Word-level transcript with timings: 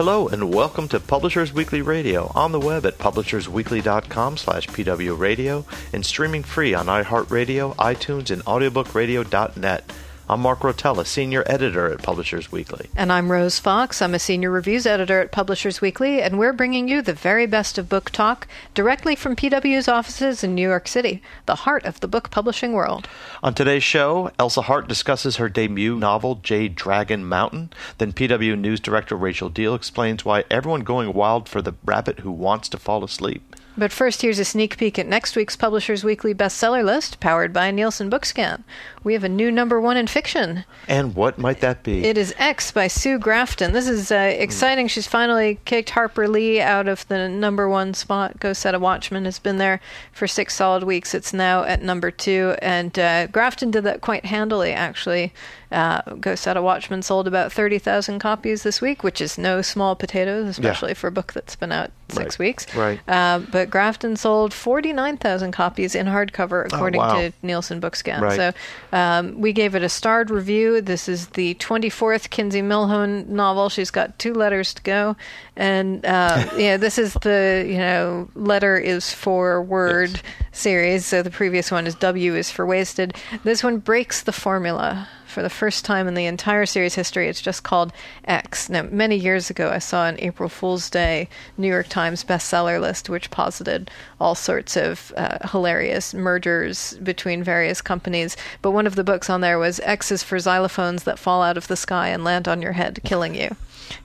Hello 0.00 0.28
and 0.28 0.54
welcome 0.54 0.88
to 0.88 0.98
Publishers 0.98 1.52
Weekly 1.52 1.82
Radio 1.82 2.32
on 2.34 2.52
the 2.52 2.58
web 2.58 2.86
at 2.86 2.96
publishersweekly.com 2.96 4.38
slash 4.38 4.66
pwradio 4.68 5.66
and 5.92 6.06
streaming 6.06 6.42
free 6.42 6.72
on 6.72 6.86
iHeartRadio, 6.86 7.76
iTunes, 7.76 8.30
and 8.30 8.42
audiobookradio.net. 8.46 9.92
I'm 10.30 10.42
Mark 10.42 10.60
Rotella, 10.60 11.04
Senior 11.04 11.42
Editor 11.46 11.92
at 11.92 12.04
Publishers 12.04 12.52
Weekly. 12.52 12.88
And 12.94 13.10
I'm 13.10 13.32
Rose 13.32 13.58
Fox. 13.58 14.00
I'm 14.00 14.14
a 14.14 14.20
Senior 14.20 14.52
Reviews 14.52 14.86
Editor 14.86 15.20
at 15.20 15.32
Publishers 15.32 15.80
Weekly, 15.80 16.22
and 16.22 16.38
we're 16.38 16.52
bringing 16.52 16.86
you 16.86 17.02
the 17.02 17.12
very 17.12 17.46
best 17.46 17.78
of 17.78 17.88
book 17.88 18.10
talk 18.10 18.46
directly 18.72 19.16
from 19.16 19.34
PW's 19.34 19.88
offices 19.88 20.44
in 20.44 20.54
New 20.54 20.68
York 20.68 20.86
City, 20.86 21.20
the 21.46 21.56
heart 21.56 21.84
of 21.84 21.98
the 21.98 22.06
book 22.06 22.30
publishing 22.30 22.74
world. 22.74 23.08
On 23.42 23.52
today's 23.54 23.82
show, 23.82 24.30
Elsa 24.38 24.62
Hart 24.62 24.86
discusses 24.86 25.38
her 25.38 25.48
debut 25.48 25.96
novel, 25.96 26.36
Jade 26.36 26.76
Dragon 26.76 27.28
Mountain. 27.28 27.72
Then 27.98 28.12
PW 28.12 28.56
News 28.56 28.78
Director 28.78 29.16
Rachel 29.16 29.48
Deal 29.48 29.74
explains 29.74 30.24
why 30.24 30.44
everyone 30.48 30.82
going 30.82 31.12
wild 31.12 31.48
for 31.48 31.60
the 31.60 31.74
rabbit 31.84 32.20
who 32.20 32.30
wants 32.30 32.68
to 32.68 32.78
fall 32.78 33.02
asleep. 33.02 33.56
But 33.78 33.92
first, 33.92 34.22
here's 34.22 34.38
a 34.38 34.44
sneak 34.44 34.76
peek 34.76 34.98
at 34.98 35.06
next 35.06 35.36
week's 35.36 35.56
Publishers 35.56 36.04
Weekly 36.04 36.34
bestseller 36.34 36.84
list, 36.84 37.20
powered 37.20 37.52
by 37.52 37.70
Nielsen 37.70 38.10
Bookscan. 38.10 38.64
We 39.04 39.12
have 39.14 39.24
a 39.24 39.28
new 39.28 39.50
number 39.50 39.80
one 39.80 39.96
in 39.96 40.06
fiction. 40.06 40.64
And 40.88 41.14
what 41.14 41.38
might 41.38 41.60
that 41.60 41.82
be? 41.82 42.04
It 42.04 42.18
is 42.18 42.34
X 42.36 42.72
by 42.72 42.88
Sue 42.88 43.18
Grafton. 43.18 43.72
This 43.72 43.88
is 43.88 44.12
uh, 44.12 44.34
exciting. 44.36 44.88
She's 44.88 45.06
finally 45.06 45.58
kicked 45.64 45.90
Harper 45.90 46.28
Lee 46.28 46.60
out 46.60 46.88
of 46.88 47.06
the 47.08 47.28
number 47.28 47.68
one 47.68 47.94
spot. 47.94 48.38
Go 48.40 48.52
Set 48.52 48.74
a 48.74 48.78
Watchman 48.78 49.24
has 49.24 49.38
been 49.38 49.58
there 49.58 49.80
for 50.12 50.26
six 50.26 50.56
solid 50.56 50.82
weeks. 50.82 51.14
It's 51.14 51.32
now 51.32 51.64
at 51.64 51.82
number 51.82 52.10
two. 52.10 52.56
And 52.60 52.98
uh, 52.98 53.28
Grafton 53.28 53.70
did 53.70 53.84
that 53.84 54.00
quite 54.00 54.26
handily, 54.26 54.72
actually. 54.72 55.32
Uh, 55.72 56.02
Go 56.14 56.34
Set 56.34 56.56
a 56.56 56.62
Watchman 56.62 57.02
sold 57.02 57.28
about 57.28 57.52
30,000 57.52 58.18
copies 58.18 58.62
this 58.64 58.80
week, 58.80 59.04
which 59.04 59.20
is 59.20 59.38
no 59.38 59.62
small 59.62 59.94
potatoes, 59.94 60.48
especially 60.48 60.90
Yeah. 60.90 60.94
for 60.94 61.06
a 61.06 61.12
book 61.12 61.32
that's 61.32 61.54
been 61.54 61.70
out 61.70 61.90
six 62.08 62.18
Right. 62.34 62.38
weeks. 62.46 62.74
Right. 62.74 63.00
Uh, 63.06 63.38
but 63.38 63.70
Grafton 63.70 64.16
sold 64.16 64.52
49,000 64.52 65.52
copies 65.52 65.94
in 65.94 66.06
hardcover, 66.06 66.66
according 66.66 67.00
Oh, 67.00 67.04
wow. 67.04 67.14
to 67.20 67.32
Nielsen 67.42 67.80
Bookscan. 67.80 68.20
Right. 68.20 68.36
So 68.36 68.52
um, 68.96 69.40
we 69.40 69.52
gave 69.52 69.74
it 69.76 69.82
a 69.84 69.88
starred 69.88 70.28
review. 70.30 70.80
This 70.80 71.08
is 71.08 71.28
the 71.28 71.54
24th 71.54 72.30
Kinsey 72.30 72.62
Millhone 72.62 73.26
novel. 73.28 73.68
She's 73.68 73.92
got 73.92 74.18
two 74.18 74.34
letters 74.34 74.74
to 74.74 74.82
go. 74.82 75.16
And, 75.56 76.04
uh, 76.04 76.46
yeah, 76.56 76.78
this 76.78 76.98
is 76.98 77.14
the, 77.14 77.64
you 77.68 77.78
know, 77.78 78.28
letter 78.34 78.76
is 78.76 79.12
for 79.12 79.62
word 79.62 80.20
series. 80.50 81.06
So 81.06 81.22
the 81.22 81.30
previous 81.30 81.70
one 81.70 81.86
is 81.86 81.94
W 81.94 82.34
is 82.34 82.50
for 82.50 82.66
wasted. 82.66 83.14
This 83.44 83.62
one 83.62 83.78
breaks 83.78 84.22
the 84.22 84.32
formula. 84.32 85.06
For 85.30 85.42
the 85.42 85.48
first 85.48 85.84
time 85.84 86.08
in 86.08 86.14
the 86.14 86.26
entire 86.26 86.66
series 86.66 86.96
history, 86.96 87.28
it's 87.28 87.40
just 87.40 87.62
called 87.62 87.92
X. 88.24 88.68
Now, 88.68 88.82
many 88.82 89.14
years 89.14 89.48
ago, 89.48 89.70
I 89.70 89.78
saw 89.78 90.08
an 90.08 90.16
April 90.18 90.48
Fool's 90.48 90.90
Day 90.90 91.28
New 91.56 91.68
York 91.68 91.86
Times 91.86 92.24
bestseller 92.24 92.80
list 92.80 93.08
which 93.08 93.30
posited 93.30 93.92
all 94.20 94.34
sorts 94.34 94.76
of 94.76 95.12
uh, 95.16 95.38
hilarious 95.48 96.12
mergers 96.14 96.94
between 96.94 97.44
various 97.44 97.80
companies. 97.80 98.36
But 98.60 98.72
one 98.72 98.88
of 98.88 98.96
the 98.96 99.04
books 99.04 99.30
on 99.30 99.40
there 99.40 99.58
was 99.58 99.78
X 99.84 100.10
is 100.10 100.24
for 100.24 100.36
xylophones 100.38 101.04
that 101.04 101.18
fall 101.18 101.42
out 101.42 101.56
of 101.56 101.68
the 101.68 101.76
sky 101.76 102.08
and 102.08 102.24
land 102.24 102.48
on 102.48 102.60
your 102.60 102.72
head, 102.72 102.98
killing 103.04 103.36
you. 103.36 103.54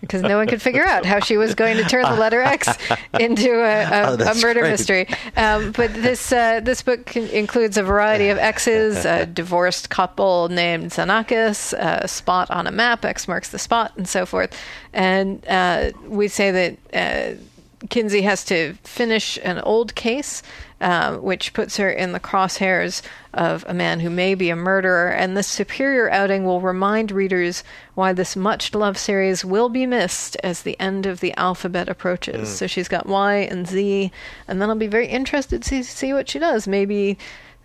Because 0.01 0.21
no 0.21 0.37
one 0.37 0.47
could 0.47 0.61
figure 0.61 0.83
out 0.85 1.05
how 1.05 1.19
she 1.19 1.37
was 1.37 1.55
going 1.55 1.77
to 1.77 1.83
turn 1.83 2.03
the 2.03 2.15
letter 2.19 2.41
X 2.41 2.67
into 3.19 3.51
a, 3.51 3.83
a, 3.83 4.05
Oh, 4.07 4.13
a 4.15 4.35
murder 4.41 4.61
great. 4.61 4.71
mystery. 4.71 5.07
Um, 5.35 5.71
but 5.71 5.93
this 5.93 6.31
uh, 6.31 6.59
this 6.61 6.81
book 6.81 7.15
includes 7.15 7.77
a 7.77 7.83
variety 7.83 8.29
of 8.29 8.37
X's, 8.37 9.05
a 9.05 9.25
divorced 9.41 9.89
couple 9.89 10.49
named 10.49 10.91
Xanakis, 10.91 11.73
a 11.73 12.07
spot 12.07 12.49
on 12.51 12.67
a 12.67 12.71
map, 12.71 13.05
X 13.05 13.27
marks 13.27 13.49
the 13.49 13.59
spot, 13.59 13.93
and 13.97 14.07
so 14.07 14.25
forth. 14.25 14.55
And 14.93 15.45
uh, 15.47 15.91
we 16.07 16.27
say 16.27 16.51
that 16.51 17.37
uh, 17.37 17.41
Kinsey 17.89 18.21
has 18.23 18.43
to 18.45 18.73
finish 18.83 19.37
an 19.43 19.59
old 19.59 19.93
case, 19.95 20.41
uh, 20.85 21.17
which 21.17 21.51
puts 21.53 21.77
her 21.77 21.89
in 21.89 22.11
the 22.11 22.19
crosshairs 22.19 23.01
of 23.33 23.65
a 23.67 23.73
man 23.73 24.01
who 24.01 24.09
may 24.09 24.35
be 24.35 24.51
a 24.51 24.55
murderer. 24.55 25.09
And 25.09 25.35
this 25.35 25.47
superior 25.47 26.11
outing 26.11 26.45
will 26.45 26.61
remind 26.61 27.11
readers 27.11 27.63
why 27.95 28.13
this 28.13 28.35
much 28.35 28.71
loved 28.75 28.99
series 28.99 29.43
will 29.43 29.67
be 29.67 29.87
missed 29.87 30.37
as 30.43 30.61
the 30.61 30.79
end 30.79 31.07
of 31.07 31.21
the 31.21 31.33
alphabet 31.37 31.89
approaches. 31.89 32.55
So 32.55 32.67
she's 32.67 32.87
got 32.87 33.07
Y 33.07 33.33
and 33.33 33.67
Z, 33.67 34.11
and 34.47 34.61
then 34.61 34.69
I'll 34.69 34.75
be 34.75 34.85
very 34.85 35.07
interested 35.07 35.63
to 35.63 35.67
see, 35.67 35.81
see 35.81 36.13
what 36.13 36.29
she 36.29 36.37
does. 36.37 36.67
Maybe 36.67 37.17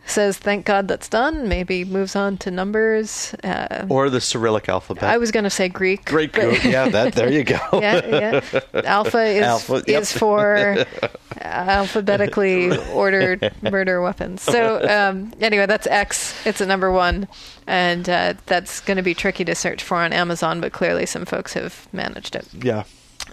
says, 0.07 0.39
thank 0.39 0.67
God 0.67 0.89
that's 0.89 1.09
done. 1.09 1.49
Maybe 1.49 1.85
moves 1.85 2.17
on 2.17 2.37
to 2.39 2.51
numbers. 2.51 3.35
Uh, 3.45 3.87
or 3.89 4.11
the 4.11 4.21
Cyrillic 4.21 4.69
alphabet. 4.69 5.05
I 5.05 5.19
was 5.19 5.31
going 5.31 5.45
to 5.45 5.51
say 5.51 5.69
Greek. 5.69 6.05
Great 6.05 6.33
but- 6.33 6.65
Yeah, 6.65 6.89
that, 6.89 7.15
there 7.15 7.31
you 7.31 7.45
go. 7.45 7.59
yeah, 7.75 8.43
yeah. 8.53 8.61
Alpha 8.85 9.23
is 9.23 9.43
Alpha, 9.43 9.83
yep. 9.87 10.03
is 10.03 10.13
for 10.13 10.85
alphabetically 11.41 12.77
ordered 12.93 13.53
murder 13.63 14.03
weapons. 14.03 14.43
So 14.43 14.83
um, 14.89 15.33
anyway, 15.41 15.67
that's 15.67 15.87
X. 15.87 16.35
It's 16.47 16.61
a 16.61 16.67
number 16.67 16.91
one, 16.91 17.29
and 17.67 18.09
uh, 18.09 18.35
that's 18.47 18.81
going 18.81 18.97
to 18.97 19.03
be 19.03 19.15
tricky 19.15 19.45
to 19.45 19.55
search 19.55 19.83
for 19.83 19.97
on 19.99 20.13
Amazon. 20.13 20.61
But 20.61 20.73
clearly, 20.73 21.07
some 21.07 21.25
folks 21.25 21.53
have 21.55 21.89
managed 21.93 22.35
it. 22.35 22.47
Yeah. 22.53 22.85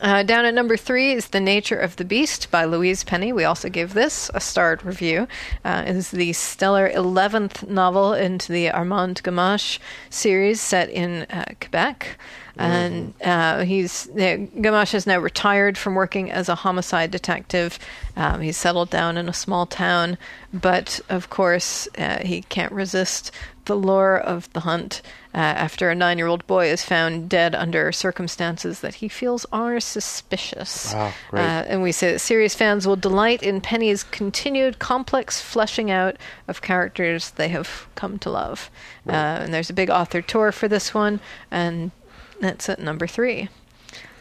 Uh, 0.01 0.21
down 0.21 0.45
at 0.45 0.53
number 0.53 0.77
three 0.77 1.13
is 1.13 1.29
The 1.29 1.39
Nature 1.39 1.77
of 1.77 1.95
the 1.95 2.05
Beast 2.05 2.51
by 2.51 2.65
Louise 2.65 3.03
Penny. 3.03 3.33
We 3.33 3.45
also 3.45 3.67
gave 3.67 3.93
this 3.93 4.29
a 4.33 4.39
starred 4.39 4.85
review. 4.85 5.27
Uh, 5.65 5.85
it 5.87 5.95
is 5.95 6.11
the 6.11 6.33
stellar 6.33 6.89
11th 6.89 7.67
novel 7.67 8.13
into 8.13 8.51
the 8.51 8.69
Armand 8.69 9.23
Gamache 9.23 9.79
series 10.11 10.61
set 10.61 10.89
in 10.89 11.23
uh, 11.23 11.45
Quebec. 11.59 12.17
And 12.59 13.13
uh, 13.23 13.63
he's 13.65 14.09
uh, 14.09 14.47
Gamache 14.57 14.95
is 14.95 15.05
now 15.05 15.19
retired 15.19 15.77
from 15.77 15.93
working 15.93 16.31
as 16.31 16.49
a 16.49 16.55
homicide 16.55 17.11
detective. 17.11 17.77
Um, 18.15 18.41
he's 18.41 18.57
settled 18.57 18.89
down 18.89 19.15
in 19.15 19.29
a 19.29 19.33
small 19.33 19.67
town, 19.67 20.17
but 20.51 20.99
of 21.07 21.29
course 21.29 21.87
uh, 21.99 22.25
he 22.25 22.41
can't 22.41 22.71
resist 22.71 23.31
the 23.67 23.75
lure 23.75 24.17
of 24.17 24.51
the 24.53 24.61
hunt 24.61 25.01
uh, 25.33 25.38
after 25.38 25.89
a 25.89 25.95
nine 25.95 26.17
year 26.17 26.28
old 26.28 26.45
boy 26.47 26.67
is 26.67 26.83
found 26.83 27.29
dead 27.29 27.53
under 27.53 27.91
circumstances 27.91 28.79
that 28.79 28.95
he 28.95 29.07
feels 29.07 29.45
are 29.51 29.79
suspicious. 29.79 30.94
Wow, 30.94 31.13
great. 31.29 31.41
Uh, 31.41 31.63
and 31.67 31.83
we 31.83 31.91
say 31.91 32.11
that 32.13 32.19
series 32.19 32.56
fans 32.56 32.88
will 32.88 32.95
delight 32.95 33.44
in 33.44 33.61
Penny's 33.61 34.03
continued 34.03 34.79
complex 34.79 35.39
fleshing 35.39 35.91
out 35.91 36.17
of 36.47 36.61
characters 36.61 37.31
they 37.31 37.50
have 37.50 37.88
come 37.95 38.17
to 38.19 38.31
love. 38.31 38.72
Uh, 39.07 39.11
and 39.11 39.53
there's 39.53 39.69
a 39.69 39.73
big 39.73 39.89
author 39.89 40.22
tour 40.22 40.51
for 40.51 40.67
this 40.67 40.94
one, 40.94 41.19
and 41.51 41.91
that's 42.39 42.67
at 42.67 42.79
number 42.79 43.07
three. 43.07 43.50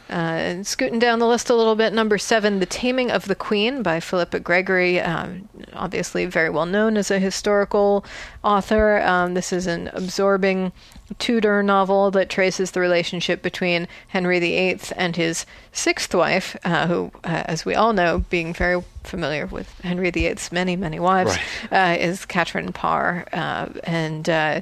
Uh, 0.09 0.63
scooting 0.63 0.99
down 0.99 1.19
the 1.19 1.27
list 1.27 1.49
a 1.49 1.55
little 1.55 1.75
bit, 1.75 1.93
number 1.93 2.17
seven, 2.17 2.59
The 2.59 2.65
Taming 2.65 3.11
of 3.11 3.25
the 3.25 3.35
Queen 3.35 3.83
by 3.83 3.99
Philippa 3.99 4.39
Gregory. 4.39 4.99
Um, 5.01 5.49
obviously, 5.73 6.25
very 6.25 6.49
well 6.49 6.65
known 6.65 6.97
as 6.97 7.11
a 7.11 7.19
historical 7.19 8.05
author. 8.43 9.01
Um, 9.01 9.33
this 9.33 9.51
is 9.51 9.67
an 9.67 9.89
absorbing 9.93 10.71
Tudor 11.19 11.63
novel 11.63 12.11
that 12.11 12.29
traces 12.29 12.71
the 12.71 12.81
relationship 12.81 13.41
between 13.41 13.87
Henry 14.09 14.39
VIII 14.39 14.79
and 14.95 15.15
his 15.15 15.45
sixth 15.71 16.13
wife, 16.13 16.57
uh, 16.65 16.87
who, 16.87 17.11
uh, 17.23 17.43
as 17.45 17.65
we 17.65 17.75
all 17.75 17.93
know, 17.93 18.25
being 18.29 18.53
very 18.53 18.83
familiar 19.03 19.45
with 19.45 19.79
Henry 19.81 20.11
VIII's 20.11 20.51
many, 20.51 20.75
many 20.75 20.99
wives, 20.99 21.37
uh, 21.71 21.95
is 21.97 22.25
Catherine 22.25 22.73
Parr. 22.73 23.25
Uh, 23.31 23.67
and 23.85 24.29
uh, 24.29 24.61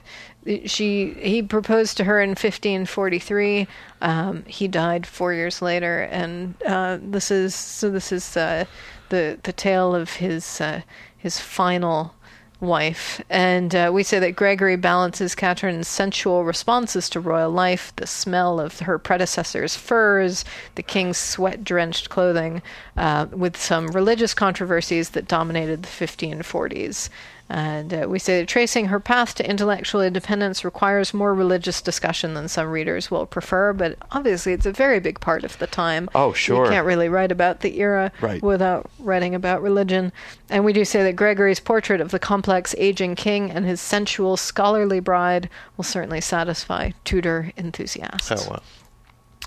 she 0.65 1.13
he 1.19 1.41
proposed 1.41 1.97
to 1.97 2.03
her 2.03 2.21
in 2.21 2.29
1543. 2.31 3.67
Um, 4.01 4.43
he 4.45 4.67
died 4.67 5.07
four 5.07 5.33
years 5.33 5.61
later, 5.61 6.01
and 6.03 6.55
uh, 6.65 6.99
this 7.01 7.31
is 7.31 7.55
so. 7.55 7.89
This 7.89 8.11
is 8.11 8.37
uh, 8.37 8.65
the 9.09 9.39
the 9.43 9.53
tale 9.53 9.95
of 9.95 10.13
his 10.15 10.61
uh, 10.61 10.81
his 11.17 11.39
final 11.39 12.13
wife. 12.59 13.21
And 13.29 13.73
uh, 13.75 13.91
we 13.93 14.03
say 14.03 14.19
that 14.19 14.35
Gregory 14.35 14.75
balances 14.75 15.35
Catherine's 15.35 15.87
sensual 15.87 16.43
responses 16.43 17.09
to 17.09 17.19
royal 17.19 17.51
life, 17.51 17.93
the 17.95 18.07
smell 18.07 18.59
of 18.59 18.79
her 18.79 18.97
predecessor's 18.97 19.75
furs, 19.75 20.45
the 20.75 20.83
king's 20.83 21.17
sweat 21.17 21.63
drenched 21.63 22.09
clothing, 22.09 22.61
uh, 22.97 23.27
with 23.31 23.57
some 23.57 23.87
religious 23.87 24.33
controversies 24.33 25.09
that 25.11 25.27
dominated 25.27 25.83
the 25.83 25.87
1540s. 25.87 27.09
And 27.47 27.93
uh, 27.93 28.05
we 28.09 28.17
say 28.17 28.39
that 28.39 28.47
tracing 28.47 28.87
her 28.87 28.99
path 28.99 29.35
to 29.35 29.47
intellectual 29.47 30.01
independence 30.01 30.65
requires 30.65 31.13
more 31.13 31.33
religious 31.33 31.79
discussion 31.79 32.33
than 32.33 32.47
some 32.47 32.67
readers 32.69 33.11
will 33.11 33.27
prefer, 33.27 33.71
but 33.71 33.97
obviously 34.11 34.53
it's 34.53 34.65
a 34.65 34.71
very 34.71 34.99
big 34.99 35.19
part 35.19 35.43
of 35.43 35.57
the 35.59 35.67
time. 35.67 36.09
Oh, 36.15 36.33
sure. 36.33 36.65
You 36.65 36.71
can't 36.71 36.87
really 36.87 37.07
write 37.07 37.31
about 37.31 37.59
the 37.59 37.79
era 37.79 38.11
Right. 38.19 38.41
without 38.41 38.89
writing 38.97 39.35
about 39.35 39.61
religion. 39.61 40.11
And 40.49 40.65
we 40.65 40.73
do 40.73 40.83
say 40.85 41.03
that 41.03 41.15
Gregory's 41.15 41.59
portrait 41.59 42.01
of 42.01 42.09
the 42.09 42.19
complex 42.19 42.73
aging 42.79 43.13
king 43.15 43.51
and 43.51 43.63
his 43.63 43.79
sensual, 43.79 44.37
scholarly 44.37 44.99
bride 44.99 45.47
will 45.77 45.83
certainly 45.83 46.21
satisfy 46.21 46.91
Tudor 47.03 47.51
enthusiasts. 47.57 48.31
Oh, 48.31 48.49
well. 48.49 48.63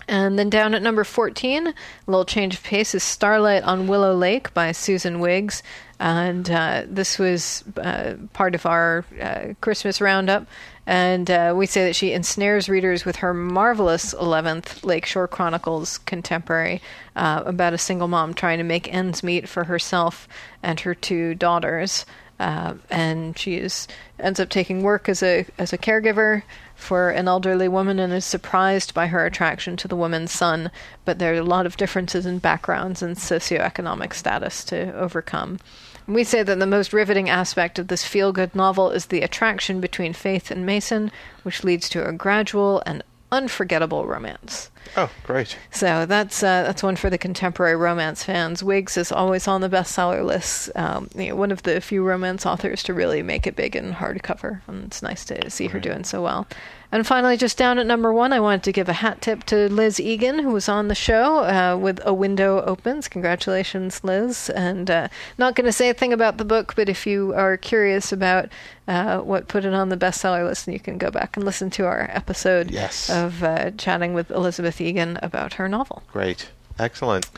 And 0.08 0.38
then 0.38 0.48
down 0.48 0.74
at 0.74 0.80
number 0.80 1.04
14, 1.04 1.66
a 1.66 1.74
little 2.06 2.24
change 2.24 2.54
of 2.54 2.62
pace 2.62 2.94
is 2.94 3.02
Starlight 3.02 3.62
on 3.62 3.86
Willow 3.86 4.14
Lake 4.14 4.54
by 4.54 4.72
Susan 4.72 5.20
Wiggs. 5.20 5.62
And 6.00 6.50
uh, 6.50 6.84
this 6.86 7.18
was 7.18 7.62
uh, 7.76 8.14
part 8.32 8.54
of 8.54 8.64
our 8.64 9.04
uh, 9.20 9.52
Christmas 9.60 10.00
roundup. 10.00 10.46
And 10.86 11.30
uh, 11.30 11.52
we 11.54 11.66
say 11.66 11.84
that 11.84 11.94
she 11.94 12.14
ensnares 12.14 12.70
readers 12.70 13.04
with 13.04 13.16
her 13.16 13.34
marvelous 13.34 14.14
11th 14.14 14.82
Lakeshore 14.82 15.28
Chronicles 15.28 15.98
contemporary 15.98 16.80
uh, 17.14 17.42
about 17.44 17.74
a 17.74 17.78
single 17.78 18.08
mom 18.08 18.32
trying 18.32 18.56
to 18.56 18.64
make 18.64 18.92
ends 18.92 19.22
meet 19.22 19.46
for 19.46 19.64
herself 19.64 20.26
and 20.62 20.80
her 20.80 20.94
two 20.94 21.34
daughters. 21.34 22.06
Uh, 22.40 22.74
and 22.88 23.36
she 23.36 23.56
is 23.56 23.88
ends 24.20 24.40
up 24.40 24.48
taking 24.48 24.82
work 24.82 25.08
as 25.08 25.24
a 25.24 25.44
as 25.58 25.72
a 25.72 25.78
caregiver 25.78 26.42
for 26.78 27.10
an 27.10 27.26
elderly 27.26 27.66
woman 27.68 27.98
and 27.98 28.12
is 28.12 28.24
surprised 28.24 28.94
by 28.94 29.08
her 29.08 29.26
attraction 29.26 29.76
to 29.76 29.88
the 29.88 29.96
woman's 29.96 30.30
son. 30.30 30.70
But 31.04 31.18
there 31.18 31.34
are 31.34 31.38
a 31.38 31.42
lot 31.42 31.66
of 31.66 31.76
differences 31.76 32.24
in 32.24 32.38
backgrounds 32.38 33.02
and 33.02 33.16
socioeconomic 33.16 34.14
status 34.14 34.64
to 34.66 34.94
overcome. 34.94 35.58
We 36.06 36.24
say 36.24 36.42
that 36.42 36.58
the 36.58 36.66
most 36.66 36.92
riveting 36.92 37.28
aspect 37.28 37.78
of 37.78 37.88
this 37.88 38.04
feel 38.04 38.32
good 38.32 38.54
novel 38.54 38.90
is 38.90 39.06
the 39.06 39.22
attraction 39.22 39.80
between 39.80 40.14
Faith 40.14 40.50
and 40.50 40.64
Mason, 40.64 41.10
which 41.42 41.64
leads 41.64 41.88
to 41.90 42.08
a 42.08 42.12
gradual 42.12 42.82
and 42.86 43.02
unforgettable 43.30 44.06
romance. 44.06 44.70
Oh, 44.96 45.10
great. 45.24 45.56
So 45.70 46.06
that's 46.06 46.42
uh, 46.42 46.62
that's 46.64 46.82
one 46.82 46.96
for 46.96 47.10
the 47.10 47.18
contemporary 47.18 47.76
romance 47.76 48.22
fans. 48.24 48.62
Wiggs 48.62 48.96
is 48.96 49.12
always 49.12 49.46
on 49.48 49.60
the 49.60 49.68
bestseller 49.68 50.24
list. 50.24 50.70
Um, 50.74 51.08
you 51.14 51.28
know, 51.28 51.36
one 51.36 51.52
of 51.52 51.62
the 51.62 51.80
few 51.80 52.02
romance 52.04 52.46
authors 52.46 52.82
to 52.84 52.94
really 52.94 53.22
make 53.22 53.46
it 53.46 53.56
big 53.56 53.76
in 53.76 53.92
hardcover, 53.92 54.60
and 54.66 54.84
it's 54.84 55.02
nice 55.02 55.24
to 55.26 55.50
see 55.50 55.68
her 55.68 55.78
doing 55.80 56.04
so 56.04 56.22
well. 56.22 56.46
And 56.90 57.06
finally, 57.06 57.36
just 57.36 57.58
down 57.58 57.78
at 57.78 57.84
number 57.84 58.14
one, 58.14 58.32
I 58.32 58.40
wanted 58.40 58.62
to 58.62 58.72
give 58.72 58.88
a 58.88 58.94
hat 58.94 59.20
tip 59.20 59.44
to 59.44 59.68
Liz 59.70 60.00
Egan, 60.00 60.38
who 60.38 60.48
was 60.48 60.70
on 60.70 60.88
the 60.88 60.94
show 60.94 61.40
uh, 61.44 61.76
with 61.76 62.00
A 62.06 62.14
Window 62.14 62.62
Opens. 62.64 63.08
Congratulations, 63.08 64.02
Liz. 64.02 64.48
And 64.50 64.90
uh, 64.90 65.08
not 65.36 65.54
going 65.54 65.66
to 65.66 65.72
say 65.72 65.90
a 65.90 65.94
thing 65.94 66.14
about 66.14 66.38
the 66.38 66.46
book, 66.46 66.74
but 66.76 66.88
if 66.88 67.06
you 67.06 67.34
are 67.34 67.58
curious 67.58 68.10
about 68.10 68.48
uh, 68.86 69.18
what 69.18 69.48
put 69.48 69.66
it 69.66 69.74
on 69.74 69.90
the 69.90 69.98
bestseller 69.98 70.46
list, 70.48 70.64
then 70.64 70.72
you 70.72 70.80
can 70.80 70.96
go 70.96 71.10
back 71.10 71.36
and 71.36 71.44
listen 71.44 71.68
to 71.68 71.84
our 71.84 72.08
episode 72.10 72.70
Yes. 72.70 73.10
of 73.10 73.42
uh, 73.42 73.70
chatting 73.72 74.14
with 74.14 74.30
Elizabeth 74.30 74.67
Egan 74.80 75.18
about 75.22 75.54
her 75.54 75.68
novel. 75.68 76.02
Great. 76.12 76.50
Excellent. 76.78 77.28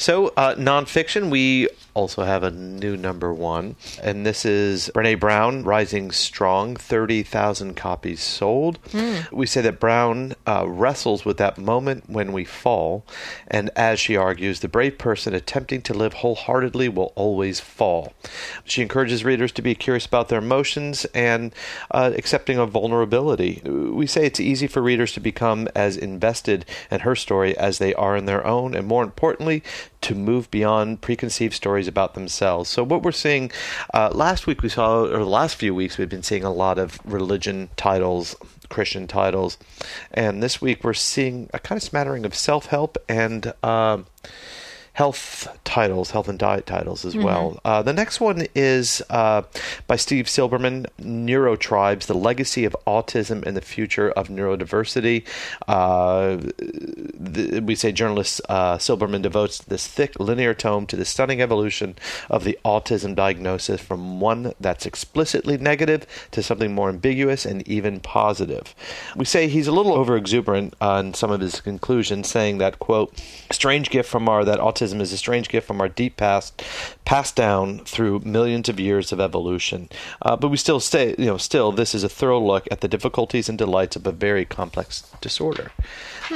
So, 0.00 0.28
uh, 0.36 0.54
nonfiction, 0.54 1.28
we 1.28 1.68
also 1.92 2.22
have 2.22 2.44
a 2.44 2.52
new 2.52 2.96
number 2.96 3.34
one, 3.34 3.74
and 4.00 4.24
this 4.24 4.44
is 4.44 4.92
Brene 4.94 5.18
Brown, 5.18 5.64
Rising 5.64 6.12
Strong, 6.12 6.76
30,000 6.76 7.74
copies 7.74 8.22
sold. 8.22 8.78
We 9.32 9.46
say 9.46 9.60
that 9.62 9.80
Brown 9.80 10.34
uh, 10.46 10.68
wrestles 10.68 11.24
with 11.24 11.36
that 11.38 11.58
moment 11.58 12.08
when 12.08 12.32
we 12.32 12.44
fall, 12.44 13.04
and 13.48 13.70
as 13.74 13.98
she 13.98 14.16
argues, 14.16 14.60
the 14.60 14.68
brave 14.68 14.98
person 14.98 15.34
attempting 15.34 15.82
to 15.82 15.94
live 15.94 16.12
wholeheartedly 16.12 16.88
will 16.90 17.12
always 17.16 17.58
fall. 17.58 18.12
She 18.64 18.82
encourages 18.82 19.24
readers 19.24 19.50
to 19.52 19.62
be 19.62 19.74
curious 19.74 20.06
about 20.06 20.28
their 20.28 20.38
emotions 20.38 21.06
and 21.06 21.52
uh, 21.90 22.12
accepting 22.16 22.58
of 22.58 22.70
vulnerability. 22.70 23.62
We 23.64 24.06
say 24.06 24.26
it's 24.26 24.38
easy 24.38 24.68
for 24.68 24.80
readers 24.80 25.12
to 25.14 25.20
become 25.20 25.68
as 25.74 25.96
invested 25.96 26.64
in 26.88 27.00
her 27.00 27.16
story 27.16 27.58
as 27.58 27.78
they 27.78 27.94
are 27.94 28.16
in 28.16 28.26
their 28.26 28.46
own, 28.46 28.76
and 28.76 28.86
more 28.86 29.02
importantly, 29.02 29.64
to 30.02 30.14
move 30.14 30.50
beyond 30.50 31.00
preconceived 31.00 31.54
stories 31.54 31.88
about 31.88 32.14
themselves. 32.14 32.68
So, 32.70 32.84
what 32.84 33.02
we're 33.02 33.12
seeing 33.12 33.50
uh, 33.94 34.10
last 34.12 34.46
week, 34.46 34.62
we 34.62 34.68
saw, 34.68 35.02
or 35.02 35.18
the 35.18 35.24
last 35.24 35.56
few 35.56 35.74
weeks, 35.74 35.98
we've 35.98 36.08
been 36.08 36.22
seeing 36.22 36.44
a 36.44 36.52
lot 36.52 36.78
of 36.78 36.98
religion 37.04 37.70
titles. 37.76 38.36
Christian 38.68 39.06
titles, 39.06 39.56
and 40.12 40.42
this 40.42 40.60
week 40.60 40.84
we're 40.84 40.92
seeing 40.92 41.48
a 41.54 41.58
kind 41.58 41.78
of 41.78 41.82
smattering 41.82 42.26
of 42.26 42.34
self-help 42.34 42.98
and 43.08 43.54
um 43.62 44.04
health 44.98 45.46
titles, 45.62 46.10
health 46.10 46.28
and 46.28 46.40
diet 46.40 46.66
titles 46.66 47.04
as 47.04 47.16
well. 47.16 47.60
Uh, 47.64 47.80
the 47.80 47.92
next 47.92 48.18
one 48.18 48.44
is 48.56 49.00
uh, 49.10 49.42
by 49.86 49.94
Steve 49.94 50.24
Silberman, 50.24 50.86
Neurotribes: 51.00 52.06
The 52.06 52.14
Legacy 52.14 52.64
of 52.64 52.74
Autism 52.84 53.46
and 53.46 53.56
the 53.56 53.60
Future 53.60 54.10
of 54.10 54.26
Neurodiversity. 54.26 55.24
Uh, 55.68 56.38
the, 56.58 57.62
we 57.64 57.76
say 57.76 57.92
journalist 57.92 58.40
uh, 58.48 58.76
Silberman 58.78 59.22
devotes 59.22 59.58
this 59.58 59.86
thick 59.86 60.18
linear 60.18 60.52
tome 60.52 60.84
to 60.86 60.96
the 60.96 61.04
stunning 61.04 61.40
evolution 61.40 61.94
of 62.28 62.42
the 62.42 62.58
autism 62.64 63.14
diagnosis 63.14 63.80
from 63.80 64.18
one 64.18 64.52
that's 64.58 64.84
explicitly 64.84 65.56
negative 65.58 66.08
to 66.32 66.42
something 66.42 66.74
more 66.74 66.88
ambiguous 66.88 67.46
and 67.46 67.62
even 67.68 68.00
positive. 68.00 68.74
We 69.14 69.26
say 69.26 69.46
he's 69.46 69.68
a 69.68 69.72
little 69.72 69.92
over 69.94 70.16
exuberant 70.16 70.74
on 70.80 71.14
some 71.14 71.30
of 71.30 71.40
his 71.40 71.60
conclusions, 71.60 72.28
saying 72.28 72.58
that 72.58 72.80
quote, 72.80 73.16
"Strange 73.52 73.90
gift 73.90 74.10
from 74.10 74.28
our 74.28 74.44
that 74.44 74.58
autism 74.58 74.87
is 74.94 75.12
a 75.12 75.18
strange 75.18 75.48
gift 75.48 75.66
from 75.66 75.80
our 75.80 75.88
deep 75.88 76.16
past, 76.16 76.62
passed 77.04 77.36
down 77.36 77.80
through 77.80 78.20
millions 78.20 78.68
of 78.68 78.80
years 78.80 79.12
of 79.12 79.20
evolution." 79.20 79.88
Uh, 80.22 80.36
but 80.36 80.48
we 80.48 80.56
still 80.56 80.80
say, 80.80 81.14
you 81.18 81.26
know, 81.26 81.36
still 81.36 81.72
this 81.72 81.94
is 81.94 82.04
a 82.04 82.08
thorough 82.08 82.40
look 82.40 82.66
at 82.70 82.80
the 82.80 82.88
difficulties 82.88 83.48
and 83.48 83.58
delights 83.58 83.96
of 83.96 84.06
a 84.06 84.12
very 84.12 84.44
complex 84.44 85.10
disorder. 85.20 85.70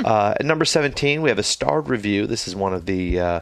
Uh, 0.04 0.34
at 0.38 0.46
number 0.46 0.64
17, 0.64 1.20
we 1.20 1.28
have 1.28 1.38
a 1.38 1.42
starred 1.42 1.88
review. 1.88 2.26
This 2.26 2.48
is 2.48 2.56
one 2.56 2.72
of 2.72 2.86
the 2.86 3.20
uh, 3.20 3.40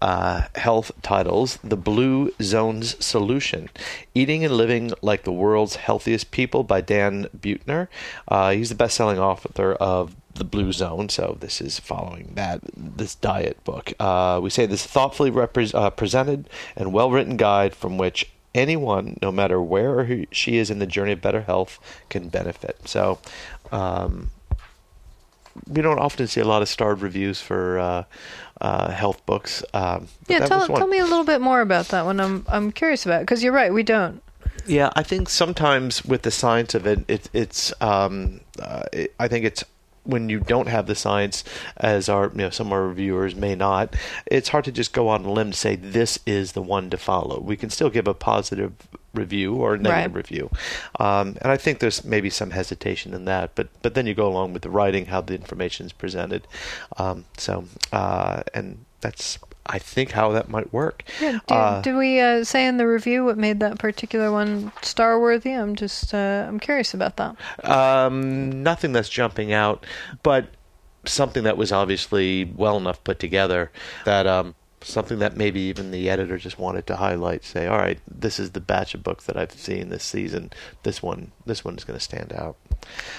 uh, 0.00 0.42
health 0.54 0.92
titles 1.02 1.58
The 1.62 1.76
Blue 1.76 2.32
Zone's 2.40 3.02
Solution 3.04 3.68
Eating 4.14 4.44
and 4.44 4.54
Living 4.54 4.92
Like 5.02 5.24
the 5.24 5.32
World's 5.32 5.76
Healthiest 5.76 6.30
People 6.30 6.62
by 6.62 6.80
Dan 6.80 7.28
Buettner. 7.38 7.88
Uh, 8.26 8.52
he's 8.52 8.70
the 8.70 8.74
best 8.74 8.96
selling 8.96 9.18
author 9.18 9.74
of 9.74 10.16
the 10.34 10.44
Blue 10.44 10.72
Zone, 10.72 11.08
so 11.08 11.36
this 11.40 11.60
is 11.60 11.78
following 11.78 12.32
that 12.34 12.60
this 12.74 13.14
diet 13.14 13.62
book. 13.64 13.92
Uh, 13.98 14.40
we 14.42 14.50
say 14.50 14.66
this 14.66 14.86
thoughtfully 14.86 15.30
repre- 15.30 15.74
uh, 15.74 15.90
presented 15.90 16.48
and 16.76 16.92
well 16.92 17.10
written 17.10 17.36
guide 17.36 17.74
from 17.74 17.98
which 17.98 18.30
anyone, 18.54 19.18
no 19.22 19.30
matter 19.30 19.60
where 19.60 20.04
he, 20.04 20.28
she 20.30 20.56
is 20.56 20.70
in 20.70 20.78
the 20.78 20.86
journey 20.86 21.12
of 21.12 21.20
better 21.20 21.42
health, 21.42 21.78
can 22.08 22.28
benefit. 22.28 22.88
So, 22.88 23.18
um, 23.72 24.30
we 25.66 25.82
don't 25.82 25.98
often 25.98 26.26
see 26.26 26.40
a 26.40 26.44
lot 26.44 26.62
of 26.62 26.68
starred 26.68 27.00
reviews 27.00 27.40
for 27.40 27.78
uh, 27.78 28.04
uh, 28.60 28.90
health 28.90 29.24
books. 29.26 29.64
Um, 29.74 30.08
Yeah, 30.28 30.46
tell, 30.46 30.66
tell 30.66 30.86
me 30.86 30.98
a 30.98 31.04
little 31.04 31.24
bit 31.24 31.40
more 31.40 31.60
about 31.60 31.88
that 31.88 32.04
one. 32.04 32.20
I'm 32.20 32.44
I'm 32.48 32.72
curious 32.72 33.04
about 33.04 33.20
because 33.20 33.42
you're 33.42 33.52
right, 33.52 33.72
we 33.72 33.82
don't. 33.82 34.22
Yeah, 34.66 34.90
I 34.94 35.02
think 35.02 35.28
sometimes 35.28 36.04
with 36.04 36.22
the 36.22 36.30
science 36.30 36.74
of 36.74 36.86
it, 36.86 37.04
it 37.08 37.28
it's 37.32 37.72
um, 37.80 38.40
uh, 38.60 38.84
it, 38.92 39.14
I 39.18 39.28
think 39.28 39.44
it's 39.44 39.64
when 40.04 40.28
you 40.28 40.40
don't 40.40 40.68
have 40.68 40.86
the 40.86 40.94
science, 40.94 41.44
as 41.76 42.08
our 42.08 42.30
you 42.32 42.38
know 42.38 42.50
some 42.50 42.68
of 42.68 42.72
our 42.72 42.88
reviewers 42.88 43.34
may 43.34 43.54
not, 43.54 43.94
it's 44.26 44.48
hard 44.48 44.64
to 44.64 44.72
just 44.72 44.92
go 44.92 45.08
on 45.08 45.24
a 45.24 45.30
limb 45.32 45.50
to 45.52 45.56
say 45.56 45.76
this 45.76 46.18
is 46.26 46.52
the 46.52 46.62
one 46.62 46.90
to 46.90 46.96
follow. 46.96 47.40
We 47.40 47.56
can 47.56 47.70
still 47.70 47.90
give 47.90 48.08
a 48.08 48.14
positive 48.14 48.72
review 49.12 49.56
or 49.56 49.74
a 49.74 49.78
negative 49.78 50.14
Right. 50.14 50.16
review, 50.16 50.50
um, 50.98 51.36
and 51.42 51.50
I 51.52 51.56
think 51.56 51.80
there's 51.80 52.04
maybe 52.04 52.30
some 52.30 52.50
hesitation 52.52 53.12
in 53.14 53.24
that. 53.26 53.54
But 53.54 53.68
but 53.82 53.94
then 53.94 54.06
you 54.06 54.14
go 54.14 54.28
along 54.28 54.52
with 54.52 54.62
the 54.62 54.70
writing, 54.70 55.06
how 55.06 55.20
the 55.20 55.34
information 55.34 55.86
is 55.86 55.92
presented. 55.92 56.46
Um, 56.96 57.24
so 57.36 57.64
uh, 57.92 58.42
and 58.54 58.84
that's 59.00 59.38
I 59.72 59.78
think 59.78 60.10
how 60.10 60.32
that 60.32 60.48
might 60.48 60.72
work. 60.72 61.04
Yeah, 61.20 61.38
do, 61.46 61.54
Uh, 61.54 61.80
did 61.80 61.96
we 61.96 62.20
uh, 62.20 62.42
say 62.44 62.66
in 62.66 62.76
the 62.76 62.86
review 62.86 63.24
what 63.24 63.38
made 63.38 63.60
that 63.60 63.78
particular 63.78 64.30
one 64.32 64.72
star 64.82 65.20
worthy? 65.20 65.52
I'm 65.52 65.76
just 65.76 66.12
uh, 66.12 66.44
I'm 66.48 66.58
curious 66.58 66.92
about 66.92 67.16
that. 67.16 67.36
Um, 67.64 68.62
nothing 68.62 68.92
that's 68.92 69.08
jumping 69.08 69.52
out, 69.52 69.86
but 70.22 70.46
something 71.04 71.44
that 71.44 71.56
was 71.56 71.72
obviously 71.72 72.44
well 72.56 72.76
enough 72.76 73.02
put 73.04 73.18
together 73.18 73.70
that 74.04 74.26
um, 74.26 74.54
something 74.82 75.18
that 75.20 75.36
maybe 75.36 75.60
even 75.60 75.90
the 75.92 76.10
editor 76.10 76.36
just 76.36 76.58
wanted 76.58 76.86
to 76.88 76.96
highlight. 76.96 77.44
Say, 77.44 77.66
all 77.66 77.78
right, 77.78 77.98
this 78.10 78.38
is 78.38 78.50
the 78.50 78.60
batch 78.60 78.94
of 78.94 79.02
books 79.02 79.24
that 79.26 79.36
I've 79.36 79.52
seen 79.52 79.88
this 79.88 80.04
season. 80.04 80.50
This 80.82 81.02
one, 81.02 81.32
this 81.46 81.64
one 81.64 81.76
is 81.76 81.84
going 81.84 81.98
to 81.98 82.04
stand 82.04 82.32
out. 82.32 82.56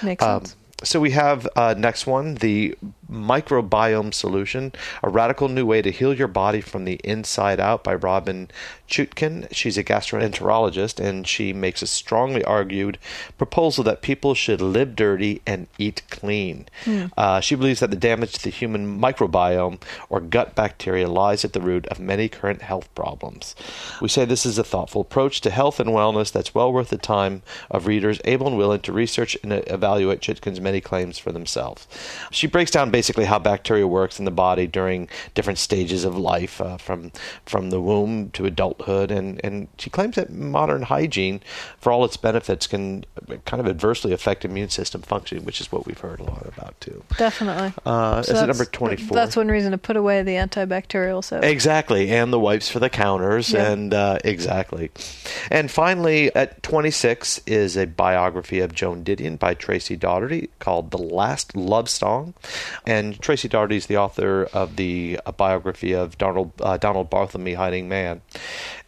Makes 0.04 0.24
Um, 0.24 0.46
sense. 0.46 0.56
so 0.84 1.00
we 1.00 1.12
have 1.12 1.48
uh, 1.56 1.74
next 1.78 2.06
one, 2.08 2.36
the 2.36 2.76
Microbiome 3.12 4.14
Solution, 4.14 4.72
a 5.04 5.10
radical 5.10 5.50
new 5.50 5.66
way 5.66 5.82
to 5.82 5.92
heal 5.92 6.14
your 6.14 6.28
body 6.28 6.62
from 6.62 6.86
the 6.86 7.00
inside 7.04 7.60
out 7.60 7.84
by 7.84 7.96
Robynne 7.96 8.50
Chutkan. 8.88 9.48
She's 9.52 9.78
a 9.78 9.84
gastroenterologist 9.84 11.00
and 11.00 11.28
she 11.28 11.54
makes 11.54 11.82
a 11.82 11.88
strongly 11.88 12.44
argued 12.44 12.98
proposal 13.38 13.84
that 13.86 14.02
people 14.02 14.34
should 14.34 14.62
live 14.62 14.96
dirty 14.96 15.42
and 15.46 15.68
eat 15.78 16.02
clean. 16.10 16.68
Mm. 16.86 17.12
Uh, 17.18 17.40
she 17.40 17.56
believes 17.56 17.80
that 17.80 17.90
the 17.90 17.96
damage 17.96 18.34
to 18.34 18.44
the 18.44 18.50
human 18.50 19.00
microbiome 19.00 19.82
or 20.10 20.20
gut 20.20 20.56
bacteria 20.56 21.10
lies 21.10 21.44
at 21.46 21.54
the 21.54 21.62
root 21.62 21.86
of 21.88 22.00
many 22.00 22.28
current 22.28 22.62
health 22.62 22.94
problems. 22.96 23.56
We 24.02 24.08
say 24.08 24.26
this 24.26 24.46
is 24.46 24.58
a 24.58 24.64
thoughtful 24.64 25.02
approach 25.02 25.42
to 25.42 25.50
health 25.50 25.80
and 25.80 25.90
wellness 25.90 26.32
that's 26.32 26.56
well 26.56 26.72
worth 26.72 26.90
the 26.90 26.98
time 26.98 27.42
of 27.70 27.88
readers 27.88 28.20
able 28.26 28.48
and 28.48 28.58
willing 28.58 28.82
to 28.82 28.94
research 28.94 29.38
and 29.44 29.54
evaluate 29.68 30.22
Chutkan's 30.22 30.62
many 30.62 30.82
claims 30.82 31.18
for 31.18 31.32
themselves. 31.32 31.88
She 32.32 32.48
breaks 32.48 32.72
down 32.72 32.92
basically 33.02 33.26
how 33.26 33.40
bacteria 33.40 33.88
works 33.88 34.20
in 34.20 34.26
the 34.26 34.32
body 34.32 34.68
during 34.68 35.10
different 35.34 35.58
stages 35.58 36.06
of 36.06 36.16
life, 36.16 36.62
uh, 36.62 36.78
from 36.78 37.12
from 37.48 37.72
the 37.72 37.82
womb 37.82 38.30
to 38.30 38.46
adulthood, 38.46 39.10
and 39.10 39.42
and 39.44 39.68
she 39.80 39.90
claims 39.90 40.14
that 40.18 40.30
modern 40.32 40.84
hygiene, 40.84 41.42
for 41.80 41.92
all 41.92 42.06
its 42.06 42.16
benefits, 42.16 42.68
can 42.68 43.04
kind 43.46 43.60
of 43.60 43.66
adversely 43.66 44.14
affect 44.14 44.46
immune 44.46 44.70
system 44.70 45.02
functioning, 45.02 45.46
which 45.46 45.60
is 45.60 45.72
what 45.72 45.88
we've 45.88 45.98
heard 45.98 46.20
a 46.20 46.24
lot 46.24 46.46
about 46.46 46.80
too. 46.80 47.04
Definitely. 47.18 47.74
Uh, 47.88 48.22
so 48.22 48.34
is 48.34 48.42
it 48.44 48.46
number 48.46 48.66
twenty 48.66 48.98
four? 48.98 49.16
That's 49.16 49.36
one 49.36 49.48
reason 49.48 49.72
to 49.72 49.80
put 49.80 49.98
away 49.98 50.22
the 50.22 50.36
antibacterial 50.36 51.24
soap. 51.24 51.44
Exactly, 51.44 52.12
and 52.12 52.32
the 52.32 52.40
wipes 52.40 52.70
for 52.70 52.78
the 52.78 52.90
counters, 52.90 53.52
yeah. 53.52 53.72
and 53.72 53.96
uh, 53.96 54.20
exactly. 54.24 54.92
And 55.50 55.72
finally, 55.72 56.30
at 56.36 56.62
twenty 56.62 56.92
six 56.92 57.42
is 57.48 57.76
a 57.76 57.88
biography 57.88 58.60
of 58.60 58.76
Joan 58.76 59.04
Didion 59.04 59.40
by 59.40 59.56
Tracy 59.56 59.96
Daugherty 59.96 60.52
called 60.60 60.92
"The 60.92 61.02
Last 61.02 61.56
Love 61.56 61.90
Song," 61.90 62.36
and 62.92 63.22
Tracy 63.22 63.48
Daugherty 63.48 63.78
is 63.78 63.86
the 63.86 63.96
author 63.96 64.50
of 64.52 64.76
the 64.76 65.18
biography 65.38 65.94
of 65.94 66.18
Donald 66.18 66.52
uh, 66.60 66.76
Donald 66.76 67.10
Barthelme, 67.10 67.56
Hiding 67.56 67.88
Man. 67.88 68.22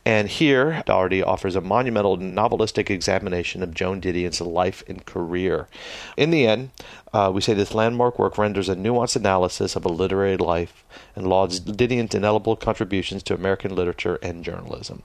And 0.06 0.28
here, 0.28 0.84
Daugherty 0.86 1.24
offers 1.24 1.56
a 1.56 1.62
monumental 1.62 2.18
novelistic 2.18 2.90
examination 2.90 3.64
of 3.64 3.74
Joan 3.74 4.02
Didion's 4.02 4.42
life 4.42 4.84
and 4.90 5.06
career. 5.06 5.70
In 6.18 6.32
the 6.32 6.46
end, 6.46 6.72
uh, 7.14 7.32
we 7.34 7.40
say 7.40 7.54
this 7.54 7.74
landmark 7.74 8.20
work 8.20 8.38
renders 8.38 8.68
a 8.68 8.76
nuanced 8.76 9.16
analysis 9.16 9.78
of 9.78 9.86
a 9.86 9.90
literary 9.90 10.36
life 10.36 10.84
and 11.16 11.26
lauds 11.26 11.62
Didion's 11.62 12.14
indelible 12.14 12.58
contributions 12.58 13.24
to 13.24 13.34
American 13.34 13.74
literature 13.74 14.20
and 14.22 14.44
journalism. 14.44 15.02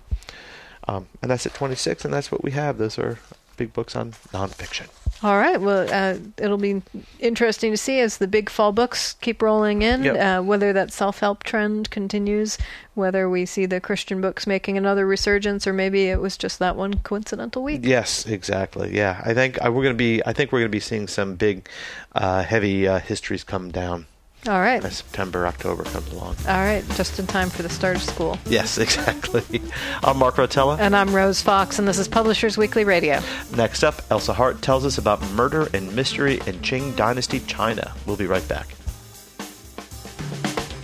Um, 0.89 1.07
and 1.23 1.31
that's 1.31 1.47
at 1.47 1.55
26, 1.55 2.05
and 2.05 2.13
that's 2.13 2.33
what 2.33 2.43
we 2.43 2.51
have. 2.51 2.79
Those 2.79 2.99
are 2.99 3.21
big 3.57 3.73
books 3.73 3.95
on 3.95 4.11
nonfiction. 4.33 4.89
All 5.23 5.37
right. 5.37 5.61
Well, 5.61 5.89
uh, 5.91 6.19
it'll 6.37 6.59
be 6.59 6.81
interesting 7.19 7.73
to 7.73 7.77
see 7.77 7.99
as 8.01 8.19
the 8.19 8.29
big 8.29 8.49
fall 8.49 8.71
books 8.71 9.15
keep 9.15 9.43
rolling 9.43 9.83
in, 9.83 10.05
yep. 10.05 10.17
uh, 10.17 10.43
whether 10.43 10.73
that 10.73 10.93
self 10.93 11.19
help 11.19 11.43
trend 11.43 11.91
continues, 11.91 12.57
whether 12.95 13.29
we 13.29 13.45
see 13.45 13.67
the 13.67 13.81
Christian 13.81 14.21
books 14.21 14.47
making 14.47 14.79
another 14.79 15.07
resurgence, 15.07 15.67
or 15.67 15.73
maybe 15.73 16.07
it 16.07 16.21
was 16.21 16.37
just 16.37 16.61
that 16.61 16.77
one 16.77 16.95
coincidental 16.99 17.65
week. 17.65 17.81
Yes, 17.83 18.27
exactly. 18.27 18.97
Yeah, 18.97 19.21
I 19.25 19.35
think 19.35 19.59
uh, 19.65 19.73
we're 19.73 19.83
going 19.83 19.95
to 19.95 19.99
be. 19.99 20.23
I 20.25 20.33
think 20.33 20.53
we're 20.53 20.61
going 20.61 20.71
to 20.71 20.77
be 20.77 20.81
seeing 20.81 21.09
some 21.09 21.35
big, 21.35 21.69
uh, 22.15 22.43
heavy 22.43 22.87
uh, 22.87 23.01
histories 23.01 23.43
come 23.43 23.73
down. 23.73 24.07
All 24.47 24.61
right. 24.61 24.83
As 24.85 24.99
September, 24.99 25.47
October 25.47 25.83
comes 25.85 26.11
along. 26.13 26.37
All 26.47 26.55
right, 26.55 26.85
just 26.95 27.19
in 27.19 27.27
time 27.27 27.51
for 27.51 27.63
the 27.63 27.69
start 27.69 27.97
of 27.97 28.03
school. 28.03 28.39
Yes, 28.47 28.79
exactly. 28.79 29.61
I'm 30.03 30.17
Mark 30.19 30.37
Rotella. 30.37 30.79
And 30.79 30.95
I'm 30.95 31.15
Rose 31.15 31.43
Fox, 31.43 31.79
and 31.79 31.87
this 31.89 31.99
is 31.99 32.07
Publishers 32.09 32.57
Weekly 32.57 32.85
Radio. 32.85 33.21
Next 33.57 33.83
up, 33.83 34.01
Elsa 34.11 34.33
Hart 34.33 34.63
tells 34.63 34.87
us 34.87 34.97
about 34.97 35.21
murder 35.33 35.69
and 35.75 35.95
mystery 35.95 36.35
in 36.47 36.61
Qing 36.61 36.95
Dynasty 36.97 37.41
China. 37.41 37.93
We'll 38.07 38.17
be 38.17 38.27
right 38.27 38.47
back. 38.49 38.69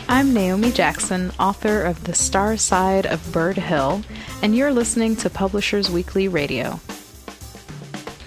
I'm 0.08 0.34
Naomi 0.34 0.70
Jackson, 0.70 1.32
author 1.40 1.82
of 1.82 2.04
The 2.04 2.14
Star 2.14 2.56
Side 2.56 3.06
of 3.06 3.32
Bird 3.32 3.56
Hill, 3.56 4.02
and 4.42 4.54
you're 4.54 4.72
listening 4.72 5.16
to 5.16 5.30
Publishers 5.30 5.90
Weekly 5.90 6.28
Radio. 6.28 6.80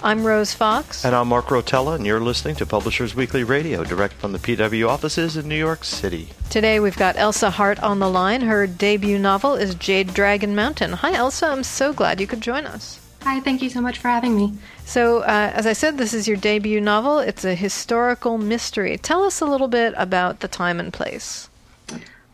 I'm 0.04 0.24
Rose 0.24 0.54
Fox. 0.54 1.04
And 1.04 1.16
I'm 1.16 1.28
Mark 1.28 1.48
Rotella, 1.48 1.96
and 1.96 2.06
you're 2.06 2.20
listening 2.20 2.56
to 2.58 2.68
Publishers 2.68 3.16
Weekly 3.16 3.44
Radio, 3.44 3.84
direct 3.84 4.14
from 4.14 4.32
the 4.32 4.38
PW 4.38 4.88
offices 4.88 5.36
in 5.36 5.48
New 5.48 5.58
York 5.58 5.84
City. 5.84 6.30
Today 6.52 6.80
we've 6.80 6.96
got 6.96 7.18
Elsa 7.18 7.50
Hart 7.50 7.80
on 7.80 7.98
the 7.98 8.10
line. 8.10 8.42
Her 8.42 8.68
debut 8.68 9.18
novel 9.18 9.56
is 9.56 9.74
Jade 9.74 10.14
Dragon 10.14 10.56
Mountain. 10.56 10.94
Hi, 10.94 11.14
Elsa. 11.14 11.48
I'm 11.48 11.64
so 11.64 11.94
glad 11.94 12.22
you 12.22 12.28
could 12.28 12.42
join 12.42 12.68
us. 12.68 13.00
Hi, 13.24 13.40
thank 13.40 13.64
you 13.64 13.70
so 13.72 13.82
much 13.82 13.98
for 13.98 14.08
having 14.08 14.36
me. 14.36 14.54
So, 14.86 15.22
uh, 15.22 15.52
as 15.54 15.66
I 15.66 15.74
said, 15.74 15.98
this 15.98 16.14
is 16.14 16.28
your 16.28 16.38
debut 16.38 16.80
novel. 16.80 17.18
It's 17.18 17.44
a 17.44 17.56
historical 17.56 18.38
mystery. 18.38 18.98
Tell 18.98 19.24
us 19.24 19.42
a 19.42 19.46
little 19.46 19.68
bit 19.68 19.96
about 19.98 20.42
the 20.42 20.48
time 20.48 20.80
and 20.80 20.94
place. 20.94 21.50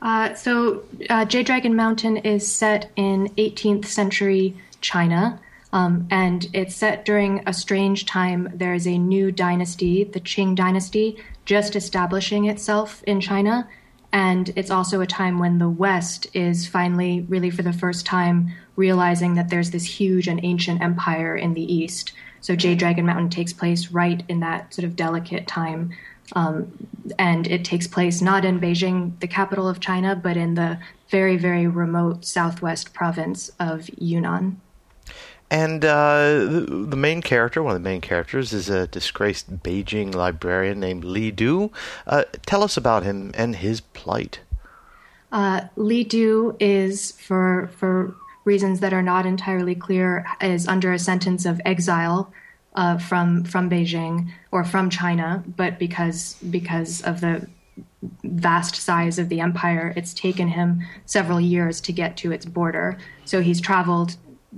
Uh, 0.01 0.33
so, 0.35 0.83
uh, 1.09 1.23
Jade 1.23 1.45
Dragon 1.45 1.77
Mountain 1.77 2.17
is 2.17 2.45
set 2.45 2.91
in 2.97 3.29
18th 3.37 3.85
century 3.85 4.53
China. 4.81 5.39
Um, 5.73 6.07
and 6.11 6.47
it's 6.53 6.75
set 6.75 7.03
during 7.03 7.41
a 7.47 7.51
strange 7.51 8.05
time. 8.05 8.49
There 8.53 8.75
is 8.75 8.87
a 8.87 8.97
new 8.97 9.31
dynasty, 9.31 10.03
the 10.03 10.19
Qing 10.21 10.55
dynasty, 10.55 11.17
just 11.45 11.75
establishing 11.75 12.45
itself 12.45 13.03
in 13.03 13.19
China. 13.19 13.67
And 14.11 14.53
it's 14.55 14.69
also 14.69 15.01
a 15.01 15.07
time 15.07 15.39
when 15.39 15.57
the 15.57 15.67
West 15.69 16.27
is 16.35 16.67
finally, 16.67 17.21
really 17.21 17.49
for 17.49 17.63
the 17.63 17.73
first 17.73 18.05
time, 18.05 18.53
realizing 18.75 19.33
that 19.33 19.49
there's 19.49 19.71
this 19.71 19.85
huge 19.85 20.27
and 20.27 20.39
ancient 20.43 20.79
empire 20.83 21.35
in 21.35 21.55
the 21.55 21.73
East. 21.73 22.13
So 22.39 22.55
Jade 22.55 22.77
Dragon 22.77 23.07
Mountain 23.07 23.31
takes 23.31 23.51
place 23.51 23.89
right 23.89 24.23
in 24.29 24.41
that 24.41 24.75
sort 24.75 24.85
of 24.85 24.95
delicate 24.95 25.47
time. 25.47 25.89
Um, 26.33 26.87
and 27.17 27.47
it 27.47 27.65
takes 27.65 27.87
place 27.87 28.21
not 28.21 28.45
in 28.45 28.59
Beijing, 28.59 29.19
the 29.21 29.27
capital 29.27 29.67
of 29.67 29.79
China, 29.79 30.15
but 30.15 30.37
in 30.37 30.53
the 30.53 30.77
very, 31.09 31.35
very 31.35 31.65
remote 31.65 32.25
southwest 32.25 32.93
province 32.93 33.49
of 33.59 33.89
Yunnan. 33.97 34.61
And 35.53 35.85
uh, 35.85 36.47
the, 36.67 36.97
main 36.97 37.21
character, 37.21 37.61
one 37.61 37.75
of 37.75 37.83
the 37.83 37.87
main 37.87 38.01
characters, 38.01 38.53
is 38.53 38.71
a 38.71 38.87
disgraced 38.87 39.61
Beijing 39.61 40.15
librarian 40.15 40.79
named 40.79 41.03
Li 41.03 41.29
Du. 41.29 41.71
Uh, 42.07 42.23
tell 42.47 42.63
us 42.63 42.75
about 42.75 43.03
him 43.03 43.31
and 43.35 43.57
his 43.57 43.79
plight. 43.79 44.39
Uh, 45.31 45.65
Li 45.75 46.03
Du 46.05 46.57
is, 46.59 47.11
for 47.11 47.69
for 47.77 48.15
reasons 48.45 48.79
that 48.79 48.93
are 48.93 49.03
not 49.03 49.27
entirely 49.27 49.75
clear, 49.75 50.25
is 50.41 50.67
under 50.67 50.91
a 50.91 50.97
sentence 50.97 51.45
of 51.45 51.61
exile 51.65 52.33
uh, 52.73 52.97
from 52.97 53.43
from 53.43 53.69
Beijing 53.69 54.29
or 54.51 54.63
from 54.63 54.89
China, 54.89 55.43
but 55.55 55.77
because 55.77 56.33
because 56.49 57.03
of 57.03 57.21
the 57.21 57.47
vast 58.23 58.75
size 58.75 59.19
of 59.19 59.29
the 59.29 59.39
empire, 59.39 59.93
it's 59.95 60.15
taken 60.15 60.47
him 60.47 60.81
several 61.05 61.39
years 61.39 61.79
to 61.81 61.91
get 61.91 62.17
to 62.17 62.31
its 62.31 62.45
border. 62.45 62.97
So 63.23 63.41
he's 63.41 63.61
traveled 63.61 64.17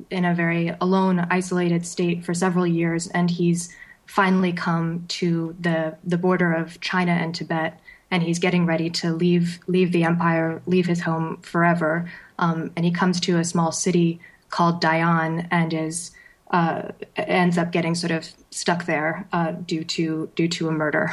in 0.09 0.25
a 0.25 0.33
very 0.33 0.75
alone, 0.81 1.27
isolated 1.29 1.85
state 1.85 2.23
for 2.25 2.33
several 2.33 2.67
years, 2.67 3.07
and 3.07 3.29
he's 3.29 3.73
finally 4.05 4.53
come 4.53 5.05
to 5.07 5.55
the 5.59 5.95
the 6.03 6.17
border 6.17 6.53
of 6.53 6.79
China 6.81 7.11
and 7.11 7.33
Tibet, 7.33 7.79
and 8.11 8.23
he's 8.23 8.39
getting 8.39 8.65
ready 8.65 8.89
to 8.89 9.13
leave 9.13 9.59
leave 9.67 9.91
the 9.91 10.03
empire, 10.03 10.61
leave 10.65 10.85
his 10.85 11.01
home 11.01 11.37
forever. 11.41 12.11
Um, 12.37 12.71
and 12.75 12.85
he 12.85 12.91
comes 12.91 13.19
to 13.21 13.39
a 13.39 13.43
small 13.43 13.71
city 13.71 14.19
called 14.49 14.81
Dayan, 14.81 15.47
and 15.51 15.73
is 15.73 16.11
uh, 16.51 16.89
ends 17.15 17.57
up 17.57 17.71
getting 17.71 17.95
sort 17.95 18.11
of 18.11 18.29
stuck 18.51 18.85
there 18.85 19.27
uh, 19.33 19.51
due 19.51 19.83
to 19.83 20.29
due 20.35 20.47
to 20.49 20.67
a 20.67 20.71
murder. 20.71 21.11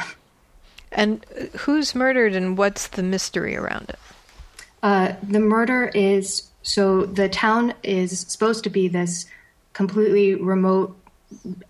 And 0.91 1.25
who's 1.57 1.95
murdered, 1.95 2.35
and 2.35 2.57
what's 2.57 2.87
the 2.87 3.03
mystery 3.03 3.57
around 3.57 3.89
it? 3.89 3.99
Uh, 4.83 5.13
the 5.23 5.39
murder 5.39 5.89
is 5.95 6.43
so 6.63 7.05
the 7.05 7.29
town 7.29 7.73
is 7.83 8.21
supposed 8.21 8.63
to 8.63 8.69
be 8.69 8.87
this 8.87 9.25
completely 9.73 10.35
remote, 10.35 10.97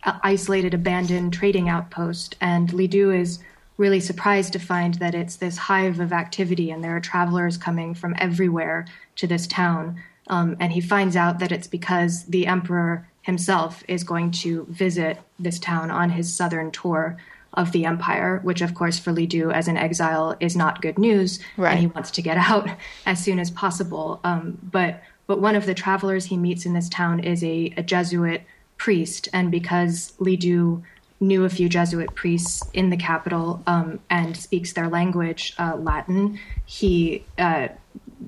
isolated, 0.03 0.73
abandoned 0.73 1.33
trading 1.33 1.67
outpost, 1.67 2.35
and 2.39 2.71
Li 2.71 2.87
Du 2.87 3.11
is 3.11 3.39
really 3.77 3.99
surprised 3.99 4.53
to 4.53 4.59
find 4.59 4.95
that 4.95 5.15
it's 5.15 5.37
this 5.37 5.57
hive 5.57 5.99
of 5.99 6.13
activity 6.13 6.69
and 6.69 6.83
there 6.83 6.95
are 6.95 7.01
travelers 7.01 7.57
coming 7.57 7.95
from 7.95 8.15
everywhere 8.19 8.85
to 9.15 9.25
this 9.25 9.47
town. 9.47 9.99
Um, 10.27 10.55
and 10.59 10.71
he 10.71 10.79
finds 10.79 11.15
out 11.15 11.39
that 11.39 11.51
it's 11.51 11.67
because 11.67 12.25
the 12.25 12.45
emperor 12.45 13.07
himself 13.23 13.83
is 13.87 14.03
going 14.03 14.31
to 14.31 14.65
visit 14.69 15.19
this 15.39 15.57
town 15.57 15.89
on 15.89 16.11
his 16.11 16.33
southern 16.33 16.71
tour 16.71 17.17
of 17.53 17.71
the 17.71 17.85
empire, 17.85 18.39
which 18.43 18.61
of 18.61 18.73
course 18.73 18.97
for 18.99 19.11
Li 19.11 19.25
Du 19.25 19.51
as 19.51 19.67
an 19.67 19.77
exile 19.77 20.35
is 20.39 20.55
not 20.55 20.81
good 20.81 20.97
news, 20.97 21.39
right. 21.57 21.71
and 21.71 21.79
he 21.79 21.87
wants 21.87 22.11
to 22.11 22.21
get 22.21 22.37
out 22.49 22.69
as 23.05 23.23
soon 23.23 23.39
as 23.39 23.51
possible. 23.51 24.19
Um, 24.23 24.57
but 24.61 25.01
but 25.25 25.39
one 25.39 25.55
of 25.55 25.65
the 25.65 25.73
travelers 25.73 26.25
he 26.25 26.37
meets 26.37 26.65
in 26.65 26.73
this 26.73 26.89
town 26.89 27.21
is 27.21 27.43
a, 27.43 27.73
a 27.77 27.83
Jesuit 27.83 28.41
priest, 28.77 29.29
and 29.33 29.51
because 29.51 30.13
Li 30.19 30.35
Du 30.35 30.83
knew 31.19 31.45
a 31.45 31.49
few 31.49 31.69
Jesuit 31.69 32.13
priests 32.15 32.61
in 32.73 32.89
the 32.89 32.97
capital 32.97 33.63
um, 33.65 33.99
and 34.09 34.35
speaks 34.35 34.73
their 34.73 34.89
language, 34.89 35.53
uh, 35.57 35.75
Latin, 35.77 36.37
he 36.65 37.23
uh, 37.37 37.69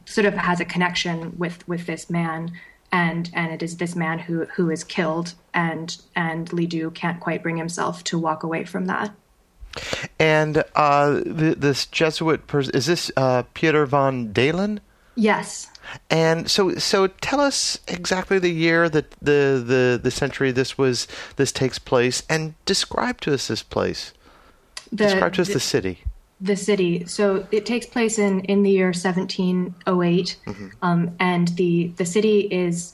sort 0.05 0.25
of 0.25 0.33
has 0.35 0.59
a 0.59 0.65
connection 0.65 1.37
with 1.37 1.67
with 1.67 1.85
this 1.85 2.09
man 2.09 2.51
and 2.95 3.29
and 3.33 3.51
it 3.51 3.61
is 3.61 3.75
this 3.75 3.93
man 3.93 4.19
who 4.19 4.45
who 4.55 4.69
is 4.69 4.83
killed 4.85 5.33
and 5.53 6.01
and 6.15 6.53
Li 6.53 6.65
Du 6.65 6.89
can't 6.91 7.19
quite 7.19 7.43
bring 7.43 7.57
himself 7.57 8.03
to 8.05 8.17
walk 8.17 8.43
away 8.43 8.63
from 8.63 8.85
that. 8.85 9.11
And 10.17 10.63
uh, 10.75 11.21
th- 11.21 11.57
this 11.57 11.85
Jesuit 11.87 12.47
person 12.47 12.73
is 12.73 12.85
this 12.85 13.11
uh, 13.17 13.43
Peter 13.53 13.85
von 13.85 14.31
Dalen? 14.31 14.79
Yes. 15.15 15.67
And 16.09 16.49
so, 16.49 16.75
so 16.75 17.07
tell 17.07 17.39
us 17.39 17.79
exactly 17.87 18.39
the 18.39 18.49
year 18.49 18.89
that 18.89 19.11
the, 19.21 19.61
the 19.65 19.99
the 20.01 20.11
century 20.11 20.51
this 20.51 20.77
was 20.77 21.07
this 21.35 21.51
takes 21.51 21.77
place, 21.77 22.23
and 22.29 22.55
describe 22.65 23.19
to 23.21 23.33
us 23.33 23.47
this 23.47 23.63
place. 23.63 24.13
The, 24.89 24.95
describe 24.95 25.33
to 25.33 25.41
us 25.41 25.49
the, 25.49 25.55
the 25.55 25.59
city. 25.59 25.99
The 26.41 26.55
city. 26.55 27.05
So 27.05 27.47
it 27.51 27.65
takes 27.65 27.85
place 27.85 28.19
in 28.19 28.41
in 28.41 28.63
the 28.63 28.71
year 28.71 28.87
1708, 28.87 30.37
Mm-hmm. 30.45 30.67
um, 30.81 31.15
and 31.19 31.47
the 31.49 31.91
the 31.95 32.05
city 32.05 32.41
is 32.51 32.93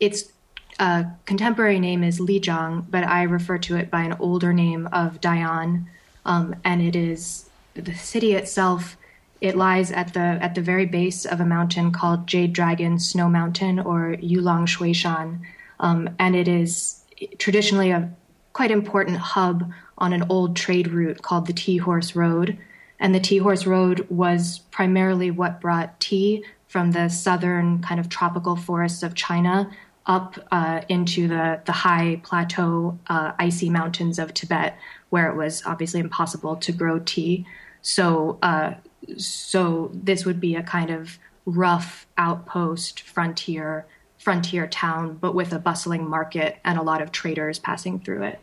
its 0.00 0.32
uh, 0.78 1.04
contemporary 1.24 1.80
name 1.80 2.04
is 2.04 2.20
Lijiang, 2.20 2.84
but 2.90 3.04
I 3.04 3.22
refer 3.24 3.58
to 3.58 3.76
it 3.76 3.90
by 3.90 4.02
an 4.02 4.14
older 4.20 4.52
name 4.52 4.86
of 4.92 5.20
Dayan, 5.20 5.86
um, 6.24 6.54
and 6.64 6.80
it 6.82 6.94
is 6.94 7.48
the 7.74 7.94
city 7.94 8.34
itself. 8.34 8.96
It 9.40 9.56
lies 9.56 9.90
at 9.90 10.12
the 10.14 10.20
at 10.40 10.54
the 10.54 10.60
very 10.62 10.86
base 10.86 11.24
of 11.24 11.40
a 11.40 11.46
mountain 11.46 11.90
called 11.90 12.26
Jade 12.26 12.52
Dragon 12.52 12.98
Snow 12.98 13.28
Mountain 13.28 13.78
or 13.80 14.16
Yulong 14.20 14.66
Xueshan, 14.66 15.40
um, 15.80 16.10
and 16.18 16.36
it 16.36 16.48
is 16.48 17.02
traditionally 17.38 17.90
a 17.90 18.10
quite 18.52 18.70
important 18.70 19.16
hub 19.18 19.72
on 19.98 20.12
an 20.12 20.24
old 20.28 20.56
trade 20.56 20.88
route 20.88 21.22
called 21.22 21.46
the 21.46 21.52
Tea 21.52 21.76
Horse 21.76 22.16
Road. 22.16 22.56
And 22.98 23.14
the 23.14 23.20
Tea 23.20 23.38
Horse 23.38 23.66
Road 23.66 24.06
was 24.08 24.60
primarily 24.70 25.30
what 25.30 25.60
brought 25.60 26.00
tea 26.00 26.44
from 26.66 26.92
the 26.92 27.08
southern 27.08 27.80
kind 27.80 28.00
of 28.00 28.08
tropical 28.08 28.56
forests 28.56 29.02
of 29.02 29.14
China 29.14 29.70
up 30.06 30.38
uh, 30.50 30.80
into 30.88 31.28
the, 31.28 31.60
the 31.66 31.72
high 31.72 32.20
plateau, 32.24 32.98
uh, 33.08 33.32
icy 33.38 33.68
mountains 33.68 34.18
of 34.18 34.32
Tibet, 34.32 34.76
where 35.10 35.30
it 35.30 35.36
was 35.36 35.62
obviously 35.66 36.00
impossible 36.00 36.56
to 36.56 36.72
grow 36.72 36.98
tea. 36.98 37.46
So, 37.82 38.38
uh, 38.42 38.74
so 39.16 39.90
this 39.92 40.24
would 40.24 40.40
be 40.40 40.56
a 40.56 40.62
kind 40.62 40.90
of 40.90 41.18
rough 41.44 42.06
outpost 42.16 43.00
frontier 43.00 43.86
frontier 44.18 44.66
town, 44.66 45.16
but 45.20 45.34
with 45.34 45.52
a 45.52 45.58
bustling 45.58 46.08
market 46.08 46.58
and 46.64 46.76
a 46.76 46.82
lot 46.82 47.00
of 47.00 47.12
traders 47.12 47.58
passing 47.58 48.00
through 48.00 48.24
it. 48.24 48.40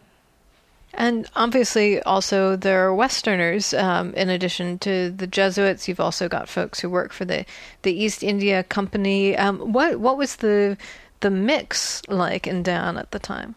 And 0.98 1.30
obviously, 1.36 2.02
also 2.04 2.56
there 2.56 2.86
are 2.86 2.96
Westerners. 2.96 3.74
Um, 3.74 4.14
in 4.14 4.30
addition 4.30 4.80
to 4.80 5.12
the 5.12 5.28
Jesuits, 5.28 5.88
you've 5.88 6.00
also 6.00 6.28
got 6.30 6.50
folks 6.50 6.80
who 6.80 6.90
work 6.90 7.12
for 7.12 7.26
the, 7.26 7.46
the 7.82 7.94
East 7.94 8.24
India 8.24 8.64
Company. 8.64 9.38
Um, 9.38 9.74
what 9.74 10.00
what 10.00 10.18
was 10.18 10.38
the 10.38 10.78
the 11.20 11.30
mix 11.30 12.02
like 12.08 12.48
in 12.48 12.64
Dayan 12.64 12.98
at 12.98 13.12
the 13.12 13.20
time? 13.20 13.56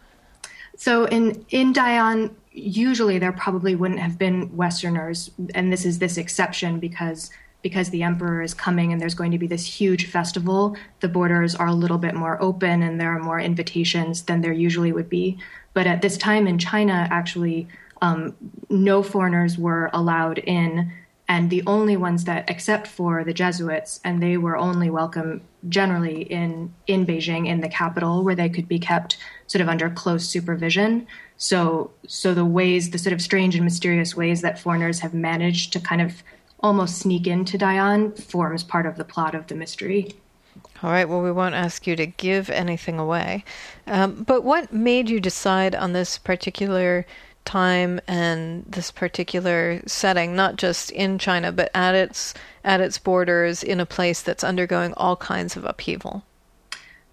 So 0.75 1.05
in 1.05 1.45
in 1.49 1.73
Dayan, 1.73 2.31
usually 2.51 3.19
there 3.19 3.31
probably 3.31 3.75
wouldn't 3.75 3.99
have 3.99 4.17
been 4.17 4.55
Westerners, 4.55 5.31
and 5.55 5.71
this 5.71 5.85
is 5.85 5.99
this 5.99 6.17
exception 6.17 6.79
because 6.79 7.29
because 7.61 7.89
the 7.89 8.03
emperor 8.03 8.41
is 8.41 8.53
coming 8.53 8.91
and 8.91 9.01
there's 9.01 9.15
going 9.15 9.31
to 9.31 9.37
be 9.37 9.47
this 9.47 9.65
huge 9.65 10.07
festival. 10.09 10.75
The 11.01 11.09
borders 11.09 11.55
are 11.55 11.67
a 11.67 11.73
little 11.73 11.97
bit 11.97 12.15
more 12.15 12.41
open 12.41 12.81
and 12.81 12.99
there 12.99 13.13
are 13.13 13.19
more 13.19 13.39
invitations 13.39 14.23
than 14.23 14.41
there 14.41 14.53
usually 14.53 14.91
would 14.91 15.09
be. 15.09 15.37
But 15.73 15.87
at 15.87 16.01
this 16.01 16.17
time 16.17 16.47
in 16.47 16.57
China, 16.57 17.07
actually, 17.11 17.67
um, 18.01 18.35
no 18.69 19.03
foreigners 19.03 19.57
were 19.57 19.89
allowed 19.93 20.37
in, 20.39 20.91
and 21.27 21.49
the 21.49 21.63
only 21.67 21.95
ones 21.95 22.23
that, 22.23 22.49
except 22.49 22.87
for 22.87 23.23
the 23.23 23.33
Jesuits, 23.33 23.99
and 24.03 24.21
they 24.21 24.37
were 24.37 24.57
only 24.57 24.89
welcome 24.89 25.41
generally 25.67 26.23
in 26.23 26.73
in 26.87 27.05
Beijing, 27.05 27.47
in 27.47 27.61
the 27.61 27.69
capital, 27.69 28.23
where 28.23 28.35
they 28.35 28.49
could 28.49 28.67
be 28.67 28.79
kept 28.79 29.17
sort 29.47 29.61
of 29.61 29.69
under 29.69 29.89
close 29.89 30.27
supervision. 30.27 31.05
So, 31.37 31.91
so 32.07 32.33
the 32.33 32.45
ways, 32.45 32.89
the 32.89 32.97
sort 32.97 33.13
of 33.13 33.21
strange 33.21 33.55
and 33.55 33.63
mysterious 33.63 34.15
ways 34.15 34.41
that 34.41 34.59
foreigners 34.59 34.99
have 35.01 35.13
managed 35.13 35.71
to 35.73 35.79
kind 35.79 36.01
of 36.01 36.23
almost 36.61 36.99
sneak 36.99 37.27
into 37.27 37.57
Dayan 37.57 38.17
forms 38.21 38.63
part 38.63 38.85
of 38.85 38.97
the 38.97 39.05
plot 39.05 39.35
of 39.35 39.47
the 39.47 39.55
mystery. 39.55 40.15
All 40.81 40.91
right, 40.91 41.07
well, 41.07 41.21
we 41.21 41.31
won't 41.31 41.55
ask 41.55 41.85
you 41.87 41.95
to 41.95 42.05
give 42.05 42.49
anything 42.49 42.99
away. 42.99 43.43
Um, 43.85 44.23
but 44.23 44.43
what 44.43 44.71
made 44.71 45.09
you 45.09 45.19
decide 45.19 45.75
on 45.75 45.93
this 45.93 46.17
particular 46.17 47.05
time 47.45 47.99
and 48.07 48.63
this 48.65 48.91
particular 48.91 49.81
setting, 49.85 50.35
not 50.35 50.55
just 50.55 50.91
in 50.91 51.17
China, 51.17 51.51
but 51.51 51.69
at 51.73 51.95
its 51.95 52.33
at 52.63 52.79
its 52.79 52.97
borders 52.97 53.63
in 53.63 53.79
a 53.79 53.85
place 53.85 54.21
that's 54.21 54.43
undergoing 54.43 54.93
all 54.95 55.15
kinds 55.15 55.57
of 55.57 55.65
upheaval? 55.65 56.23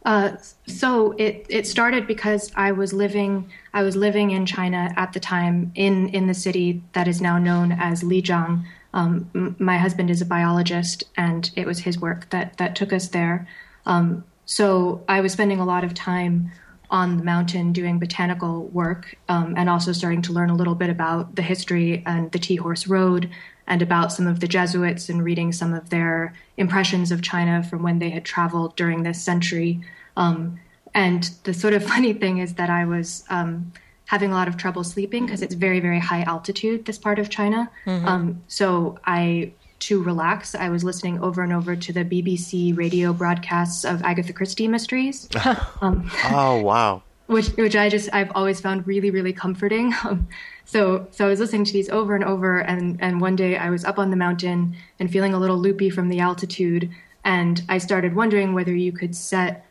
Uh, 0.04 0.36
so 0.68 1.12
it 1.18 1.46
it 1.48 1.66
started 1.66 2.06
because 2.06 2.52
I 2.54 2.70
was 2.70 2.92
living 2.92 3.50
I 3.74 3.82
was 3.82 3.96
living 3.96 4.30
in 4.30 4.46
China 4.46 4.92
at 4.96 5.12
the 5.12 5.20
time 5.20 5.72
in 5.74 6.08
in 6.10 6.28
the 6.28 6.34
city 6.34 6.82
that 6.92 7.08
is 7.08 7.20
now 7.20 7.38
known 7.38 7.72
as 7.72 8.02
Lijiang. 8.02 8.64
Um, 8.96 9.30
m- 9.34 9.56
my 9.58 9.76
husband 9.76 10.10
is 10.10 10.22
a 10.22 10.26
biologist, 10.26 11.04
and 11.18 11.50
it 11.54 11.66
was 11.66 11.80
his 11.80 12.00
work 12.00 12.30
that 12.30 12.56
that 12.56 12.74
took 12.74 12.92
us 12.94 13.08
there. 13.08 13.46
Um, 13.84 14.24
so 14.46 15.04
I 15.06 15.20
was 15.20 15.32
spending 15.32 15.60
a 15.60 15.66
lot 15.66 15.84
of 15.84 15.92
time 15.92 16.50
on 16.90 17.18
the 17.18 17.24
mountain 17.24 17.72
doing 17.72 17.98
botanical 17.98 18.68
work, 18.68 19.14
um, 19.28 19.52
and 19.56 19.68
also 19.68 19.92
starting 19.92 20.22
to 20.22 20.32
learn 20.32 20.48
a 20.48 20.54
little 20.54 20.74
bit 20.74 20.88
about 20.88 21.36
the 21.36 21.42
history 21.42 22.02
and 22.06 22.32
the 22.32 22.38
Tea 22.38 22.56
Horse 22.56 22.86
Road, 22.86 23.28
and 23.66 23.82
about 23.82 24.12
some 24.12 24.26
of 24.26 24.40
the 24.40 24.48
Jesuits, 24.48 25.10
and 25.10 25.22
reading 25.22 25.52
some 25.52 25.74
of 25.74 25.90
their 25.90 26.32
impressions 26.56 27.12
of 27.12 27.20
China 27.20 27.62
from 27.62 27.82
when 27.82 27.98
they 27.98 28.10
had 28.10 28.24
traveled 28.24 28.76
during 28.76 29.02
this 29.02 29.22
century. 29.22 29.78
Um, 30.16 30.58
and 30.94 31.30
the 31.44 31.52
sort 31.52 31.74
of 31.74 31.84
funny 31.92 32.14
thing 32.14 32.38
is 32.38 32.54
that 32.54 32.70
I 32.70 32.86
was 32.86 33.24
um, 33.28 33.72
having 34.06 34.30
a 34.32 34.34
lot 34.34 34.48
of 34.48 34.56
trouble 34.56 34.82
sleeping 34.84 35.26
because 35.26 35.42
it's 35.42 35.54
very, 35.54 35.80
very 35.80 35.98
high 35.98 36.22
altitude, 36.22 36.84
this 36.84 36.98
part 36.98 37.18
of 37.18 37.28
China. 37.28 37.70
Um, 37.86 38.42
so 38.48 38.98
I, 39.04 39.52
to 39.80 40.02
relax, 40.02 40.54
I 40.54 40.68
was 40.70 40.82
listening 40.84 41.20
over 41.20 41.42
and 41.42 41.52
over 41.52 41.76
to 41.76 41.92
the 41.92 42.04
BBC 42.04 42.76
radio 42.76 43.12
broadcasts 43.12 43.84
of 43.84 44.02
Agatha 44.02 44.32
Christie 44.32 44.68
mysteries, 44.68 45.28
um, 45.82 46.10
Oh 46.24 46.60
wow! 46.62 47.02
which 47.26 47.48
which 47.56 47.74
I 47.76 47.88
just 47.88 48.08
I've 48.12 48.30
always 48.34 48.60
found 48.60 48.86
really, 48.86 49.10
really 49.10 49.32
comforting. 49.32 49.92
Um, 50.04 50.28
so 50.64 51.06
so 51.10 51.26
I 51.26 51.28
was 51.28 51.38
listening 51.38 51.64
to 51.64 51.72
these 51.72 51.88
over 51.90 52.14
and 52.14 52.24
over, 52.24 52.58
and 52.58 53.00
and 53.00 53.20
one 53.20 53.36
day 53.36 53.56
I 53.56 53.70
was 53.70 53.84
up 53.84 53.98
on 53.98 54.10
the 54.10 54.16
mountain 54.16 54.74
and 54.98 55.10
feeling 55.10 55.34
a 55.34 55.38
little 55.38 55.58
loopy 55.58 55.90
from 55.90 56.08
the 56.08 56.20
altitude, 56.20 56.90
and 57.24 57.62
I 57.68 57.78
started 57.78 58.14
wondering 58.16 58.54
whether 58.54 58.74
you 58.74 58.92
could 58.92 59.14
set 59.14 59.65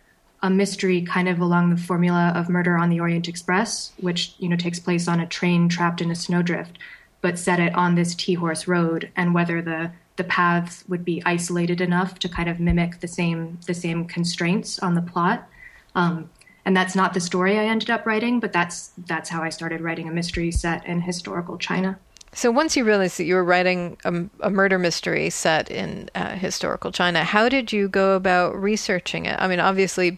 a 0.46 0.50
mystery 0.50 1.02
kind 1.02 1.28
of 1.28 1.40
along 1.40 1.72
the 1.72 1.82
formula 1.82 2.32
of 2.36 2.50
Murder 2.50 2.78
on 2.78 2.92
the 2.92 3.00
Orient 3.00 3.28
Express, 3.28 3.92
which 4.00 4.36
you 4.38 4.48
know 4.48 4.56
takes 4.56 4.80
place 4.80 5.08
on 5.08 5.20
a 5.20 5.26
train 5.26 5.68
trapped 5.68 6.02
in 6.02 6.12
a 6.12 6.16
snowdrift, 6.16 6.78
but 7.22 7.40
set 7.40 7.60
it 7.60 7.74
on 7.74 7.96
this 7.96 8.14
Tea 8.14 8.36
Horse 8.36 8.68
Road, 8.68 9.12
and 9.16 9.34
whether 9.34 9.60
the 9.60 9.92
the 10.18 10.24
paths 10.24 10.84
would 10.88 11.04
be 11.04 11.22
isolated 11.26 11.82
enough 11.82 12.20
to 12.20 12.30
kind 12.30 12.48
of 12.48 12.60
mimic 12.60 13.00
the 13.00 13.08
same 13.08 13.58
the 13.66 13.74
same 13.74 14.06
constraints 14.06 14.78
on 14.78 14.94
the 14.94 15.02
plot. 15.02 15.50
Um, 15.96 16.30
and 16.64 16.78
that's 16.78 16.96
not 16.96 17.16
the 17.16 17.20
story 17.20 17.58
I 17.58 17.66
ended 17.66 17.90
up 17.90 18.06
writing, 18.06 18.40
but 18.40 18.54
that's 18.54 18.92
that's 19.08 19.30
how 19.30 19.42
I 19.42 19.50
started 19.50 19.82
writing 19.82 20.08
a 20.08 20.14
mystery 20.14 20.52
set 20.52 20.86
in 20.86 21.02
historical 21.02 21.58
China. 21.58 21.98
So 22.36 22.52
once 22.52 22.76
you 22.76 22.84
realized 22.84 23.18
that 23.18 23.24
you 23.24 23.36
were 23.36 23.44
writing 23.46 23.98
a, 24.04 24.14
a 24.42 24.50
murder 24.50 24.78
mystery 24.78 25.30
set 25.30 25.72
in 25.72 26.10
uh, 26.14 26.36
historical 26.36 26.92
China, 26.92 27.24
how 27.24 27.48
did 27.48 27.72
you 27.72 27.88
go 27.88 28.16
about 28.16 28.62
researching 28.62 29.26
it? 29.26 29.40
I 29.40 29.48
mean, 29.48 29.62
obviously, 29.62 30.18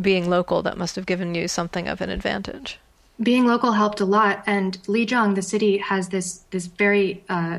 being 0.00 0.30
local, 0.30 0.62
that 0.62 0.78
must 0.78 0.96
have 0.96 1.04
given 1.04 1.34
you 1.34 1.46
something 1.46 1.86
of 1.86 2.00
an 2.00 2.08
advantage. 2.08 2.80
being 3.22 3.46
local 3.46 3.72
helped 3.72 4.00
a 4.00 4.04
lot 4.04 4.42
and 4.46 4.78
lijiang 4.86 5.34
the 5.34 5.42
city 5.42 5.78
has 5.78 6.08
this 6.08 6.44
this 6.50 6.66
very 6.66 7.22
uh, 7.28 7.58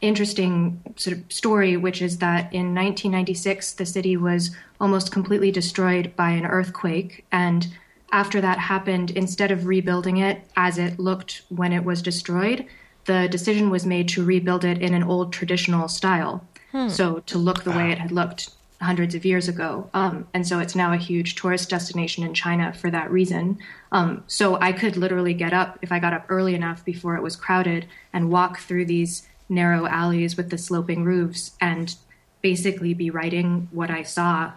interesting 0.00 0.80
sort 0.96 1.16
of 1.16 1.32
story 1.32 1.76
which 1.76 2.00
is 2.00 2.18
that 2.18 2.52
in 2.52 2.74
1996 2.74 3.72
the 3.74 3.86
city 3.86 4.16
was 4.16 4.50
almost 4.80 5.12
completely 5.12 5.50
destroyed 5.50 6.14
by 6.16 6.30
an 6.30 6.46
earthquake 6.46 7.24
and 7.30 7.68
after 8.12 8.40
that 8.40 8.58
happened 8.58 9.10
instead 9.10 9.50
of 9.50 9.66
rebuilding 9.66 10.16
it 10.16 10.40
as 10.56 10.78
it 10.78 10.98
looked 10.98 11.42
when 11.48 11.72
it 11.72 11.84
was 11.84 12.00
destroyed 12.00 12.64
the 13.08 13.28
decision 13.28 13.70
was 13.70 13.84
made 13.84 14.08
to 14.10 14.24
rebuild 14.24 14.64
it 14.64 14.78
in 14.78 14.94
an 14.94 15.02
old 15.02 15.32
traditional 15.32 15.88
style 15.88 16.44
so 16.88 17.20
to 17.20 17.38
look 17.38 17.64
the 17.64 17.70
way 17.70 17.90
it 17.90 17.98
had 17.98 18.12
looked 18.12 18.50
hundreds 18.80 19.14
of 19.14 19.24
years 19.24 19.48
ago. 19.48 19.88
Um, 19.94 20.28
and 20.32 20.46
so 20.46 20.60
it's 20.60 20.76
now 20.76 20.92
a 20.92 20.96
huge 20.96 21.34
tourist 21.34 21.70
destination 21.70 22.22
in 22.24 22.34
China 22.34 22.72
for 22.72 22.90
that 22.90 23.10
reason. 23.10 23.58
Um, 23.90 24.22
so 24.28 24.60
I 24.60 24.72
could 24.72 24.96
literally 24.96 25.34
get 25.34 25.52
up 25.52 25.78
if 25.82 25.90
I 25.90 25.98
got 25.98 26.12
up 26.12 26.26
early 26.28 26.54
enough 26.54 26.84
before 26.84 27.16
it 27.16 27.22
was 27.22 27.34
crowded 27.34 27.86
and 28.12 28.30
walk 28.30 28.60
through 28.60 28.84
these 28.84 29.26
narrow 29.48 29.86
alleys 29.86 30.36
with 30.36 30.50
the 30.50 30.58
sloping 30.58 31.04
roofs 31.04 31.52
and 31.60 31.96
basically 32.42 32.94
be 32.94 33.10
writing 33.10 33.68
what 33.72 33.90
I 33.90 34.02
saw 34.02 34.52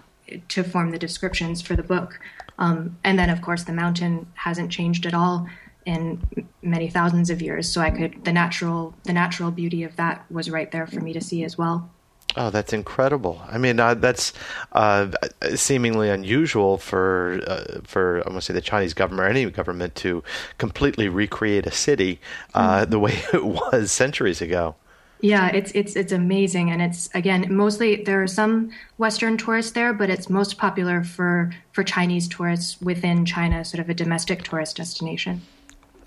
to 0.49 0.63
form 0.63 0.91
the 0.91 0.99
descriptions 0.99 1.61
for 1.61 1.75
the 1.75 1.83
book. 1.83 2.19
Um, 2.59 2.97
and 3.03 3.17
then, 3.17 3.29
of 3.29 3.41
course, 3.41 3.63
the 3.63 3.73
mountain 3.73 4.27
hasn't 4.35 4.71
changed 4.71 5.05
at 5.07 5.15
all 5.15 5.47
in 5.85 6.21
many 6.61 6.89
thousands 6.89 7.29
of 7.29 7.41
years. 7.41 7.69
So 7.69 7.81
I 7.81 7.91
could 7.91 8.23
the 8.23 8.33
natural 8.33 8.93
the 9.03 9.13
natural 9.13 9.51
beauty 9.51 9.83
of 9.83 9.95
that 9.95 10.25
was 10.29 10.49
right 10.49 10.71
there 10.71 10.87
for 10.87 10.99
me 10.99 11.13
to 11.13 11.21
see 11.21 11.43
as 11.43 11.57
well. 11.57 11.89
Oh, 12.37 12.49
that's 12.49 12.71
incredible! 12.71 13.41
I 13.49 13.57
mean, 13.57 13.79
uh, 13.79 13.95
that's 13.95 14.31
uh, 14.71 15.11
seemingly 15.55 16.09
unusual 16.09 16.77
for 16.77 17.41
uh, 17.45 17.81
for 17.83 18.19
I'm 18.19 18.29
going 18.29 18.35
to 18.35 18.41
say 18.41 18.53
the 18.53 18.61
Chinese 18.61 18.93
government 18.93 19.27
or 19.27 19.29
any 19.29 19.49
government 19.51 19.95
to 19.95 20.23
completely 20.57 21.09
recreate 21.09 21.65
a 21.65 21.71
city 21.71 22.21
uh, 22.53 22.81
mm-hmm. 22.81 22.91
the 22.91 22.99
way 22.99 23.21
it 23.33 23.45
was 23.45 23.91
centuries 23.91 24.41
ago. 24.41 24.75
Yeah, 25.19 25.49
it's 25.49 25.71
it's 25.75 25.95
it's 25.95 26.11
amazing, 26.11 26.71
and 26.71 26.81
it's 26.81 27.09
again 27.13 27.53
mostly 27.53 28.03
there 28.03 28.23
are 28.23 28.27
some 28.27 28.71
Western 28.97 29.37
tourists 29.37 29.73
there, 29.73 29.93
but 29.93 30.09
it's 30.09 30.29
most 30.29 30.57
popular 30.57 31.03
for 31.03 31.53
for 31.73 31.83
Chinese 31.83 32.27
tourists 32.27 32.81
within 32.81 33.25
China, 33.25 33.65
sort 33.65 33.81
of 33.81 33.89
a 33.89 33.93
domestic 33.93 34.43
tourist 34.43 34.77
destination. 34.77 35.41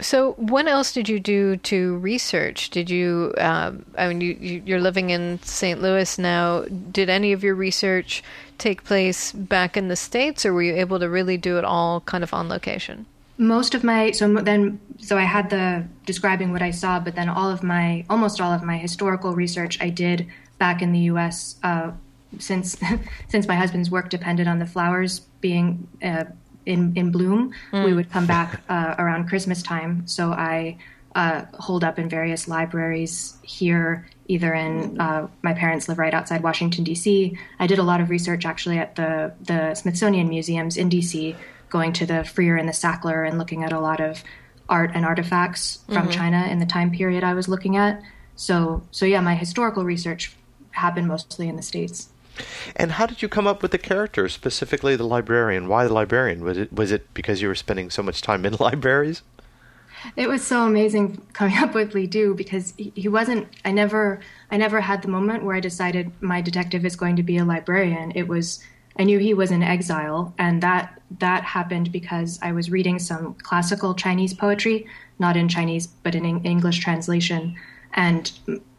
So, 0.00 0.32
what 0.32 0.66
else 0.66 0.92
did 0.92 1.08
you 1.08 1.20
do 1.20 1.56
to 1.56 1.98
research? 1.98 2.70
Did 2.70 2.90
you, 2.90 3.32
um, 3.38 3.84
I 3.96 4.08
mean, 4.08 4.20
you, 4.20 4.62
you're 4.64 4.80
living 4.80 5.10
in 5.10 5.40
St. 5.42 5.80
Louis 5.80 6.18
now. 6.18 6.64
Did 6.90 7.08
any 7.08 7.32
of 7.32 7.44
your 7.44 7.54
research 7.54 8.22
take 8.58 8.84
place 8.84 9.30
back 9.32 9.76
in 9.76 9.88
the 9.88 9.96
States, 9.96 10.44
or 10.44 10.52
were 10.52 10.62
you 10.62 10.74
able 10.74 10.98
to 10.98 11.08
really 11.08 11.36
do 11.36 11.58
it 11.58 11.64
all 11.64 12.00
kind 12.00 12.24
of 12.24 12.34
on 12.34 12.48
location? 12.48 13.06
Most 13.38 13.74
of 13.74 13.84
my, 13.84 14.10
so 14.10 14.32
then, 14.34 14.80
so 14.98 15.16
I 15.16 15.22
had 15.22 15.50
the 15.50 15.84
describing 16.06 16.52
what 16.52 16.62
I 16.62 16.70
saw, 16.70 16.98
but 17.00 17.14
then 17.14 17.28
all 17.28 17.50
of 17.50 17.62
my, 17.62 18.04
almost 18.10 18.40
all 18.40 18.52
of 18.52 18.62
my 18.62 18.76
historical 18.76 19.34
research 19.34 19.80
I 19.80 19.90
did 19.90 20.26
back 20.58 20.82
in 20.82 20.92
the 20.92 21.00
US. 21.10 21.56
Uh, 21.62 21.92
since 22.38 22.76
since 23.28 23.46
my 23.46 23.54
husband's 23.54 23.90
work 23.90 24.10
depended 24.10 24.48
on 24.48 24.58
the 24.58 24.66
flowers 24.66 25.20
being 25.40 25.86
uh, 26.02 26.24
in 26.66 26.92
in 26.96 27.10
bloom. 27.10 27.52
Mm. 27.72 27.84
We 27.84 27.94
would 27.94 28.10
come 28.10 28.26
back 28.26 28.62
uh, 28.68 28.94
around 28.98 29.28
Christmas 29.28 29.62
time. 29.62 30.06
So 30.06 30.32
I 30.32 30.78
uh, 31.14 31.44
hold 31.54 31.84
up 31.84 31.98
in 31.98 32.08
various 32.08 32.48
libraries 32.48 33.36
here, 33.42 34.06
either 34.26 34.52
in 34.52 35.00
uh, 35.00 35.28
my 35.42 35.54
parents 35.54 35.88
live 35.88 35.98
right 35.98 36.12
outside 36.12 36.42
Washington 36.42 36.84
D.C. 36.84 37.38
I 37.58 37.66
did 37.66 37.78
a 37.78 37.84
lot 37.84 38.00
of 38.00 38.10
research 38.10 38.44
actually 38.44 38.78
at 38.78 38.96
the 38.96 39.32
the 39.42 39.74
Smithsonian 39.74 40.28
museums 40.28 40.76
in 40.76 40.88
D.C., 40.88 41.36
going 41.68 41.92
to 41.92 42.06
the 42.06 42.24
Freer 42.24 42.56
and 42.56 42.68
the 42.68 42.72
Sackler 42.72 43.26
and 43.26 43.38
looking 43.38 43.64
at 43.64 43.72
a 43.72 43.80
lot 43.80 44.00
of 44.00 44.22
art 44.68 44.92
and 44.94 45.04
artifacts 45.04 45.80
from 45.86 46.08
mm-hmm. 46.08 46.10
China 46.10 46.46
in 46.46 46.58
the 46.58 46.66
time 46.66 46.90
period 46.90 47.22
I 47.22 47.34
was 47.34 47.48
looking 47.48 47.76
at. 47.76 48.02
So 48.36 48.82
so 48.90 49.06
yeah, 49.06 49.20
my 49.20 49.34
historical 49.34 49.84
research 49.84 50.34
happened 50.70 51.06
mostly 51.06 51.48
in 51.48 51.56
the 51.56 51.62
states. 51.62 52.08
And 52.76 52.92
how 52.92 53.06
did 53.06 53.22
you 53.22 53.28
come 53.28 53.46
up 53.46 53.62
with 53.62 53.70
the 53.70 53.78
character, 53.78 54.28
specifically 54.28 54.96
the 54.96 55.06
librarian? 55.06 55.68
Why 55.68 55.86
the 55.86 55.92
librarian? 55.92 56.42
Was 56.42 56.58
it 56.58 56.72
was 56.72 56.92
it 56.92 57.12
because 57.14 57.40
you 57.40 57.48
were 57.48 57.54
spending 57.54 57.90
so 57.90 58.02
much 58.02 58.22
time 58.22 58.44
in 58.44 58.56
libraries? 58.60 59.22
It 60.16 60.28
was 60.28 60.44
so 60.44 60.66
amazing 60.66 61.22
coming 61.32 61.56
up 61.62 61.74
with 61.74 61.94
Li 61.94 62.06
Du 62.06 62.34
because 62.34 62.74
he, 62.76 62.92
he 62.94 63.08
wasn't. 63.08 63.48
I 63.64 63.72
never, 63.72 64.20
I 64.50 64.56
never 64.56 64.80
had 64.80 65.02
the 65.02 65.08
moment 65.08 65.44
where 65.44 65.56
I 65.56 65.60
decided 65.60 66.10
my 66.20 66.40
detective 66.40 66.84
is 66.84 66.96
going 66.96 67.16
to 67.16 67.22
be 67.22 67.38
a 67.38 67.44
librarian. 67.44 68.12
It 68.14 68.28
was 68.28 68.62
I 68.96 69.04
knew 69.04 69.18
he 69.18 69.34
was 69.34 69.50
in 69.50 69.62
exile, 69.62 70.34
and 70.38 70.62
that 70.62 71.00
that 71.18 71.44
happened 71.44 71.90
because 71.92 72.38
I 72.42 72.52
was 72.52 72.70
reading 72.70 72.98
some 72.98 73.34
classical 73.34 73.94
Chinese 73.94 74.34
poetry, 74.34 74.86
not 75.18 75.36
in 75.36 75.48
Chinese 75.48 75.86
but 75.86 76.14
in 76.14 76.24
English 76.44 76.78
translation, 76.78 77.56
and 77.94 78.30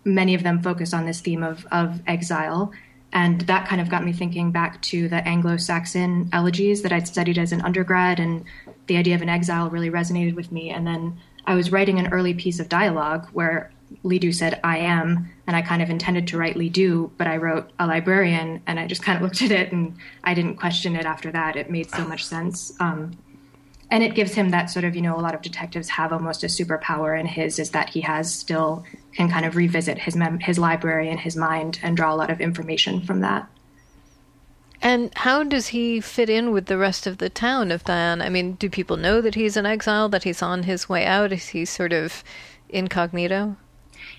many 0.04 0.34
of 0.34 0.44
them 0.44 0.62
focus 0.62 0.94
on 0.94 1.06
this 1.06 1.22
theme 1.22 1.44
of 1.44 1.66
of 1.72 2.02
exile. 2.08 2.72
And 3.16 3.42
that 3.42 3.68
kind 3.68 3.80
of 3.80 3.90
got 3.90 4.04
me 4.04 4.12
thinking 4.12 4.52
back 4.52 4.82
to 4.84 5.08
the 5.08 5.26
Anglo 5.28 5.56
Saxon 5.56 6.30
elegies 6.34 6.82
that 6.82 6.92
I'd 6.92 7.08
studied 7.08 7.38
as 7.38 7.54
an 7.54 7.62
undergrad, 7.62 8.20
and 8.20 8.44
the 8.88 8.98
idea 8.98 9.16
of 9.16 9.22
an 9.22 9.30
exile 9.30 9.70
really 9.70 9.90
resonated 9.90 10.36
with 10.36 10.52
me. 10.52 10.70
And 10.70 10.86
then 10.86 11.18
I 11.46 11.56
was 11.56 11.72
writing 11.72 11.98
an 11.98 12.08
early 12.08 12.34
piece 12.34 12.60
of 12.60 12.68
dialogue 12.68 13.30
where 13.32 13.72
Li 14.04 14.20
Du 14.20 14.34
said, 14.34 14.60
I 14.64 14.80
am, 14.80 15.32
and 15.48 15.56
I 15.56 15.62
kind 15.62 15.82
of 15.82 15.90
intended 15.90 16.28
to 16.28 16.38
write 16.38 16.58
Li 16.58 16.68
Du, 16.70 17.10
but 17.18 17.28
I 17.28 17.38
wrote 17.38 17.72
a 17.80 17.88
librarian, 17.88 18.62
and 18.68 18.80
I 18.80 18.86
just 18.86 19.02
kind 19.02 19.16
of 19.16 19.22
looked 19.22 19.42
at 19.42 19.52
it 19.52 19.72
and 19.72 19.96
I 20.24 20.34
didn't 20.34 20.58
question 20.58 20.96
it 20.96 21.06
after 21.06 21.32
that. 21.32 21.56
It 21.56 21.72
made 21.72 21.90
so 21.90 22.06
much 22.06 22.26
sense. 22.26 22.74
Um, 22.82 23.18
and 23.92 24.04
it 24.04 24.16
gives 24.16 24.34
him 24.34 24.50
that 24.50 24.70
sort 24.70 24.86
of, 24.86 24.96
you 24.96 25.02
know, 25.02 25.18
a 25.18 25.22
lot 25.22 25.36
of 25.36 25.42
detectives 25.42 25.90
have 25.90 26.12
almost 26.12 26.44
a 26.44 26.48
superpower, 26.48 27.18
and 27.18 27.28
his 27.28 27.60
is 27.60 27.70
that 27.72 27.90
he 27.90 28.02
has 28.02 28.34
still 28.34 28.84
can 29.14 29.30
kind 29.30 29.46
of 29.46 29.56
revisit 29.56 29.98
his 30.00 30.16
mem- 30.16 30.40
his 30.40 30.58
library 30.58 31.10
and 31.10 31.20
his 31.20 31.36
mind 31.36 31.80
and 31.84 31.96
draw 31.96 32.14
a 32.14 32.16
lot 32.16 32.30
of 32.30 32.42
information 32.42 33.02
from 33.02 33.22
that. 33.22 33.48
And 34.82 35.12
how 35.16 35.44
does 35.44 35.68
he 35.68 36.00
fit 36.02 36.30
in 36.30 36.52
with 36.52 36.66
the 36.68 36.78
rest 36.78 37.08
of 37.08 37.18
the 37.18 37.30
town 37.30 37.72
of 37.72 37.84
Dayan? 37.86 38.22
I 38.22 38.30
mean, 38.30 38.54
do 38.54 38.70
people 38.70 38.98
know 38.98 39.22
that 39.22 39.36
he's 39.36 39.58
in 39.58 39.66
exile, 39.66 40.10
that 40.10 40.24
he's 40.24 40.42
on 40.42 40.64
his 40.64 40.88
way 40.90 41.06
out? 41.06 41.32
Is 41.32 41.48
he 41.50 41.66
sort 41.66 41.94
of 41.94 42.24
incognito? 42.70 43.56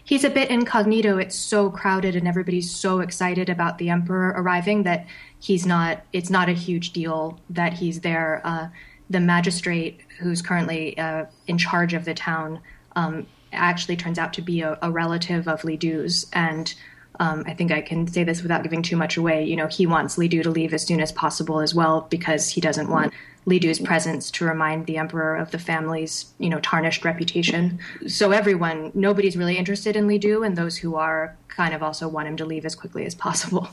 He's 0.03 0.25
a 0.25 0.31
bit 0.31 0.51
incognito. 0.51 1.19
It's 1.19 1.37
so 1.37 1.71
crowded 1.71 2.17
and 2.17 2.27
everybody's 2.27 2.71
so 2.71 3.01
excited 3.01 3.49
about 3.49 3.79
the 3.79 3.91
emperor 3.91 4.35
arriving 4.37 4.83
that 4.85 5.07
he's 5.39 5.67
not, 5.67 6.03
it's 6.13 6.31
not 6.31 6.49
a 6.49 6.53
huge 6.53 6.93
deal 6.93 7.39
that 7.51 7.75
he's 7.75 8.01
there. 8.01 8.41
Uh, 8.43 8.69
the 9.09 9.21
magistrate 9.21 10.01
who's 10.19 10.43
currently 10.43 10.99
uh, 10.99 11.27
in 11.47 11.59
charge 11.59 11.95
of 11.95 12.05
the 12.05 12.15
town 12.15 12.61
um, 12.97 13.27
actually 13.53 13.97
turns 13.97 14.19
out 14.19 14.33
to 14.35 14.43
be 14.43 14.61
a, 14.61 14.79
a 14.83 14.91
relative 14.91 15.49
of 15.49 15.65
Li 15.65 15.77
Du's. 15.77 16.27
And 16.33 16.75
um, 17.21 17.45
I 17.47 17.55
think 17.55 17.73
I 17.73 17.81
can 17.81 18.07
say 18.07 18.25
this 18.25 18.43
without 18.43 18.63
giving 18.63 18.83
too 18.83 18.97
much 18.97 19.17
away. 19.17 19.45
You 19.45 19.57
know, 19.57 19.67
he 19.67 19.87
wants 19.87 20.19
Li 20.19 20.29
Du 20.29 20.43
to 20.43 20.51
leave 20.51 20.75
as 20.75 20.83
soon 20.83 21.01
as 21.01 21.13
possible 21.13 21.61
as 21.61 21.75
well 21.75 22.07
because 22.11 22.51
he 22.51 22.61
doesn't 22.61 22.91
want 22.91 23.13
Li 23.47 23.59
Du's 23.59 23.79
presence 23.79 24.31
to 24.33 24.45
remind 24.45 24.87
the 24.87 24.99
emperor 24.99 25.37
of 25.37 25.51
the 25.53 25.59
family's, 25.59 26.27
you 26.39 26.49
know, 26.49 26.61
tarnished 26.61 27.05
reputation. 27.05 27.79
So 28.09 28.33
everyone, 28.33 28.91
nobody's 28.95 29.37
really 29.37 29.57
interested 29.57 29.97
in 29.97 30.09
Li 30.09 30.19
Du, 30.19 30.43
and 30.43 30.57
those 30.57 30.77
who 30.77 30.97
are 30.97 31.37
kind 31.49 31.73
of 31.73 31.83
also 31.83 32.09
want 32.09 32.29
him 32.29 32.37
to 32.39 32.45
leave 32.45 32.67
as 32.67 32.75
quickly 32.75 33.07
as 33.07 33.15
possible. 33.15 33.69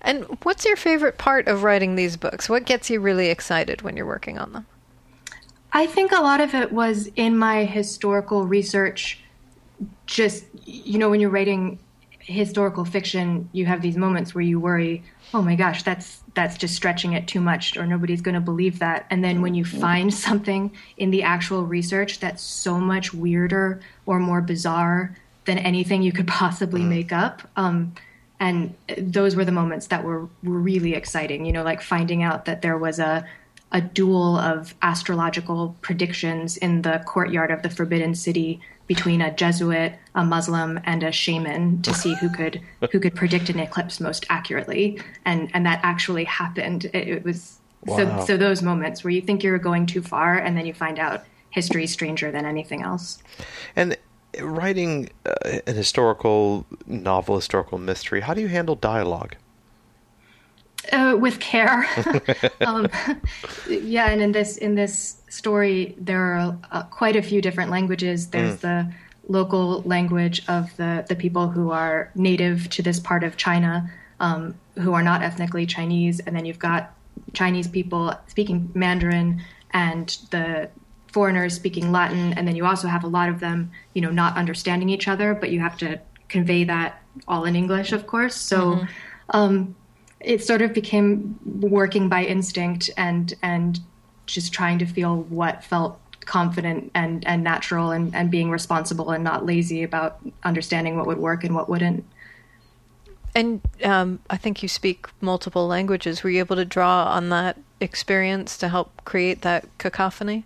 And 0.00 0.24
what's 0.42 0.64
your 0.64 0.76
favorite 0.76 1.18
part 1.18 1.46
of 1.46 1.62
writing 1.62 1.94
these 1.96 2.16
books? 2.16 2.48
What 2.48 2.64
gets 2.64 2.88
you 2.88 3.00
really 3.00 3.28
excited 3.28 3.82
when 3.82 3.96
you're 3.96 4.06
working 4.06 4.38
on 4.38 4.52
them? 4.52 4.66
I 5.72 5.86
think 5.86 6.12
a 6.12 6.20
lot 6.20 6.40
of 6.40 6.54
it 6.54 6.72
was 6.72 7.10
in 7.16 7.36
my 7.36 7.64
historical 7.64 8.46
research. 8.46 9.20
Just, 10.06 10.44
you 10.64 10.98
know, 10.98 11.10
when 11.10 11.20
you're 11.20 11.30
writing 11.30 11.78
historical 12.20 12.84
fiction, 12.84 13.48
you 13.52 13.66
have 13.66 13.80
these 13.80 13.96
moments 13.96 14.34
where 14.34 14.42
you 14.42 14.60
worry, 14.60 15.02
oh 15.32 15.42
my 15.42 15.54
gosh, 15.56 15.82
that's 15.82 16.22
that's 16.34 16.56
just 16.56 16.74
stretching 16.74 17.14
it 17.14 17.26
too 17.26 17.40
much, 17.40 17.76
or 17.76 17.86
nobody's 17.86 18.20
going 18.20 18.34
to 18.34 18.40
believe 18.40 18.78
that. 18.78 19.06
And 19.10 19.24
then 19.24 19.42
when 19.42 19.54
you 19.54 19.64
find 19.64 20.12
something 20.14 20.72
in 20.96 21.10
the 21.10 21.22
actual 21.22 21.64
research 21.64 22.20
that's 22.20 22.42
so 22.42 22.78
much 22.78 23.12
weirder 23.12 23.80
or 24.06 24.18
more 24.20 24.40
bizarre 24.40 25.16
than 25.46 25.58
anything 25.58 26.02
you 26.02 26.12
could 26.12 26.28
possibly 26.28 26.82
mm. 26.82 26.88
make 26.88 27.12
up, 27.12 27.42
um, 27.56 27.94
and 28.40 28.74
those 28.96 29.34
were 29.34 29.44
the 29.44 29.52
moments 29.52 29.88
that 29.88 30.04
were, 30.04 30.28
were 30.42 30.58
really 30.58 30.94
exciting. 30.94 31.44
You 31.44 31.52
know, 31.52 31.64
like 31.64 31.82
finding 31.82 32.22
out 32.22 32.44
that 32.44 32.62
there 32.62 32.78
was 32.78 32.98
a 32.98 33.26
a 33.72 33.80
duel 33.80 34.36
of 34.36 34.74
astrological 34.82 35.76
predictions 35.82 36.56
in 36.56 36.82
the 36.82 37.02
courtyard 37.06 37.50
of 37.50 37.62
the 37.62 37.70
Forbidden 37.70 38.14
City 38.14 38.60
between 38.86 39.20
a 39.20 39.30
Jesuit, 39.30 39.92
a 40.14 40.24
Muslim, 40.24 40.80
and 40.84 41.02
a 41.02 41.12
shaman 41.12 41.82
to 41.82 41.92
see 41.92 42.14
who 42.14 42.30
could 42.30 42.60
who 42.90 42.98
could 42.98 43.14
predict 43.14 43.50
an 43.50 43.60
eclipse 43.60 44.00
most 44.00 44.24
accurately, 44.30 45.00
and 45.24 45.50
and 45.54 45.66
that 45.66 45.80
actually 45.82 46.24
happened. 46.24 46.86
It, 46.86 47.08
it 47.08 47.24
was 47.24 47.58
wow. 47.84 47.96
so 47.96 48.24
so 48.26 48.36
those 48.36 48.62
moments 48.62 49.04
where 49.04 49.10
you 49.10 49.20
think 49.20 49.42
you're 49.42 49.58
going 49.58 49.86
too 49.86 50.02
far, 50.02 50.38
and 50.38 50.56
then 50.56 50.64
you 50.64 50.72
find 50.72 50.98
out 50.98 51.24
history 51.50 51.84
is 51.84 51.92
stranger 51.92 52.30
than 52.32 52.46
anything 52.46 52.82
else. 52.82 53.22
And 53.76 53.96
writing 54.40 55.10
uh, 55.26 55.58
an 55.66 55.76
historical 55.76 56.66
novel, 56.86 57.36
historical 57.36 57.78
mystery, 57.78 58.22
how 58.22 58.34
do 58.34 58.40
you 58.40 58.48
handle 58.48 58.74
dialogue? 58.74 59.36
Uh, 60.92 61.16
with 61.18 61.40
care. 61.40 61.86
um, 62.60 62.88
yeah, 63.68 64.10
and 64.10 64.20
in 64.20 64.32
this 64.32 64.56
in 64.56 64.74
this 64.74 65.20
story, 65.28 65.94
there 65.98 66.22
are 66.22 66.58
uh, 66.70 66.82
quite 66.84 67.16
a 67.16 67.22
few 67.22 67.40
different 67.40 67.70
languages. 67.70 68.28
There's 68.28 68.56
mm. 68.56 68.60
the 68.60 68.92
local 69.28 69.82
language 69.82 70.42
of 70.48 70.74
the 70.76 71.04
the 71.08 71.16
people 71.16 71.48
who 71.48 71.70
are 71.70 72.10
native 72.14 72.68
to 72.70 72.82
this 72.82 73.00
part 73.00 73.24
of 73.24 73.36
China, 73.36 73.90
um, 74.20 74.54
who 74.76 74.92
are 74.92 75.02
not 75.02 75.22
ethnically 75.22 75.66
Chinese, 75.66 76.20
and 76.20 76.34
then 76.34 76.44
you've 76.44 76.58
got 76.58 76.94
Chinese 77.32 77.68
people 77.68 78.14
speaking 78.26 78.70
Mandarin 78.74 79.42
and 79.72 80.18
the 80.30 80.68
foreigners 81.12 81.54
speaking 81.54 81.90
Latin, 81.92 82.32
and 82.34 82.46
then 82.46 82.56
you 82.56 82.66
also 82.66 82.88
have 82.88 83.04
a 83.04 83.08
lot 83.08 83.28
of 83.28 83.40
them, 83.40 83.70
you 83.94 84.00
know, 84.00 84.10
not 84.10 84.36
understanding 84.36 84.88
each 84.88 85.08
other, 85.08 85.34
but 85.34 85.50
you 85.50 85.60
have 85.60 85.76
to 85.78 86.00
convey 86.28 86.64
that 86.64 87.02
all 87.26 87.44
in 87.44 87.56
English, 87.56 87.92
of 87.92 88.06
course. 88.06 88.36
So. 88.36 88.74
Mm-hmm. 88.74 88.86
Um, 89.30 89.76
it 90.20 90.42
sort 90.42 90.62
of 90.62 90.72
became 90.72 91.38
working 91.60 92.08
by 92.08 92.24
instinct 92.24 92.90
and 92.96 93.34
and 93.42 93.80
just 94.26 94.52
trying 94.52 94.78
to 94.78 94.86
feel 94.86 95.22
what 95.22 95.64
felt 95.64 96.00
confident 96.24 96.90
and 96.94 97.26
and 97.26 97.42
natural 97.42 97.90
and 97.90 98.14
and 98.14 98.30
being 98.30 98.50
responsible 98.50 99.10
and 99.10 99.24
not 99.24 99.46
lazy 99.46 99.82
about 99.82 100.18
understanding 100.42 100.96
what 100.96 101.06
would 101.06 101.18
work 101.18 101.44
and 101.44 101.54
what 101.54 101.68
wouldn't. 101.68 102.04
And 103.34 103.60
um, 103.84 104.18
I 104.30 104.36
think 104.36 104.62
you 104.62 104.68
speak 104.68 105.06
multiple 105.20 105.66
languages. 105.66 106.22
Were 106.22 106.30
you 106.30 106.40
able 106.40 106.56
to 106.56 106.64
draw 106.64 107.04
on 107.04 107.28
that 107.28 107.56
experience 107.80 108.58
to 108.58 108.68
help 108.68 109.04
create 109.04 109.42
that 109.42 109.66
cacophony? 109.78 110.44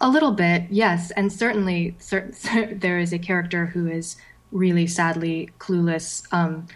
A 0.00 0.08
little 0.08 0.32
bit, 0.32 0.64
yes, 0.70 1.10
and 1.12 1.32
certainly, 1.32 1.94
cer- 1.98 2.32
there 2.72 2.98
is 2.98 3.12
a 3.12 3.18
character 3.18 3.66
who 3.66 3.86
is 3.86 4.16
really 4.52 4.86
sadly 4.86 5.50
clueless. 5.58 6.26
Um, 6.32 6.66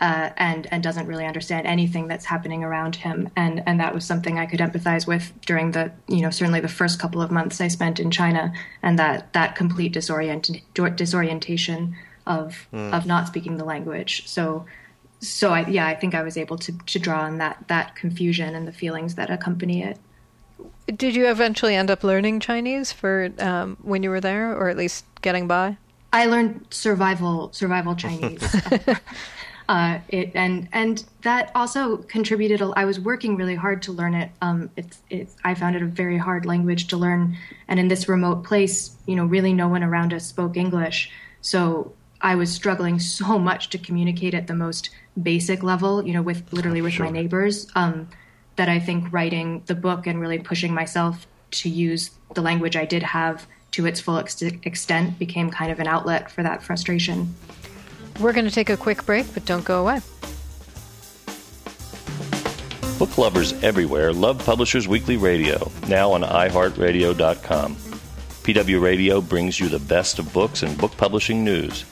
uh, 0.00 0.30
and 0.38 0.66
and 0.70 0.82
doesn't 0.82 1.06
really 1.06 1.26
understand 1.26 1.66
anything 1.66 2.08
that's 2.08 2.24
happening 2.24 2.64
around 2.64 2.96
him. 2.96 3.28
And 3.36 3.62
and 3.66 3.78
that 3.80 3.94
was 3.94 4.04
something 4.04 4.38
I 4.38 4.46
could 4.46 4.60
empathize 4.60 5.06
with 5.06 5.32
during 5.44 5.72
the 5.72 5.92
you 6.08 6.22
know 6.22 6.30
certainly 6.30 6.60
the 6.60 6.68
first 6.68 6.98
couple 6.98 7.20
of 7.20 7.30
months 7.30 7.60
I 7.60 7.68
spent 7.68 8.00
in 8.00 8.10
China, 8.10 8.52
and 8.82 8.98
that 8.98 9.32
that 9.34 9.56
complete 9.56 9.92
disorient 9.92 10.62
disorientation 10.96 11.96
of 12.26 12.66
mm. 12.72 12.92
of 12.92 13.06
not 13.06 13.26
speaking 13.26 13.56
the 13.56 13.64
language. 13.64 14.26
So 14.26 14.64
so 15.20 15.52
I 15.52 15.66
yeah 15.68 15.86
I 15.86 15.94
think 15.94 16.14
I 16.14 16.22
was 16.22 16.38
able 16.38 16.56
to 16.58 16.72
to 16.72 16.98
draw 16.98 17.20
on 17.20 17.38
that 17.38 17.64
that 17.68 17.94
confusion 17.94 18.54
and 18.54 18.66
the 18.66 18.72
feelings 18.72 19.16
that 19.16 19.30
accompany 19.30 19.82
it. 19.82 19.98
Did 20.96 21.14
you 21.14 21.30
eventually 21.30 21.76
end 21.76 21.90
up 21.90 22.02
learning 22.02 22.40
Chinese 22.40 22.90
for 22.90 23.30
um, 23.38 23.76
when 23.82 24.02
you 24.02 24.10
were 24.10 24.20
there, 24.20 24.56
or 24.56 24.68
at 24.68 24.76
least 24.76 25.04
getting 25.22 25.46
by? 25.46 25.76
I 26.12 26.26
learned 26.26 26.66
survival 26.70 27.52
survival 27.52 27.94
Chinese. 27.94 28.42
uh, 29.70 30.00
it 30.08 30.32
and 30.34 30.68
and 30.72 31.04
that 31.22 31.52
also 31.54 31.98
contributed. 31.98 32.60
I 32.74 32.84
was 32.84 32.98
working 32.98 33.36
really 33.36 33.54
hard 33.54 33.82
to 33.82 33.92
learn 33.92 34.14
it. 34.14 34.28
Um, 34.42 34.68
it's 34.76 35.00
it's 35.10 35.36
I 35.44 35.54
found 35.54 35.76
it 35.76 35.82
a 35.82 35.86
very 35.86 36.18
hard 36.18 36.44
language 36.44 36.88
to 36.88 36.96
learn, 36.96 37.36
and 37.68 37.78
in 37.78 37.86
this 37.86 38.08
remote 38.08 38.42
place, 38.42 38.96
you 39.06 39.14
know, 39.14 39.24
really 39.24 39.52
no 39.52 39.68
one 39.68 39.84
around 39.84 40.12
us 40.12 40.26
spoke 40.26 40.56
English, 40.56 41.12
so 41.40 41.92
I 42.20 42.34
was 42.34 42.50
struggling 42.50 42.98
so 43.18 43.38
much 43.38 43.70
to 43.70 43.78
communicate 43.78 44.34
at 44.34 44.48
the 44.48 44.54
most 44.54 44.90
basic 45.22 45.62
level. 45.62 46.04
You 46.04 46.14
know, 46.14 46.22
with 46.22 46.52
literally 46.52 46.82
with 46.82 46.94
sure. 46.94 47.06
my 47.06 47.12
neighbors. 47.12 47.68
Um, 47.76 48.08
that 48.56 48.68
I 48.68 48.80
think 48.80 49.12
writing 49.12 49.62
the 49.66 49.76
book 49.76 50.06
and 50.06 50.20
really 50.20 50.38
pushing 50.38 50.74
myself 50.74 51.26
to 51.52 51.68
use 51.68 52.10
the 52.34 52.42
language 52.42 52.76
I 52.76 52.84
did 52.84 53.02
have 53.02 53.46
to 53.70 53.86
its 53.86 54.00
full 54.00 54.18
ex- 54.18 54.42
extent 54.42 55.18
became 55.18 55.48
kind 55.48 55.72
of 55.72 55.78
an 55.78 55.86
outlet 55.86 56.30
for 56.30 56.42
that 56.42 56.62
frustration. 56.62 57.34
We're 58.18 58.32
going 58.32 58.46
to 58.46 58.50
take 58.50 58.70
a 58.70 58.76
quick 58.76 59.06
break, 59.06 59.32
but 59.32 59.44
don't 59.44 59.64
go 59.64 59.80
away. 59.82 60.00
Book 62.98 63.16
lovers 63.16 63.52
everywhere 63.62 64.12
love 64.12 64.44
Publishers 64.44 64.86
Weekly 64.86 65.16
Radio, 65.16 65.70
now 65.88 66.12
on 66.12 66.22
iHeartRadio.com. 66.22 67.76
PW 67.76 68.82
Radio 68.82 69.20
brings 69.20 69.58
you 69.58 69.68
the 69.68 69.78
best 69.78 70.18
of 70.18 70.32
books 70.32 70.62
and 70.62 70.76
book 70.76 70.94
publishing 70.96 71.44
news. 71.44 71.84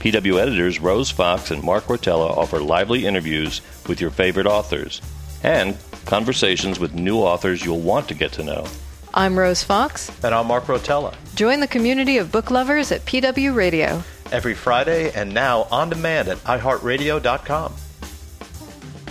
PW 0.00 0.40
editors 0.40 0.80
Rose 0.80 1.10
Fox 1.10 1.50
and 1.50 1.62
Mark 1.62 1.84
Rotella 1.84 2.30
offer 2.36 2.60
lively 2.60 3.06
interviews 3.06 3.60
with 3.88 4.00
your 4.00 4.10
favorite 4.10 4.46
authors 4.46 5.02
and 5.42 5.76
conversations 6.06 6.80
with 6.80 6.94
new 6.94 7.18
authors 7.18 7.64
you'll 7.64 7.80
want 7.80 8.08
to 8.08 8.14
get 8.14 8.32
to 8.32 8.42
know. 8.42 8.66
I'm 9.14 9.38
Rose 9.38 9.62
Fox. 9.62 10.10
And 10.22 10.34
I'm 10.34 10.46
Mark 10.46 10.64
Rotella. 10.64 11.14
Join 11.34 11.60
the 11.60 11.66
community 11.66 12.18
of 12.18 12.30
book 12.30 12.50
lovers 12.50 12.92
at 12.92 13.04
PW 13.06 13.54
Radio. 13.54 14.02
Every 14.30 14.54
Friday 14.54 15.10
and 15.12 15.32
now 15.32 15.66
on 15.70 15.88
demand 15.88 16.28
at 16.28 16.36
iHeartRadio.com. 16.38 17.72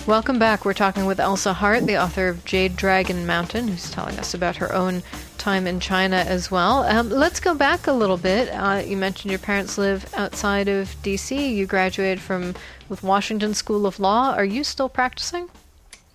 Welcome 0.06 0.40
back. 0.40 0.64
We're 0.64 0.74
talking 0.74 1.06
with 1.06 1.20
Elsa 1.20 1.52
Hart, 1.52 1.86
the 1.86 1.98
author 1.98 2.30
of 2.30 2.46
Jade 2.46 2.76
Dragon 2.78 3.26
Mountain, 3.26 3.68
who's 3.68 3.92
telling 3.92 4.18
us 4.20 4.34
about 4.34 4.56
her 4.58 4.72
own 4.72 5.04
time 5.38 5.68
in 5.68 5.80
China 5.80 6.18
as 6.18 6.50
well. 6.50 6.84
Um, 6.84 7.10
let's 7.10 7.40
go 7.40 7.54
back 7.56 7.88
a 7.88 7.92
little 7.92 8.18
bit. 8.18 8.50
Uh, 8.50 8.84
you 8.86 8.96
mentioned 8.96 9.32
your 9.32 9.40
parents 9.40 9.78
live 9.78 10.14
outside 10.16 10.70
of 10.70 10.96
D.C. 11.02 11.54
You 11.54 11.66
graduated 11.66 12.22
from 12.22 12.56
with 12.88 13.04
Washington 13.04 13.54
School 13.54 13.86
of 13.86 14.00
Law. 14.00 14.34
Are 14.34 14.46
you 14.46 14.64
still 14.64 14.88
practicing? 14.88 15.50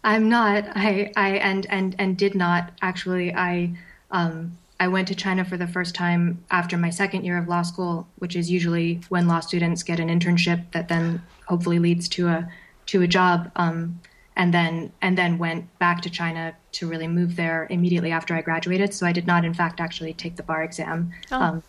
I'm 0.05 0.29
not. 0.29 0.65
I 0.75 1.13
I 1.17 1.31
and 1.31 1.67
and 1.71 1.95
and 1.99 2.17
did 2.17 2.35
not 2.35 2.73
actually. 2.83 3.35
I 3.35 3.75
um 4.11 4.59
I 4.81 4.89
went 4.89 5.07
to 5.09 5.15
China 5.15 5.45
for 5.45 5.57
the 5.57 5.67
first 5.67 5.95
time 5.95 6.45
after 6.51 6.77
my 6.77 6.91
second 6.91 7.25
year 7.25 7.39
of 7.39 7.47
law 7.49 7.63
school, 7.63 8.09
which 8.19 8.35
is 8.35 8.51
usually 8.51 9.01
when 9.09 9.29
law 9.29 9.41
students 9.41 9.83
get 9.83 10.01
an 10.01 10.09
internship 10.09 10.71
that 10.73 10.89
then 10.89 11.23
hopefully 11.47 11.79
leads 11.79 12.09
to 12.11 12.29
a 12.29 12.49
to 12.87 13.03
a 13.03 13.07
job. 13.07 13.51
Um, 13.57 14.01
and 14.35 14.53
then 14.53 14.93
and 15.03 15.17
then 15.17 15.39
went 15.39 15.79
back 15.79 16.01
to 16.03 16.11
China 16.11 16.55
to 16.73 16.89
really 16.89 17.07
move 17.07 17.37
there 17.37 17.67
immediately 17.71 18.11
after 18.13 18.35
I 18.35 18.41
graduated. 18.41 18.95
So 18.95 19.07
I 19.07 19.13
did 19.13 19.27
not, 19.27 19.45
in 19.45 19.55
fact, 19.55 19.79
actually 19.79 20.15
take 20.15 20.37
the 20.37 20.43
bar 20.43 20.63
exam, 20.65 21.13
oh. 21.31 21.41
um, 21.41 21.63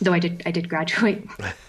though 0.00 0.12
I 0.12 0.18
did 0.18 0.42
I 0.46 0.50
did 0.50 0.68
graduate. 0.68 1.28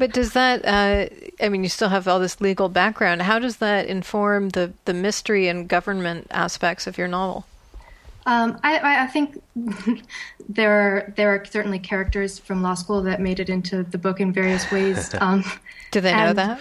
But 0.00 0.14
does 0.14 0.32
that? 0.32 0.64
Uh, 0.64 1.14
I 1.44 1.50
mean, 1.50 1.62
you 1.62 1.68
still 1.68 1.90
have 1.90 2.08
all 2.08 2.18
this 2.18 2.40
legal 2.40 2.70
background. 2.70 3.20
How 3.20 3.38
does 3.38 3.58
that 3.58 3.86
inform 3.86 4.48
the 4.48 4.72
the 4.86 4.94
mystery 4.94 5.46
and 5.46 5.68
government 5.68 6.26
aspects 6.30 6.86
of 6.86 6.96
your 6.96 7.06
novel? 7.06 7.44
Um, 8.24 8.58
I, 8.64 9.02
I, 9.02 9.06
think 9.08 9.42
there 10.48 10.72
are 10.72 11.12
there 11.16 11.34
are 11.34 11.44
certainly 11.44 11.78
characters 11.78 12.38
from 12.38 12.62
law 12.62 12.72
school 12.72 13.02
that 13.02 13.20
made 13.20 13.40
it 13.40 13.50
into 13.50 13.82
the 13.82 13.98
book 13.98 14.20
in 14.20 14.32
various 14.32 14.72
ways. 14.72 15.14
Um, 15.20 15.44
Do 15.90 16.00
they 16.00 16.14
know 16.14 16.32
that? 16.32 16.60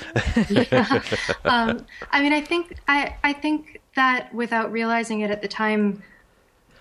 yeah. 0.50 1.02
Um, 1.46 1.86
I 2.12 2.22
mean, 2.22 2.34
I 2.34 2.42
think 2.42 2.76
I 2.90 3.16
I 3.24 3.32
think 3.32 3.80
that 3.96 4.34
without 4.34 4.70
realizing 4.70 5.22
it 5.22 5.32
at 5.32 5.42
the 5.42 5.48
time, 5.48 6.04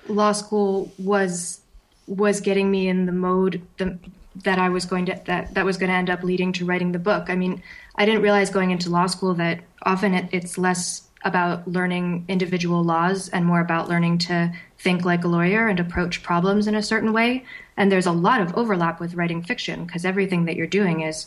law 0.09 0.33
school 0.33 0.91
was 0.99 1.61
was 2.09 2.41
getting 2.41 2.69
me 2.69 2.89
in 2.89 3.07
the 3.07 3.13
mode 3.13 3.63
the 3.77 3.97
that 4.45 4.59
I 4.59 4.69
was 4.69 4.85
going 4.85 5.07
to 5.07 5.21
that 5.27 5.55
that 5.55 5.65
was 5.65 5.77
going 5.77 5.91
to 5.91 5.97
end 5.97 6.11
up 6.11 6.23
leading 6.23 6.53
to 6.55 6.65
writing 6.65 6.93
the 6.93 6.99
book. 6.99 7.29
I 7.29 7.37
mean, 7.37 7.63
I 7.97 8.05
didn't 8.05 8.23
realize 8.23 8.51
going 8.51 8.71
into 8.71 8.91
law 8.91 9.07
school 9.07 9.35
that 9.35 9.61
often 9.83 10.15
it, 10.15 10.29
it's 10.33 10.59
less 10.59 11.09
about 11.25 11.67
learning 11.67 12.25
individual 12.29 12.83
laws 12.85 13.29
and 13.31 13.45
more 13.45 13.61
about 13.61 13.89
learning 13.89 14.19
to 14.19 14.53
think 14.79 15.05
like 15.05 15.25
a 15.25 15.29
lawyer 15.29 15.67
and 15.67 15.81
approach 15.81 16.23
problems 16.23 16.67
in 16.67 16.75
a 16.75 16.83
certain 16.83 17.13
way. 17.13 17.45
And 17.77 17.91
there's 17.91 18.07
a 18.07 18.13
lot 18.13 18.41
of 18.41 18.55
overlap 18.55 19.01
with 19.01 19.15
writing 19.15 19.43
fiction 19.43 19.85
because 19.85 20.05
everything 20.05 20.45
that 20.45 20.57
you're 20.57 20.67
doing 20.67 21.01
is 21.01 21.27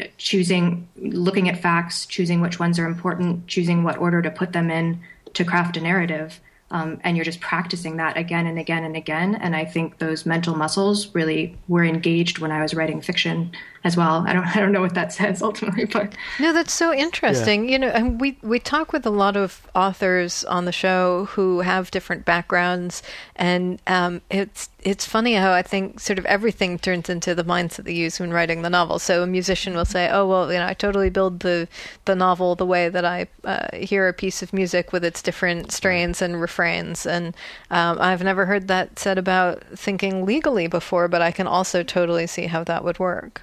uh, 0.00 0.04
choosing, 0.18 0.88
looking 0.96 1.48
at 1.48 1.60
facts, 1.60 2.06
choosing 2.06 2.40
which 2.40 2.58
ones 2.58 2.78
are 2.78 2.86
important, 2.86 3.46
choosing 3.46 3.84
what 3.84 3.98
order 3.98 4.20
to 4.20 4.30
put 4.30 4.52
them 4.52 4.70
in 4.70 5.00
to 5.34 5.44
craft 5.44 5.76
a 5.76 5.80
narrative. 5.80 6.40
Um, 6.72 7.00
and 7.02 7.16
you're 7.16 7.24
just 7.24 7.40
practicing 7.40 7.96
that 7.96 8.16
again 8.16 8.46
and 8.46 8.58
again 8.58 8.84
and 8.84 8.96
again. 8.96 9.34
And 9.34 9.56
I 9.56 9.64
think 9.64 9.98
those 9.98 10.24
mental 10.24 10.54
muscles 10.54 11.12
really 11.14 11.56
were 11.66 11.84
engaged 11.84 12.38
when 12.38 12.52
I 12.52 12.62
was 12.62 12.74
writing 12.74 13.00
fiction 13.00 13.52
as 13.82 13.96
well. 13.96 14.24
I 14.26 14.32
don't 14.32 14.46
I 14.56 14.60
don't 14.60 14.72
know 14.72 14.80
what 14.80 14.94
that 14.94 15.12
says 15.12 15.42
ultimately, 15.42 15.84
but 15.84 16.14
no, 16.38 16.52
that's 16.52 16.72
so 16.72 16.92
interesting. 16.92 17.64
Yeah. 17.64 17.70
You 17.70 17.78
know, 17.78 17.88
and 17.88 18.20
we 18.20 18.36
we 18.42 18.58
talk 18.58 18.92
with 18.92 19.06
a 19.06 19.10
lot 19.10 19.36
of 19.36 19.66
authors 19.74 20.44
on 20.44 20.64
the 20.64 20.72
show 20.72 21.26
who 21.26 21.60
have 21.60 21.90
different 21.90 22.24
backgrounds, 22.24 23.02
and 23.36 23.80
um, 23.86 24.20
it's 24.30 24.68
it's 24.82 25.04
funny 25.04 25.34
how 25.34 25.52
I 25.52 25.62
think 25.62 26.00
sort 26.00 26.18
of 26.18 26.26
everything 26.26 26.78
turns 26.78 27.08
into 27.08 27.34
the 27.34 27.44
mindset 27.44 27.84
they 27.84 27.92
use 27.92 28.18
when 28.18 28.32
writing 28.32 28.62
the 28.62 28.70
novel. 28.70 28.98
So 28.98 29.22
a 29.22 29.26
musician 29.26 29.74
will 29.74 29.84
say, 29.84 30.08
"Oh 30.10 30.26
well, 30.26 30.52
you 30.52 30.58
know, 30.58 30.66
I 30.66 30.74
totally 30.74 31.10
build 31.10 31.40
the 31.40 31.68
the 32.04 32.14
novel 32.14 32.54
the 32.54 32.66
way 32.66 32.88
that 32.88 33.04
I 33.04 33.28
uh, 33.44 33.76
hear 33.76 34.08
a 34.08 34.12
piece 34.12 34.42
of 34.42 34.52
music 34.52 34.92
with 34.92 35.04
its 35.04 35.22
different 35.22 35.72
strains 35.72 36.20
and 36.20 36.40
refrains." 36.40 37.06
And 37.06 37.34
um, 37.70 37.98
I've 38.00 38.22
never 38.22 38.46
heard 38.46 38.68
that 38.68 38.98
said 38.98 39.18
about 39.18 39.62
thinking 39.74 40.24
legally 40.26 40.66
before, 40.66 41.08
but 41.08 41.22
I 41.22 41.30
can 41.30 41.46
also 41.46 41.82
totally 41.82 42.26
see 42.26 42.46
how 42.46 42.64
that 42.64 42.84
would 42.84 42.98
work. 42.98 43.42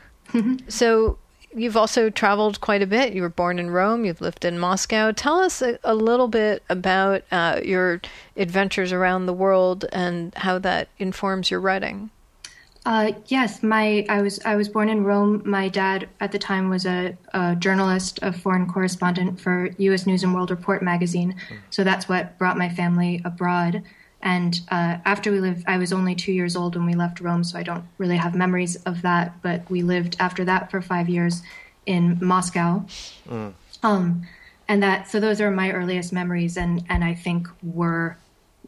So 0.67 1.17
you've 1.53 1.77
also 1.77 2.09
traveled 2.09 2.61
quite 2.61 2.81
a 2.81 2.87
bit. 2.87 3.13
You 3.13 3.21
were 3.21 3.29
born 3.29 3.59
in 3.59 3.69
Rome. 3.69 4.05
You've 4.05 4.21
lived 4.21 4.45
in 4.45 4.59
Moscow. 4.59 5.11
Tell 5.11 5.39
us 5.39 5.61
a, 5.61 5.79
a 5.83 5.95
little 5.95 6.27
bit 6.27 6.63
about 6.69 7.23
uh, 7.31 7.61
your 7.63 8.01
adventures 8.35 8.91
around 8.91 9.25
the 9.25 9.33
world 9.33 9.85
and 9.91 10.33
how 10.35 10.59
that 10.59 10.89
informs 10.99 11.51
your 11.51 11.59
writing. 11.59 12.09
Uh, 12.85 13.11
yes, 13.25 13.61
my 13.63 14.05
I 14.07 14.21
was 14.21 14.39
I 14.45 14.55
was 14.55 14.69
born 14.69 14.87
in 14.87 15.03
Rome. 15.03 15.41
My 15.45 15.67
dad 15.67 16.07
at 16.21 16.31
the 16.31 16.39
time 16.39 16.69
was 16.69 16.85
a, 16.85 17.17
a 17.33 17.53
journalist, 17.57 18.17
a 18.21 18.31
foreign 18.31 18.65
correspondent 18.65 19.41
for 19.41 19.69
U.S. 19.77 20.07
News 20.07 20.23
and 20.23 20.33
World 20.33 20.51
Report 20.51 20.81
magazine. 20.81 21.35
Mm. 21.49 21.57
So 21.69 21.83
that's 21.83 22.07
what 22.07 22.37
brought 22.37 22.57
my 22.57 22.69
family 22.69 23.21
abroad. 23.25 23.83
And 24.21 24.59
uh, 24.69 24.97
after 25.05 25.31
we 25.31 25.39
lived, 25.39 25.63
I 25.67 25.77
was 25.77 25.93
only 25.93 26.15
two 26.15 26.31
years 26.31 26.55
old 26.55 26.75
when 26.75 26.85
we 26.85 26.93
left 26.93 27.19
Rome, 27.19 27.43
so 27.43 27.57
I 27.57 27.63
don't 27.63 27.85
really 27.97 28.17
have 28.17 28.35
memories 28.35 28.75
of 28.83 29.01
that. 29.03 29.41
But 29.41 29.69
we 29.69 29.83
lived 29.83 30.15
after 30.19 30.43
that 30.45 30.71
for 30.71 30.81
five 30.81 31.07
years 31.07 31.43
in 31.85 32.17
Moscow. 32.21 32.83
Mm. 33.29 33.53
Um, 33.83 34.23
and 34.67 34.83
that, 34.83 35.07
so 35.07 35.19
those 35.19 35.39
are 35.39 35.51
my 35.51 35.71
earliest 35.71 36.11
memories, 36.11 36.57
and 36.57 36.83
and 36.89 37.03
I 37.03 37.13
think 37.13 37.47
were 37.61 38.17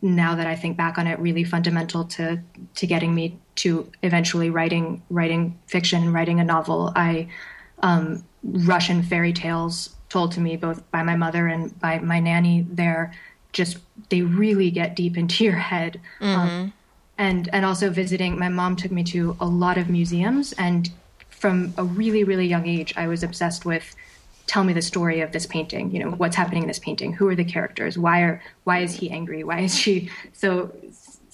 now 0.01 0.35
that 0.35 0.47
I 0.47 0.55
think 0.55 0.77
back 0.77 0.97
on 0.97 1.07
it, 1.07 1.19
really 1.19 1.43
fundamental 1.43 2.05
to 2.05 2.39
to 2.75 2.87
getting 2.87 3.13
me 3.13 3.37
to 3.55 3.91
eventually 4.03 4.49
writing 4.49 5.01
writing 5.09 5.57
fiction, 5.67 6.13
writing 6.13 6.39
a 6.39 6.43
novel. 6.43 6.93
I 6.95 7.27
um, 7.81 8.23
Russian 8.43 9.03
fairy 9.03 9.33
tales 9.33 9.95
told 10.09 10.31
to 10.33 10.39
me 10.39 10.57
both 10.57 10.89
by 10.91 11.03
my 11.03 11.15
mother 11.15 11.47
and 11.47 11.77
by 11.79 11.99
my 11.99 12.19
nanny 12.19 12.65
there 12.69 13.13
just 13.51 13.77
they 14.09 14.21
really 14.21 14.71
get 14.71 14.95
deep 14.95 15.17
into 15.17 15.43
your 15.43 15.53
head. 15.53 15.99
Um, 16.21 16.27
mm-hmm. 16.27 16.39
Um, 16.39 16.73
and 17.17 17.49
and 17.51 17.65
also 17.65 17.89
visiting, 17.89 18.39
my 18.39 18.47
mom 18.49 18.75
took 18.77 18.91
me 18.91 19.03
to 19.05 19.35
a 19.41 19.45
lot 19.45 19.77
of 19.77 19.89
museums, 19.89 20.53
and 20.53 20.89
from 21.29 21.73
a 21.77 21.83
really 21.83 22.23
really 22.23 22.47
young 22.47 22.67
age, 22.67 22.93
I 22.95 23.07
was 23.07 23.23
obsessed 23.23 23.65
with. 23.65 23.95
Tell 24.47 24.63
me 24.63 24.73
the 24.73 24.81
story 24.81 25.21
of 25.21 25.31
this 25.31 25.45
painting. 25.45 25.91
You 25.91 25.99
know 25.99 26.11
what's 26.11 26.35
happening 26.35 26.63
in 26.63 26.67
this 26.67 26.79
painting. 26.79 27.13
Who 27.13 27.27
are 27.27 27.35
the 27.35 27.43
characters? 27.43 27.99
Why 27.99 28.21
are 28.21 28.41
why 28.63 28.79
is 28.79 28.95
he 28.95 29.11
angry? 29.11 29.43
Why 29.43 29.59
is 29.59 29.77
she 29.77 30.09
so 30.33 30.71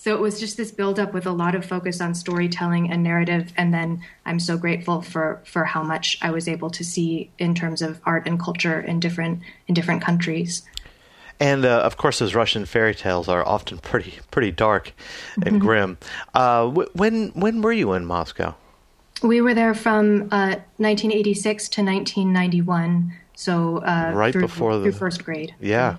so 0.06 0.14
it 0.14 0.22
was 0.22 0.40
just 0.40 0.56
this 0.56 0.70
buildup 0.70 1.16
with 1.16 1.26
a 1.26 1.32
lot 1.32 1.56
of 1.56 1.66
focus 1.66 2.00
on 2.00 2.14
storytelling 2.14 2.92
and 2.92 3.02
narrative. 3.02 3.52
And 3.58 3.74
then 3.74 4.02
I'm 4.24 4.40
so 4.40 4.56
grateful 4.56 5.02
for 5.02 5.42
for 5.46 5.66
how 5.66 5.82
much 5.82 6.20
I 6.22 6.30
was 6.30 6.48
able 6.48 6.70
to 6.70 6.84
see 6.84 7.32
in 7.40 7.56
terms 7.56 7.82
of 7.82 8.00
art 8.06 8.28
and 8.28 8.40
culture 8.40 8.80
in 8.80 9.00
different 9.00 9.40
in 9.68 9.74
different 9.74 10.04
countries. 10.04 10.62
And 11.40 11.66
uh, 11.66 11.80
of 11.82 11.98
course, 11.98 12.20
those 12.20 12.34
Russian 12.36 12.66
fairy 12.66 12.96
tales 12.96 13.28
are 13.28 13.46
often 13.46 13.78
pretty 13.80 14.20
pretty 14.32 14.52
dark 14.52 14.94
and 15.36 15.46
Mm-hmm. 15.46 15.58
grim. 15.58 15.98
Uh, 16.34 16.68
wh- 16.70 16.96
when 16.96 17.30
when 17.36 17.62
were 17.62 17.74
you 17.74 17.94
in 17.94 18.06
Moscow? 18.06 18.56
We 19.22 19.42
were 19.42 19.54
there 19.54 19.74
from 19.74 20.24
uh, 20.32 20.56
1986 20.78 21.70
to 21.70 21.82
1991. 21.84 23.14
So 23.36 23.78
uh, 23.80 24.12
Right 24.16 24.32
through, 24.34 24.42
before 24.44 24.78
the- 24.78 24.84
through 24.84 24.92
first 24.94 25.24
grade. 25.26 25.54
Yeah. 25.60 25.98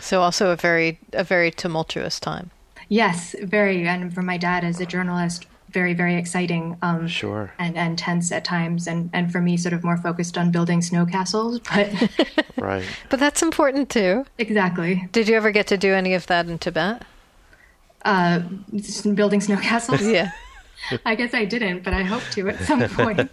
So 0.00 0.20
also 0.20 0.50
a 0.50 0.56
very 0.56 0.98
a 1.12 1.24
very 1.24 1.50
tumultuous 1.50 2.20
time. 2.20 2.50
Yes, 2.88 3.34
very. 3.42 3.86
And 3.88 4.12
for 4.14 4.22
my 4.22 4.36
dad 4.36 4.62
as 4.64 4.80
a 4.80 4.86
journalist, 4.86 5.46
very, 5.70 5.94
very 5.94 6.16
exciting. 6.16 6.76
Um, 6.82 7.06
Sure. 7.08 7.52
And, 7.58 7.76
and 7.76 7.98
tense 7.98 8.32
at 8.32 8.44
times. 8.44 8.86
And, 8.86 9.10
and 9.12 9.30
for 9.30 9.40
me, 9.40 9.56
sort 9.56 9.72
of 9.72 9.82
more 9.84 9.96
focused 9.96 10.38
on 10.38 10.50
building 10.50 10.82
snow 10.82 11.06
castles. 11.06 11.60
But 11.74 11.90
Right. 12.56 12.84
But 13.10 13.20
that's 13.20 13.42
important 13.42 13.90
too. 13.90 14.24
exactly. 14.38 15.08
Did 15.12 15.28
you 15.28 15.36
ever 15.36 15.50
get 15.50 15.66
to 15.68 15.76
do 15.76 15.92
any 15.94 16.14
of 16.14 16.26
that 16.28 16.46
in 16.46 16.58
Tibet? 16.58 17.02
Uh, 18.04 18.40
building 19.14 19.40
snow 19.40 19.56
castles? 19.56 20.02
Yeah. 20.06 20.30
I 21.04 21.14
guess 21.14 21.32
I 21.34 21.46
didn't, 21.46 21.82
but 21.84 21.94
I 21.94 22.02
hope 22.02 22.22
to 22.32 22.48
at 22.50 22.60
some 22.60 22.82
point. 22.90 23.30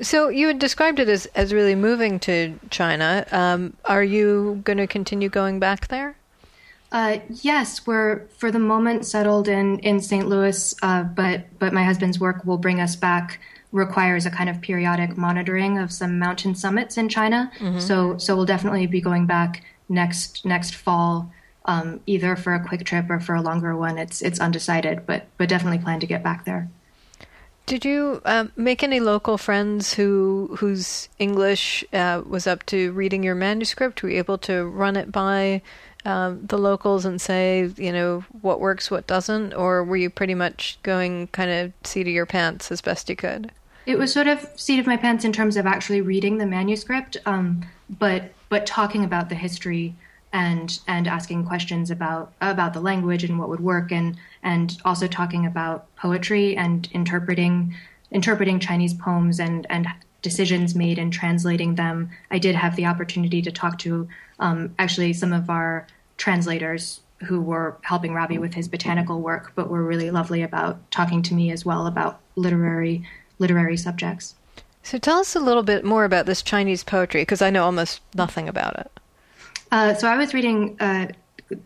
So 0.00 0.28
you 0.30 0.46
had 0.48 0.58
described 0.58 0.98
it 0.98 1.08
as, 1.08 1.26
as 1.34 1.52
really 1.52 1.74
moving 1.74 2.18
to 2.20 2.58
China. 2.70 3.26
Um, 3.30 3.76
are 3.84 4.02
you 4.02 4.60
going 4.64 4.78
to 4.78 4.86
continue 4.86 5.28
going 5.28 5.60
back 5.60 5.88
there? 5.88 6.16
Uh, 6.92 7.18
yes, 7.28 7.86
we're 7.86 8.26
for 8.28 8.50
the 8.50 8.58
moment 8.58 9.06
settled 9.06 9.46
in 9.48 9.78
in 9.80 10.00
St. 10.00 10.28
Louis, 10.28 10.74
uh, 10.82 11.04
but 11.04 11.44
but 11.58 11.72
my 11.72 11.84
husband's 11.84 12.18
work 12.18 12.44
will 12.44 12.58
bring 12.58 12.80
us 12.80 12.96
back. 12.96 13.38
Requires 13.72 14.26
a 14.26 14.30
kind 14.30 14.50
of 14.50 14.60
periodic 14.60 15.16
monitoring 15.16 15.78
of 15.78 15.92
some 15.92 16.18
mountain 16.18 16.54
summits 16.56 16.96
in 16.96 17.08
China. 17.08 17.50
So 17.80 18.18
so 18.18 18.34
we'll 18.34 18.46
definitely 18.46 18.86
be 18.86 19.00
going 19.00 19.26
back 19.26 19.62
next 19.88 20.44
next 20.44 20.74
fall, 20.74 21.30
um, 21.66 22.00
either 22.06 22.34
for 22.34 22.54
a 22.54 22.66
quick 22.66 22.84
trip 22.84 23.08
or 23.08 23.20
for 23.20 23.36
a 23.36 23.42
longer 23.42 23.76
one. 23.76 23.96
It's 23.96 24.20
it's 24.22 24.40
undecided, 24.40 25.06
but 25.06 25.26
but 25.38 25.48
definitely 25.48 25.78
plan 25.78 26.00
to 26.00 26.06
get 26.06 26.24
back 26.24 26.44
there. 26.44 26.68
Did 27.66 27.84
you 27.84 28.20
um, 28.24 28.50
make 28.56 28.82
any 28.82 28.98
local 28.98 29.38
friends 29.38 29.94
who 29.94 30.56
whose 30.58 31.08
English 31.18 31.84
uh, 31.92 32.22
was 32.26 32.46
up 32.46 32.66
to 32.66 32.92
reading 32.92 33.22
your 33.22 33.36
manuscript? 33.36 34.02
Were 34.02 34.10
you 34.10 34.18
able 34.18 34.38
to 34.38 34.64
run 34.64 34.96
it 34.96 35.12
by 35.12 35.62
um, 36.04 36.44
the 36.44 36.58
locals 36.58 37.04
and 37.04 37.20
say, 37.20 37.70
you 37.76 37.92
know, 37.92 38.24
what 38.40 38.60
works, 38.60 38.90
what 38.90 39.06
doesn't, 39.06 39.54
or 39.54 39.84
were 39.84 39.96
you 39.96 40.10
pretty 40.10 40.34
much 40.34 40.78
going 40.82 41.28
kind 41.28 41.50
of 41.50 41.72
seat 41.84 42.06
of 42.06 42.12
your 42.12 42.26
pants 42.26 42.72
as 42.72 42.80
best 42.80 43.08
you 43.08 43.16
could? 43.16 43.52
It 43.86 43.98
was 43.98 44.12
sort 44.12 44.26
of 44.26 44.46
seat 44.56 44.78
of 44.78 44.86
my 44.86 44.96
pants 44.96 45.24
in 45.24 45.32
terms 45.32 45.56
of 45.56 45.66
actually 45.66 46.00
reading 46.00 46.38
the 46.38 46.46
manuscript, 46.46 47.16
um, 47.26 47.64
but 47.88 48.32
but 48.48 48.66
talking 48.66 49.04
about 49.04 49.28
the 49.28 49.34
history 49.34 49.94
and 50.32 50.78
and 50.86 51.08
asking 51.08 51.46
questions 51.46 51.90
about 51.90 52.32
about 52.40 52.72
the 52.72 52.80
language 52.80 53.24
and 53.24 53.38
what 53.38 53.48
would 53.48 53.60
work, 53.60 53.92
and 53.92 54.16
and 54.42 54.78
also 54.84 55.06
talking 55.06 55.46
about 55.46 55.94
poetry 55.96 56.56
and 56.56 56.88
interpreting 56.92 57.74
interpreting 58.10 58.60
Chinese 58.60 58.94
poems 58.94 59.40
and 59.40 59.66
and 59.70 59.86
decisions 60.22 60.74
made 60.74 60.98
in 60.98 61.10
translating 61.10 61.76
them. 61.76 62.10
I 62.30 62.38
did 62.38 62.54
have 62.54 62.76
the 62.76 62.86
opportunity 62.86 63.40
to 63.42 63.50
talk 63.50 63.78
to 63.80 64.08
um, 64.38 64.74
actually 64.78 65.14
some 65.14 65.32
of 65.32 65.48
our 65.48 65.86
translators 66.18 67.00
who 67.24 67.40
were 67.40 67.76
helping 67.82 68.14
Robbie 68.14 68.38
with 68.38 68.54
his 68.54 68.68
botanical 68.68 69.20
work, 69.20 69.52
but 69.54 69.68
were 69.68 69.82
really 69.82 70.10
lovely 70.10 70.42
about 70.42 70.90
talking 70.90 71.22
to 71.22 71.34
me 71.34 71.50
as 71.50 71.64
well 71.64 71.86
about 71.86 72.20
literary 72.36 73.06
literary 73.38 73.76
subjects. 73.76 74.34
So 74.82 74.98
tell 74.98 75.18
us 75.18 75.34
a 75.34 75.40
little 75.40 75.62
bit 75.62 75.84
more 75.84 76.04
about 76.04 76.26
this 76.26 76.42
Chinese 76.42 76.84
poetry, 76.84 77.22
because 77.22 77.42
I 77.42 77.50
know 77.50 77.64
almost 77.64 78.00
nothing 78.14 78.48
about 78.48 78.78
it. 78.78 78.99
Uh, 79.70 79.94
so 79.94 80.08
I 80.08 80.16
was 80.16 80.34
reading 80.34 80.76
uh, 80.80 81.08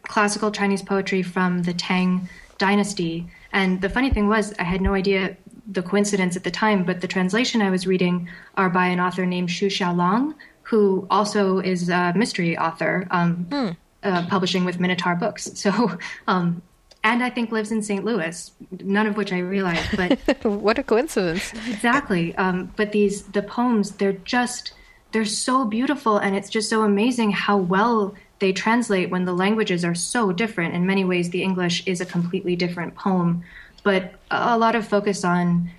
classical 0.02 0.50
Chinese 0.50 0.82
poetry 0.82 1.22
from 1.22 1.62
the 1.62 1.72
Tang 1.72 2.28
Dynasty, 2.58 3.26
and 3.52 3.80
the 3.80 3.88
funny 3.88 4.10
thing 4.10 4.28
was, 4.28 4.52
I 4.58 4.64
had 4.64 4.80
no 4.80 4.94
idea 4.94 5.36
the 5.66 5.82
coincidence 5.82 6.36
at 6.36 6.44
the 6.44 6.50
time, 6.50 6.84
but 6.84 7.00
the 7.00 7.08
translation 7.08 7.62
I 7.62 7.70
was 7.70 7.86
reading 7.86 8.28
are 8.56 8.68
by 8.68 8.86
an 8.86 9.00
author 9.00 9.24
named 9.24 9.48
Qiu 9.48 9.68
Xiaolong, 9.68 10.34
who 10.62 11.06
also 11.10 11.58
is 11.58 11.88
a 11.88 12.12
mystery 12.14 12.56
author, 12.58 13.06
um, 13.10 13.76
uh, 14.02 14.26
publishing 14.26 14.64
with 14.64 14.78
Minotaur 14.78 15.14
Books. 15.14 15.50
So, 15.54 15.98
um, 16.26 16.62
and 17.02 17.22
I 17.22 17.30
think 17.30 17.52
lives 17.52 17.70
in 17.70 17.82
St. 17.82 18.04
Louis, 18.04 18.50
none 18.82 19.06
of 19.06 19.16
which 19.16 19.32
I 19.32 19.38
realized, 19.38 19.96
but 19.96 20.44
what 20.44 20.78
a 20.78 20.82
coincidence! 20.82 21.52
exactly 21.68 22.34
um, 22.36 22.72
but 22.76 22.92
these 22.92 23.24
the 23.24 23.42
poems 23.42 23.92
they're 23.92 24.14
just 24.24 24.72
they're 25.14 25.24
so 25.24 25.64
beautiful 25.64 26.18
and 26.18 26.34
it's 26.34 26.50
just 26.50 26.68
so 26.68 26.82
amazing 26.82 27.30
how 27.30 27.56
well 27.56 28.14
they 28.40 28.52
translate 28.52 29.10
when 29.10 29.24
the 29.24 29.32
languages 29.32 29.84
are 29.84 29.94
so 29.94 30.32
different 30.32 30.74
in 30.74 30.84
many 30.84 31.04
ways 31.04 31.30
the 31.30 31.42
english 31.42 31.86
is 31.86 32.00
a 32.00 32.06
completely 32.06 32.56
different 32.56 32.94
poem 32.96 33.42
but 33.84 34.14
a 34.32 34.58
lot 34.58 34.74
of 34.74 34.86
focus 34.86 35.24
on 35.24 35.70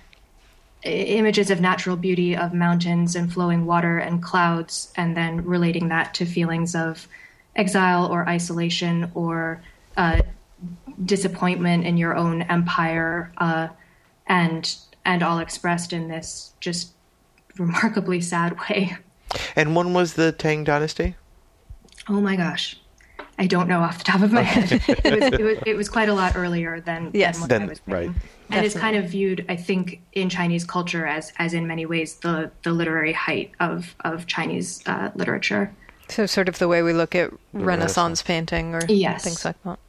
images 0.82 1.50
of 1.50 1.60
natural 1.60 1.96
beauty 1.96 2.34
of 2.34 2.54
mountains 2.54 3.14
and 3.14 3.30
flowing 3.32 3.66
water 3.66 3.98
and 3.98 4.22
clouds 4.22 4.90
and 4.96 5.16
then 5.16 5.44
relating 5.44 5.88
that 5.88 6.14
to 6.14 6.24
feelings 6.24 6.74
of 6.74 7.06
exile 7.56 8.06
or 8.06 8.26
isolation 8.28 9.10
or 9.14 9.62
uh, 9.98 10.20
disappointment 11.04 11.84
in 11.84 11.98
your 11.98 12.16
own 12.16 12.42
empire 12.42 13.32
uh, 13.36 13.68
and 14.26 14.76
and 15.04 15.22
all 15.22 15.38
expressed 15.38 15.92
in 15.92 16.08
this 16.08 16.52
just 16.60 16.92
remarkably 17.58 18.20
sad 18.20 18.56
way. 18.68 18.96
And 19.54 19.74
when 19.76 19.92
was 19.92 20.14
the 20.14 20.32
Tang 20.32 20.64
Dynasty? 20.64 21.16
Oh 22.08 22.20
my 22.20 22.36
gosh. 22.36 22.78
I 23.38 23.46
don't 23.46 23.68
know 23.68 23.80
off 23.80 23.98
the 23.98 24.04
top 24.04 24.22
of 24.22 24.32
my 24.32 24.42
head. 24.42 24.72
It 24.88 25.20
was, 25.20 25.32
it 25.32 25.42
was, 25.42 25.58
it 25.66 25.76
was 25.76 25.88
quite 25.88 26.08
a 26.08 26.14
lot 26.14 26.36
earlier 26.36 26.80
than, 26.80 27.10
Yes. 27.12 27.34
than 27.36 27.40
what 27.42 27.48
Then- 27.50 27.62
I 27.62 27.66
was 27.66 27.80
reading. 27.86 28.12
right. 28.12 28.22
And 28.48 28.64
it's 28.64 28.76
kind 28.76 28.94
of 28.96 29.06
viewed, 29.10 29.44
I 29.48 29.56
think, 29.56 30.00
in 30.12 30.28
Chinese 30.30 30.64
culture 30.64 31.04
as, 31.04 31.32
as 31.38 31.52
in 31.52 31.66
many 31.66 31.84
ways 31.84 32.14
the, 32.16 32.52
the 32.62 32.70
literary 32.70 33.12
height 33.12 33.50
of, 33.58 33.96
of 34.04 34.26
Chinese 34.28 34.82
uh, 34.86 35.10
literature. 35.16 35.74
So 36.08 36.26
sort 36.26 36.48
of 36.48 36.58
the 36.60 36.68
way 36.68 36.80
we 36.82 36.92
look 36.92 37.16
at 37.16 37.32
Renaissance, 37.52 38.22
painting 38.22 38.72
or 38.76 38.82
Yes. 38.88 39.24
things 39.24 39.44
like 39.44 39.60
that. 39.64 39.80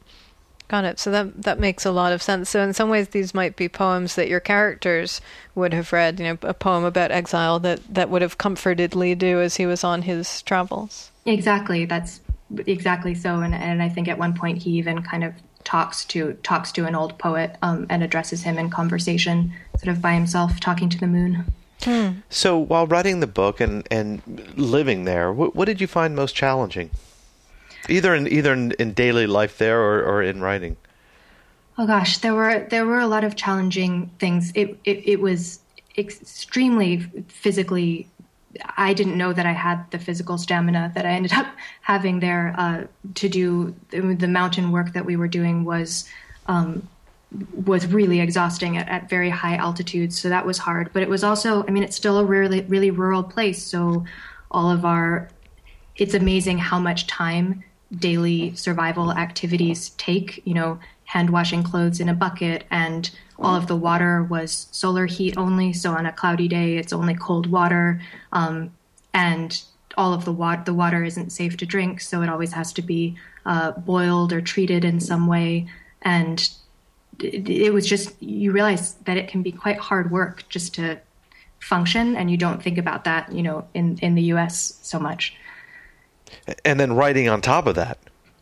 Got 0.68 0.84
it. 0.84 0.98
So 0.98 1.10
that 1.10 1.42
that 1.42 1.58
makes 1.58 1.86
a 1.86 1.90
lot 1.90 2.12
of 2.12 2.22
sense. 2.22 2.50
So 2.50 2.62
in 2.62 2.74
some 2.74 2.90
ways, 2.90 3.08
these 3.08 3.32
might 3.32 3.56
be 3.56 3.68
poems 3.68 4.14
that 4.16 4.28
your 4.28 4.40
characters 4.40 5.20
would 5.54 5.72
have 5.72 5.92
read. 5.92 6.20
You 6.20 6.26
know, 6.26 6.38
a 6.42 6.52
poem 6.52 6.84
about 6.84 7.10
exile 7.10 7.58
that 7.60 7.80
that 7.92 8.10
would 8.10 8.20
have 8.20 8.36
comforted 8.36 8.94
Li 8.94 9.14
Du 9.14 9.40
as 9.40 9.56
he 9.56 9.64
was 9.64 9.82
on 9.82 10.02
his 10.02 10.42
travels. 10.42 11.10
Exactly. 11.24 11.86
That's 11.86 12.20
exactly 12.66 13.14
so. 13.14 13.40
And, 13.40 13.54
and 13.54 13.82
I 13.82 13.88
think 13.88 14.08
at 14.08 14.18
one 14.18 14.34
point 14.34 14.62
he 14.62 14.72
even 14.72 15.02
kind 15.02 15.24
of 15.24 15.32
talks 15.64 16.04
to 16.06 16.34
talks 16.42 16.70
to 16.72 16.86
an 16.86 16.94
old 16.94 17.18
poet 17.18 17.56
um, 17.62 17.86
and 17.88 18.02
addresses 18.02 18.42
him 18.42 18.58
in 18.58 18.68
conversation, 18.68 19.52
sort 19.78 19.88
of 19.88 20.02
by 20.02 20.12
himself, 20.12 20.60
talking 20.60 20.88
to 20.90 20.98
the 20.98 21.06
moon. 21.06 21.44
So 22.28 22.58
while 22.58 22.86
writing 22.86 23.20
the 23.20 23.26
book 23.26 23.60
and, 23.60 23.86
and 23.90 24.20
living 24.56 25.04
there, 25.04 25.32
what, 25.32 25.54
what 25.54 25.66
did 25.66 25.80
you 25.80 25.86
find 25.86 26.14
most 26.14 26.34
challenging? 26.34 26.90
Either 27.88 28.14
in 28.14 28.28
either 28.28 28.52
in, 28.52 28.72
in 28.72 28.92
daily 28.92 29.26
life 29.26 29.58
there 29.58 29.80
or, 29.80 30.02
or 30.02 30.22
in 30.22 30.40
writing. 30.40 30.76
Oh 31.78 31.86
gosh, 31.86 32.18
there 32.18 32.34
were 32.34 32.66
there 32.70 32.84
were 32.84 32.98
a 32.98 33.06
lot 33.06 33.24
of 33.24 33.36
challenging 33.36 34.10
things. 34.18 34.52
It 34.54 34.78
it, 34.84 35.08
it 35.08 35.20
was 35.20 35.60
extremely 35.96 37.00
physically. 37.28 38.08
I 38.76 38.94
didn't 38.94 39.16
know 39.16 39.32
that 39.32 39.46
I 39.46 39.52
had 39.52 39.88
the 39.90 39.98
physical 39.98 40.38
stamina 40.38 40.90
that 40.94 41.06
I 41.06 41.10
ended 41.10 41.32
up 41.40 41.46
having 41.82 42.18
there 42.18 42.54
uh, 42.58 42.84
to 43.14 43.28
do 43.28 43.74
the 43.90 44.26
mountain 44.26 44.72
work 44.72 44.92
that 44.94 45.04
we 45.04 45.16
were 45.16 45.28
doing 45.28 45.64
was 45.64 46.08
um, 46.46 46.88
was 47.64 47.86
really 47.86 48.20
exhausting 48.20 48.76
at, 48.76 48.88
at 48.88 49.08
very 49.08 49.30
high 49.30 49.56
altitudes. 49.56 50.18
So 50.18 50.28
that 50.30 50.46
was 50.46 50.58
hard. 50.58 50.90
But 50.92 51.02
it 51.02 51.08
was 51.08 51.22
also, 51.22 51.64
I 51.68 51.70
mean, 51.70 51.84
it's 51.84 51.96
still 51.96 52.18
a 52.18 52.24
really 52.24 52.62
really 52.62 52.90
rural 52.90 53.22
place. 53.22 53.62
So 53.62 54.04
all 54.50 54.70
of 54.70 54.84
our, 54.84 55.28
it's 55.96 56.14
amazing 56.14 56.58
how 56.58 56.80
much 56.80 57.06
time 57.06 57.62
daily 57.96 58.54
survival 58.54 59.12
activities 59.12 59.90
take. 59.90 60.42
You 60.44 60.54
know, 60.54 60.78
hand 61.04 61.30
washing 61.30 61.62
clothes 61.62 62.00
in 62.00 62.08
a 62.08 62.14
bucket, 62.14 62.64
and 62.70 63.10
all 63.38 63.54
of 63.54 63.66
the 63.66 63.76
water 63.76 64.22
was 64.22 64.68
solar 64.72 65.06
heat 65.06 65.36
only. 65.36 65.72
So 65.72 65.92
on 65.92 66.06
a 66.06 66.12
cloudy 66.12 66.48
day, 66.48 66.76
it's 66.76 66.92
only 66.92 67.14
cold 67.14 67.46
water, 67.46 68.00
um, 68.32 68.72
and 69.14 69.62
all 69.96 70.12
of 70.12 70.24
the 70.24 70.32
water 70.32 70.62
the 70.64 70.74
water 70.74 71.02
isn't 71.04 71.30
safe 71.30 71.56
to 71.58 71.66
drink. 71.66 72.00
So 72.00 72.22
it 72.22 72.28
always 72.28 72.52
has 72.52 72.72
to 72.74 72.82
be 72.82 73.16
uh, 73.46 73.72
boiled 73.72 74.32
or 74.32 74.40
treated 74.40 74.84
in 74.84 75.00
some 75.00 75.26
way, 75.26 75.66
and 76.02 76.48
it, 77.20 77.48
it 77.48 77.72
was 77.72 77.86
just 77.86 78.20
you 78.22 78.52
realize 78.52 78.94
that 79.06 79.16
it 79.16 79.28
can 79.28 79.42
be 79.42 79.52
quite 79.52 79.78
hard 79.78 80.10
work 80.10 80.44
just 80.48 80.74
to 80.74 80.98
function, 81.60 82.16
and 82.16 82.30
you 82.30 82.36
don't 82.36 82.62
think 82.62 82.78
about 82.78 83.04
that, 83.04 83.32
you 83.32 83.42
know, 83.42 83.66
in 83.74 83.98
in 83.98 84.14
the 84.14 84.22
U.S. 84.34 84.78
so 84.82 84.98
much. 84.98 85.34
And 86.64 86.78
then 86.78 86.94
writing 86.94 87.28
on 87.28 87.40
top 87.40 87.66
of 87.66 87.74
that. 87.76 87.98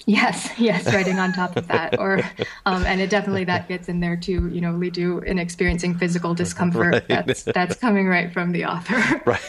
Yes, 0.06 0.48
yes, 0.56 0.86
writing 0.86 1.18
on 1.18 1.32
top 1.32 1.56
of 1.56 1.66
that, 1.68 1.98
or 1.98 2.20
um, 2.64 2.84
and 2.86 3.00
it 3.00 3.10
definitely 3.10 3.44
that 3.44 3.66
gets 3.66 3.88
in 3.88 3.98
there 3.98 4.16
too. 4.16 4.48
You 4.48 4.60
know, 4.60 4.72
we 4.72 4.88
do 4.88 5.18
in 5.18 5.38
experiencing 5.38 5.98
physical 5.98 6.34
discomfort. 6.34 6.76
Right. 6.86 7.26
That's 7.26 7.42
that's 7.42 7.76
coming 7.76 8.06
right 8.06 8.32
from 8.32 8.52
the 8.52 8.64
author. 8.64 9.22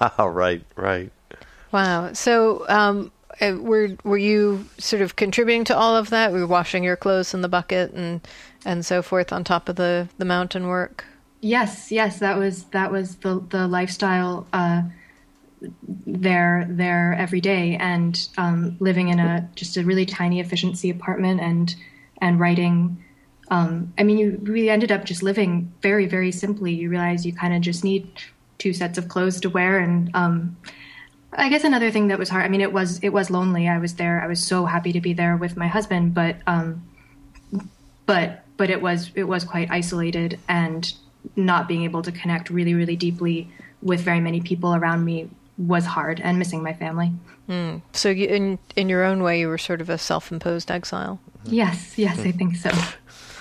Right. 0.00 0.18
right. 0.18 0.62
Right. 0.76 1.12
Wow. 1.70 2.12
So, 2.12 2.68
um, 2.68 3.12
uh, 3.40 3.56
were 3.58 3.96
were 4.04 4.18
you 4.18 4.66
sort 4.78 5.00
of 5.00 5.16
contributing 5.16 5.64
to 5.64 5.76
all 5.76 5.96
of 5.96 6.10
that? 6.10 6.32
Were 6.32 6.40
you 6.40 6.46
washing 6.46 6.84
your 6.84 6.96
clothes 6.96 7.32
in 7.32 7.40
the 7.40 7.48
bucket 7.48 7.92
and 7.92 8.20
and 8.64 8.84
so 8.84 9.00
forth 9.00 9.32
on 9.32 9.44
top 9.44 9.68
of 9.68 9.76
the 9.76 10.08
the 10.18 10.24
mountain 10.24 10.66
work? 10.66 11.04
Yes, 11.40 11.90
yes, 11.90 12.18
that 12.18 12.36
was 12.36 12.64
that 12.64 12.92
was 12.92 13.16
the 13.16 13.42
the 13.48 13.66
lifestyle 13.66 14.46
uh, 14.52 14.82
there 16.06 16.66
there 16.68 17.14
every 17.14 17.40
day, 17.40 17.76
and 17.76 18.28
um, 18.36 18.76
living 18.80 19.08
in 19.08 19.18
a 19.18 19.48
just 19.54 19.76
a 19.76 19.84
really 19.84 20.06
tiny 20.06 20.40
efficiency 20.40 20.90
apartment 20.90 21.40
and 21.40 21.74
and 22.20 22.40
writing. 22.40 23.02
Um, 23.50 23.92
I 23.98 24.02
mean, 24.04 24.18
you 24.18 24.38
really 24.42 24.70
ended 24.70 24.90
up 24.90 25.04
just 25.04 25.22
living 25.22 25.72
very 25.82 26.06
very 26.06 26.32
simply. 26.32 26.72
You 26.72 26.88
realize 26.88 27.26
you 27.26 27.32
kind 27.32 27.54
of 27.54 27.60
just 27.60 27.84
need 27.84 28.08
two 28.58 28.72
sets 28.72 28.98
of 28.98 29.08
clothes 29.08 29.40
to 29.40 29.50
wear, 29.50 29.78
and 29.78 30.10
um, 30.14 30.56
I 31.32 31.48
guess 31.48 31.64
another 31.64 31.90
thing 31.90 32.08
that 32.08 32.18
was 32.18 32.28
hard. 32.28 32.44
I 32.44 32.48
mean, 32.48 32.60
it 32.60 32.72
was 32.72 32.98
it 33.00 33.10
was 33.10 33.30
lonely. 33.30 33.68
I 33.68 33.78
was 33.78 33.94
there. 33.94 34.20
I 34.20 34.26
was 34.26 34.42
so 34.42 34.66
happy 34.66 34.92
to 34.92 35.00
be 35.00 35.12
there 35.12 35.36
with 35.36 35.56
my 35.56 35.68
husband, 35.68 36.14
but 36.14 36.36
um, 36.46 36.82
but 38.06 38.44
but 38.56 38.70
it 38.70 38.82
was 38.82 39.10
it 39.14 39.24
was 39.24 39.44
quite 39.44 39.70
isolated 39.70 40.38
and 40.48 40.92
not 41.36 41.68
being 41.68 41.84
able 41.84 42.02
to 42.02 42.12
connect 42.12 42.50
really 42.50 42.74
really 42.74 42.96
deeply 42.96 43.48
with 43.80 44.00
very 44.00 44.20
many 44.20 44.40
people 44.40 44.74
around 44.74 45.04
me 45.04 45.28
was 45.66 45.84
hard 45.86 46.20
and 46.20 46.38
missing 46.38 46.62
my 46.62 46.72
family 46.74 47.10
So, 47.92 48.08
you, 48.08 48.26
in 48.28 48.58
in 48.76 48.88
your 48.88 49.04
own 49.04 49.22
way, 49.22 49.40
you 49.40 49.48
were 49.48 49.58
sort 49.58 49.80
of 49.82 49.90
a 49.90 49.98
self-imposed 49.98 50.70
exile. 50.70 51.18
yes 51.44 51.98
yes 51.98 52.18
i 52.20 52.32
think 52.32 52.56
so 52.56 52.70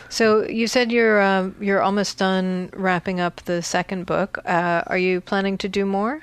So, 0.10 0.44
you 0.46 0.68
said 0.68 0.92
you're 0.92 1.22
um, 1.22 1.56
you're 1.62 1.82
almost 1.82 2.18
done 2.18 2.70
wrapping 2.74 3.22
up 3.22 3.36
the 3.46 3.62
second 3.62 4.06
book. 4.06 4.40
Uh, 4.46 4.84
are 4.88 4.98
you 4.98 5.22
planning 5.22 5.58
to 5.60 5.70
do 5.70 5.86
more? 5.86 6.22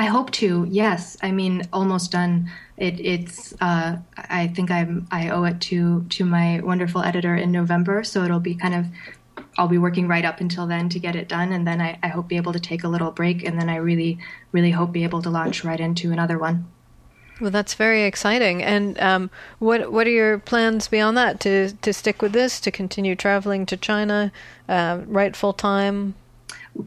i 0.00 0.06
hope 0.06 0.30
to 0.30 0.64
yes 0.70 1.16
i 1.22 1.30
mean 1.32 1.62
almost 1.72 2.12
done 2.12 2.48
it, 2.76 2.94
it's 3.00 3.52
uh, 3.60 3.96
i 4.40 4.46
think 4.54 4.70
i'm 4.70 5.06
i 5.10 5.22
owe 5.30 5.44
it 5.50 5.58
to 5.60 6.04
to 6.16 6.24
my 6.24 6.60
wonderful 6.62 7.02
editor 7.02 7.34
in 7.44 7.50
november 7.50 8.04
so 8.04 8.22
it'll 8.24 8.38
be 8.52 8.54
kind 8.54 8.74
of 8.74 8.84
I'll 9.56 9.68
be 9.68 9.78
working 9.78 10.08
right 10.08 10.24
up 10.24 10.40
until 10.40 10.66
then 10.66 10.88
to 10.90 10.98
get 10.98 11.16
it 11.16 11.28
done, 11.28 11.52
and 11.52 11.66
then 11.66 11.80
I, 11.80 11.98
I 12.02 12.08
hope 12.08 12.28
be 12.28 12.36
able 12.36 12.52
to 12.52 12.60
take 12.60 12.84
a 12.84 12.88
little 12.88 13.10
break, 13.10 13.44
and 13.44 13.60
then 13.60 13.68
I 13.68 13.76
really, 13.76 14.18
really 14.52 14.70
hope 14.70 14.92
be 14.92 15.04
able 15.04 15.22
to 15.22 15.30
launch 15.30 15.64
right 15.64 15.80
into 15.80 16.12
another 16.12 16.38
one. 16.38 16.66
Well, 17.40 17.50
that's 17.50 17.74
very 17.74 18.02
exciting. 18.02 18.62
And 18.62 18.98
um, 18.98 19.30
what 19.60 19.92
what 19.92 20.06
are 20.06 20.10
your 20.10 20.38
plans 20.38 20.88
beyond 20.88 21.16
that? 21.16 21.38
To 21.40 21.72
to 21.72 21.92
stick 21.92 22.20
with 22.20 22.32
this? 22.32 22.58
To 22.60 22.70
continue 22.70 23.14
traveling 23.14 23.64
to 23.66 23.76
China? 23.76 24.32
Uh, 24.68 25.02
write 25.06 25.36
full 25.36 25.52
time? 25.52 26.14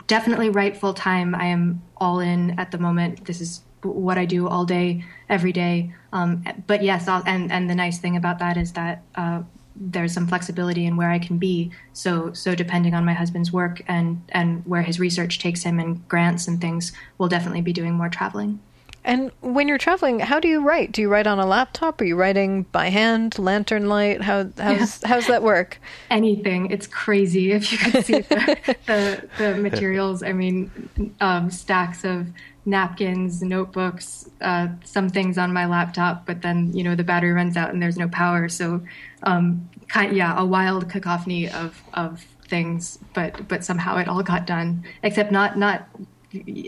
definitely 0.08 0.50
write 0.50 0.78
full 0.78 0.94
time. 0.94 1.36
I 1.36 1.46
am 1.46 1.82
all 1.98 2.20
in 2.20 2.60
at 2.60 2.72
the 2.72 2.78
moment. 2.78 3.26
This 3.26 3.42
is 3.42 3.62
what 3.84 4.18
I 4.18 4.26
do 4.26 4.48
all 4.48 4.66
day, 4.66 5.04
every 5.30 5.52
day. 5.52 5.94
Um, 6.14 6.44
but 6.68 6.84
yes, 6.84 7.08
I'll, 7.08 7.24
and 7.26 7.52
and 7.52 7.70
the 7.70 7.76
nice 7.76 8.00
thing 8.00 8.16
about 8.16 8.40
that 8.40 8.58
is 8.58 8.74
that 8.74 9.04
uh, 9.16 9.42
there's 9.76 10.14
some 10.14 10.28
flexibility 10.28 10.86
in 10.86 10.98
where 10.98 11.10
I 11.10 11.20
can 11.20 11.38
be. 11.38 11.72
So 11.94 12.34
so 12.34 12.56
depending 12.56 12.94
on 12.94 13.06
my 13.06 13.14
husband's 13.14 13.52
work 13.52 13.82
and 13.88 14.22
and 14.30 14.66
where 14.66 14.82
his 14.82 15.00
research 15.00 15.40
takes 15.40 15.64
him 15.64 15.80
and 15.80 16.08
grants 16.08 16.48
and 16.48 16.60
things, 16.60 16.92
we'll 17.18 17.30
definitely 17.30 17.62
be 17.62 17.74
doing 17.74 17.94
more 17.94 18.10
traveling. 18.10 18.60
And 19.04 19.32
when 19.42 19.68
you're 19.68 19.80
traveling, 19.80 20.20
how 20.20 20.40
do 20.40 20.48
you 20.48 20.62
write? 20.62 20.92
Do 20.92 21.02
you 21.02 21.10
write 21.10 21.26
on 21.26 21.40
a 21.40 21.46
laptop? 21.46 22.00
Are 22.02 22.04
you 22.04 22.16
writing 22.16 22.64
by 22.72 22.90
hand, 22.90 23.40
lantern 23.40 23.90
light? 23.90 24.22
How 24.22 24.50
how's 24.58 25.02
how's 25.04 25.26
that 25.26 25.42
work? 25.42 25.80
anything. 26.12 26.70
It's 26.70 26.86
crazy 26.86 27.52
if 27.52 27.72
you 27.72 27.78
could 27.80 28.06
see 28.06 28.20
the, 28.20 28.76
the, 28.86 29.30
the 29.40 29.56
materials. 29.58 30.22
I 30.22 30.34
mean, 30.34 31.16
um, 31.20 31.50
stacks 31.50 32.04
of 32.04 32.28
napkins, 32.66 33.42
notebooks, 33.42 34.30
uh, 34.42 34.68
some 34.84 35.10
things 35.10 35.38
on 35.38 35.52
my 35.52 35.66
laptop, 35.66 36.26
but 36.26 36.42
then, 36.42 36.72
you 36.74 36.84
know, 36.84 36.96
the 36.96 37.04
battery 37.04 37.32
runs 37.32 37.58
out 37.58 37.72
and 37.72 37.82
there's 37.82 37.98
no 37.98 38.08
power. 38.08 38.48
So, 38.50 38.82
um, 39.24 39.70
kind, 39.88 40.16
yeah, 40.16 40.40
a 40.40 40.46
wild 40.46 40.90
cacophony 40.90 41.50
of, 41.50 41.82
of 41.94 42.26
things, 42.48 43.00
but, 43.14 43.48
but 43.48 43.64
somehow 43.64 43.98
it 43.98 44.08
all 44.08 44.24
got 44.24 44.46
done, 44.46 44.84
except 45.04 45.32
not, 45.32 45.58
not, 45.58 45.88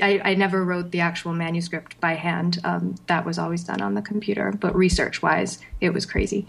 I, 0.02 0.22
I 0.24 0.36
never 0.36 0.64
wrote 0.64 0.92
the 0.92 1.00
actual 1.00 1.34
manuscript 1.34 2.00
by 2.02 2.16
hand. 2.16 2.60
Um, 2.64 2.96
that 3.08 3.26
was 3.26 3.40
always 3.40 3.64
done 3.64 3.82
on 3.82 3.94
the 3.94 4.02
computer, 4.02 4.52
but 4.52 4.76
research 4.76 5.22
wise, 5.22 5.60
it 5.80 5.92
was 5.92 6.06
crazy. 6.06 6.46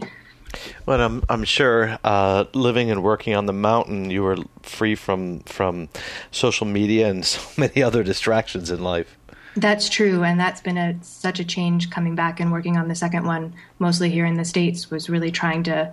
Well, 0.87 1.01
I'm 1.01 1.23
I'm 1.29 1.45
sure 1.45 1.99
uh, 2.05 2.45
living 2.55 2.91
and 2.91 3.03
working 3.03 3.35
on 3.35 3.47
the 3.47 3.53
mountain, 3.53 4.11
you 4.11 4.23
were 4.23 4.37
free 4.63 4.95
from 4.95 5.41
from 5.41 5.89
social 6.31 6.67
media 6.67 7.09
and 7.09 7.25
so 7.27 7.41
many 7.57 7.83
other 7.83 8.03
distractions 8.03 8.71
in 8.71 8.83
life. 8.83 9.17
That's 9.57 9.89
true, 9.89 10.25
and 10.25 10.39
that's 10.39 10.61
been 10.61 10.77
a 10.77 10.97
such 11.03 11.39
a 11.39 11.45
change 11.45 11.91
coming 11.91 12.15
back 12.15 12.41
and 12.41 12.51
working 12.51 12.77
on 12.77 12.89
the 12.89 12.95
second 12.95 13.25
one, 13.25 13.55
mostly 13.79 14.11
here 14.11 14.27
in 14.27 14.35
the 14.35 14.45
states, 14.45 14.91
was 14.91 15.09
really 15.09 15.31
trying 15.31 15.63
to 15.65 15.93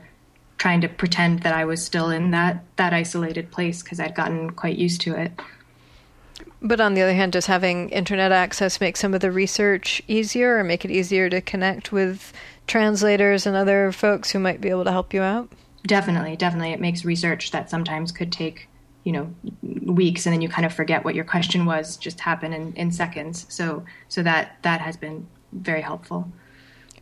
trying 0.57 0.81
to 0.81 0.87
pretend 0.87 1.41
that 1.41 1.53
I 1.53 1.65
was 1.65 1.83
still 1.83 2.09
in 2.09 2.31
that 2.31 2.63
that 2.77 2.93
isolated 2.93 3.51
place 3.51 3.83
because 3.83 3.99
I'd 3.99 4.15
gotten 4.15 4.51
quite 4.51 4.77
used 4.77 5.01
to 5.01 5.15
it. 5.15 5.39
But 6.61 6.81
on 6.81 6.93
the 6.93 7.01
other 7.01 7.13
hand, 7.13 7.33
does 7.33 7.47
having 7.47 7.89
internet 7.89 8.31
access 8.31 8.79
make 8.79 8.97
some 8.97 9.13
of 9.13 9.21
the 9.21 9.31
research 9.31 10.01
easier, 10.07 10.57
or 10.57 10.63
make 10.63 10.85
it 10.85 10.91
easier 10.91 11.29
to 11.29 11.41
connect 11.41 11.91
with 11.91 12.33
translators 12.67 13.45
and 13.45 13.55
other 13.55 13.91
folks 13.91 14.31
who 14.31 14.39
might 14.39 14.61
be 14.61 14.69
able 14.69 14.85
to 14.85 14.91
help 14.91 15.13
you 15.13 15.21
out? 15.21 15.51
Definitely, 15.83 16.35
definitely, 16.35 16.73
it 16.73 16.79
makes 16.79 17.03
research 17.03 17.51
that 17.51 17.69
sometimes 17.69 18.11
could 18.11 18.31
take 18.31 18.67
you 19.03 19.11
know 19.11 19.33
weeks, 19.61 20.25
and 20.25 20.33
then 20.33 20.41
you 20.41 20.49
kind 20.49 20.65
of 20.65 20.73
forget 20.73 21.03
what 21.03 21.15
your 21.15 21.25
question 21.25 21.65
was, 21.65 21.97
just 21.97 22.19
happen 22.19 22.53
in, 22.53 22.73
in 22.73 22.91
seconds. 22.91 23.45
So 23.49 23.83
so 24.07 24.23
that 24.23 24.57
that 24.61 24.81
has 24.81 24.97
been 24.97 25.27
very 25.51 25.81
helpful. 25.81 26.31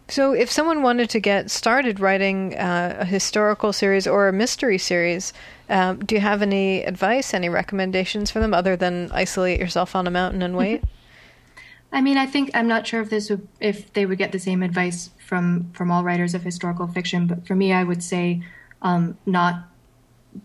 So, 0.10 0.34
if 0.34 0.50
someone 0.50 0.82
wanted 0.82 1.12
to 1.12 1.20
get 1.20 1.52
started 1.52 2.00
writing 2.00 2.56
uh, 2.56 2.98
a 3.02 3.06
historical 3.06 3.72
series 3.72 4.08
or 4.08 4.28
a 4.28 4.34
mystery 4.34 4.80
series, 4.80 5.34
um, 5.70 6.00
do 6.00 6.16
you 6.16 6.22
have 6.22 6.42
any 6.42 6.84
advice, 6.84 7.32
any 7.32 7.48
recommendations 7.48 8.32
for 8.32 8.40
them 8.40 8.52
other 8.52 8.76
than 8.76 9.12
isolate 9.12 9.60
yourself 9.60 9.96
on 9.96 10.08
a 10.08 10.12
mountain 10.12 10.42
and 10.42 10.58
wait? 10.58 10.84
I 11.92 12.02
mean, 12.02 12.18
I 12.18 12.26
think 12.26 12.50
I'm 12.56 12.68
not 12.68 12.88
sure 12.88 13.02
if 13.02 13.12
this 13.12 13.30
would 13.30 13.48
if 13.60 13.94
they 13.94 14.08
would 14.08 14.18
get 14.18 14.32
the 14.32 14.40
same 14.40 14.64
advice 14.64 15.12
from 15.24 15.72
from 15.74 15.92
all 15.92 16.04
writers 16.04 16.34
of 16.34 16.42
historical 16.42 16.88
fiction, 16.88 17.28
but 17.28 17.46
for 17.46 17.54
me, 17.54 17.72
I 17.72 17.84
would 17.84 18.04
say 18.04 18.42
um, 18.82 19.16
not 19.28 19.69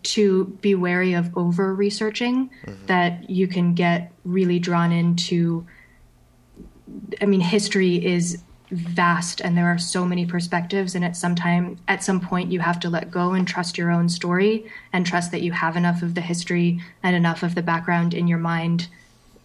to 0.03 0.45
be 0.61 0.75
wary 0.75 1.13
of 1.13 1.35
over 1.37 1.73
researching. 1.73 2.49
Mm-hmm. 2.65 2.85
That 2.87 3.29
you 3.29 3.47
can 3.47 3.73
get 3.73 4.11
really 4.23 4.59
drawn 4.59 4.91
into. 4.91 5.65
I 7.21 7.25
mean, 7.25 7.41
history 7.41 8.03
is 8.03 8.41
vast, 8.71 9.41
and 9.41 9.57
there 9.57 9.67
are 9.67 9.77
so 9.77 10.05
many 10.05 10.25
perspectives, 10.25 10.95
and 10.95 11.05
at 11.05 11.15
some 11.15 11.35
time, 11.35 11.77
at 11.87 12.03
some 12.03 12.19
point, 12.19 12.51
you 12.51 12.59
have 12.59 12.79
to 12.81 12.89
let 12.89 13.11
go 13.11 13.33
and 13.33 13.47
trust 13.47 13.77
your 13.77 13.91
own 13.91 14.09
story, 14.09 14.69
and 14.93 15.05
trust 15.05 15.31
that 15.31 15.41
you 15.41 15.51
have 15.51 15.75
enough 15.75 16.01
of 16.01 16.15
the 16.15 16.21
history 16.21 16.81
and 17.03 17.15
enough 17.15 17.43
of 17.43 17.55
the 17.55 17.61
background 17.61 18.13
in 18.13 18.27
your 18.27 18.39
mind 18.39 18.87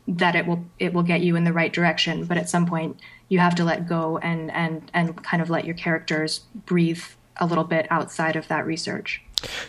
that 0.09 0.35
it 0.35 0.47
will 0.47 0.65
it 0.79 0.93
will 0.93 1.03
get 1.03 1.21
you 1.21 1.37
in 1.37 1.45
the 1.45 1.53
right 1.53 1.73
direction 1.73 2.25
but 2.25 2.37
at 2.37 2.49
some 2.49 2.67
point 2.67 2.99
you 3.29 3.39
have 3.39 3.55
to 3.55 3.65
let 3.65 3.89
go 3.89 4.19
and 4.19 4.51
and 4.51 4.91
and 4.93 5.23
kind 5.23 5.43
of 5.43 5.51
let 5.51 5.65
your 5.65 5.75
characters 5.75 6.41
breathe 6.67 7.03
a 7.37 7.47
little 7.47 7.65
bit 7.65 7.87
outside 7.91 8.35
of 8.35 8.49
that 8.49 8.67
research 8.67 9.23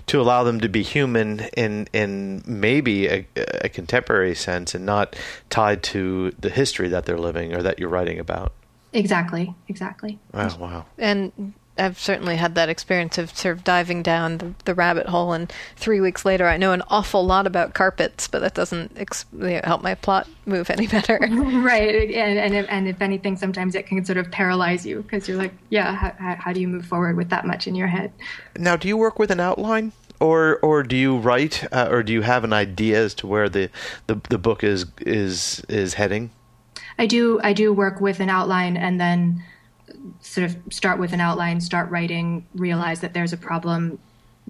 to 0.07 0.19
allow 0.21 0.43
them 0.43 0.59
to 0.61 0.69
be 0.69 0.83
human 0.83 1.41
in 1.57 1.87
in 1.93 2.43
maybe 2.45 3.07
a, 3.07 3.25
a 3.61 3.69
contemporary 3.69 4.35
sense 4.35 4.75
and 4.75 4.85
not 4.85 5.15
tied 5.49 5.83
to 5.83 6.31
the 6.39 6.49
history 6.49 6.87
that 6.89 7.05
they're 7.05 7.17
living 7.19 7.53
or 7.53 7.61
that 7.63 7.79
you're 7.79 7.89
writing 7.89 8.19
about. 8.19 8.53
exactly 8.93 9.55
exactly 9.67 10.19
Wow, 10.33 10.57
wow. 10.59 10.85
And 10.97 11.53
I've 11.77 11.97
certainly 11.97 12.35
had 12.35 12.55
that 12.55 12.69
experience 12.69 13.17
of 13.17 13.35
sort 13.35 13.57
of 13.57 13.63
diving 13.63 14.03
down 14.03 14.37
the, 14.37 14.53
the 14.65 14.75
rabbit 14.75 15.07
hole, 15.07 15.33
and 15.33 15.51
three 15.75 16.01
weeks 16.01 16.25
later, 16.25 16.47
I 16.47 16.57
know 16.57 16.73
an 16.73 16.83
awful 16.89 17.25
lot 17.25 17.47
about 17.47 17.73
carpets, 17.73 18.27
but 18.27 18.41
that 18.41 18.53
doesn't 18.53 18.93
ex- 18.97 19.25
help 19.63 19.81
my 19.81 19.95
plot 19.95 20.27
move 20.45 20.69
any 20.69 20.87
better. 20.87 21.17
right 21.31 22.11
and 22.13 22.39
and 22.39 22.55
if, 22.55 22.65
and 22.69 22.87
if 22.87 23.01
anything 23.01 23.37
sometimes 23.37 23.75
it 23.75 23.85
can 23.85 24.03
sort 24.03 24.17
of 24.17 24.29
paralyze 24.31 24.85
you 24.85 25.01
because 25.01 25.27
you're 25.27 25.37
like 25.37 25.53
yeah 25.69 25.95
how, 25.95 26.11
how, 26.17 26.35
how 26.35 26.53
do 26.53 26.59
you 26.59 26.67
move 26.67 26.85
forward 26.85 27.15
with 27.15 27.29
that 27.29 27.45
much 27.45 27.67
in 27.67 27.75
your 27.75 27.87
head 27.87 28.11
Now, 28.57 28.75
do 28.75 28.87
you 28.87 28.97
work 28.97 29.19
with 29.19 29.31
an 29.31 29.39
outline, 29.39 29.91
or 30.19 30.59
or 30.61 30.83
do 30.83 30.95
you 30.95 31.17
write, 31.17 31.65
uh, 31.71 31.87
or 31.89 32.03
do 32.03 32.13
you 32.13 32.21
have 32.21 32.43
an 32.43 32.53
idea 32.53 33.03
as 33.03 33.13
to 33.15 33.27
where 33.27 33.49
the, 33.49 33.69
the, 34.07 34.21
the 34.29 34.37
book 34.37 34.63
is 34.63 34.85
is 35.01 35.63
is 35.67 35.95
heading? 35.95 36.31
I 36.99 37.07
do 37.07 37.39
I 37.43 37.53
do 37.53 37.73
work 37.73 38.01
with 38.01 38.19
an 38.19 38.29
outline 38.29 38.77
and 38.77 38.99
then 38.99 39.43
sort 40.21 40.45
of 40.45 40.57
start 40.71 40.99
with 40.99 41.13
an 41.13 41.21
outline, 41.21 41.61
start 41.61 41.89
writing, 41.89 42.45
realize 42.55 43.01
that 43.01 43.13
there's 43.13 43.33
a 43.33 43.37
problem, 43.37 43.99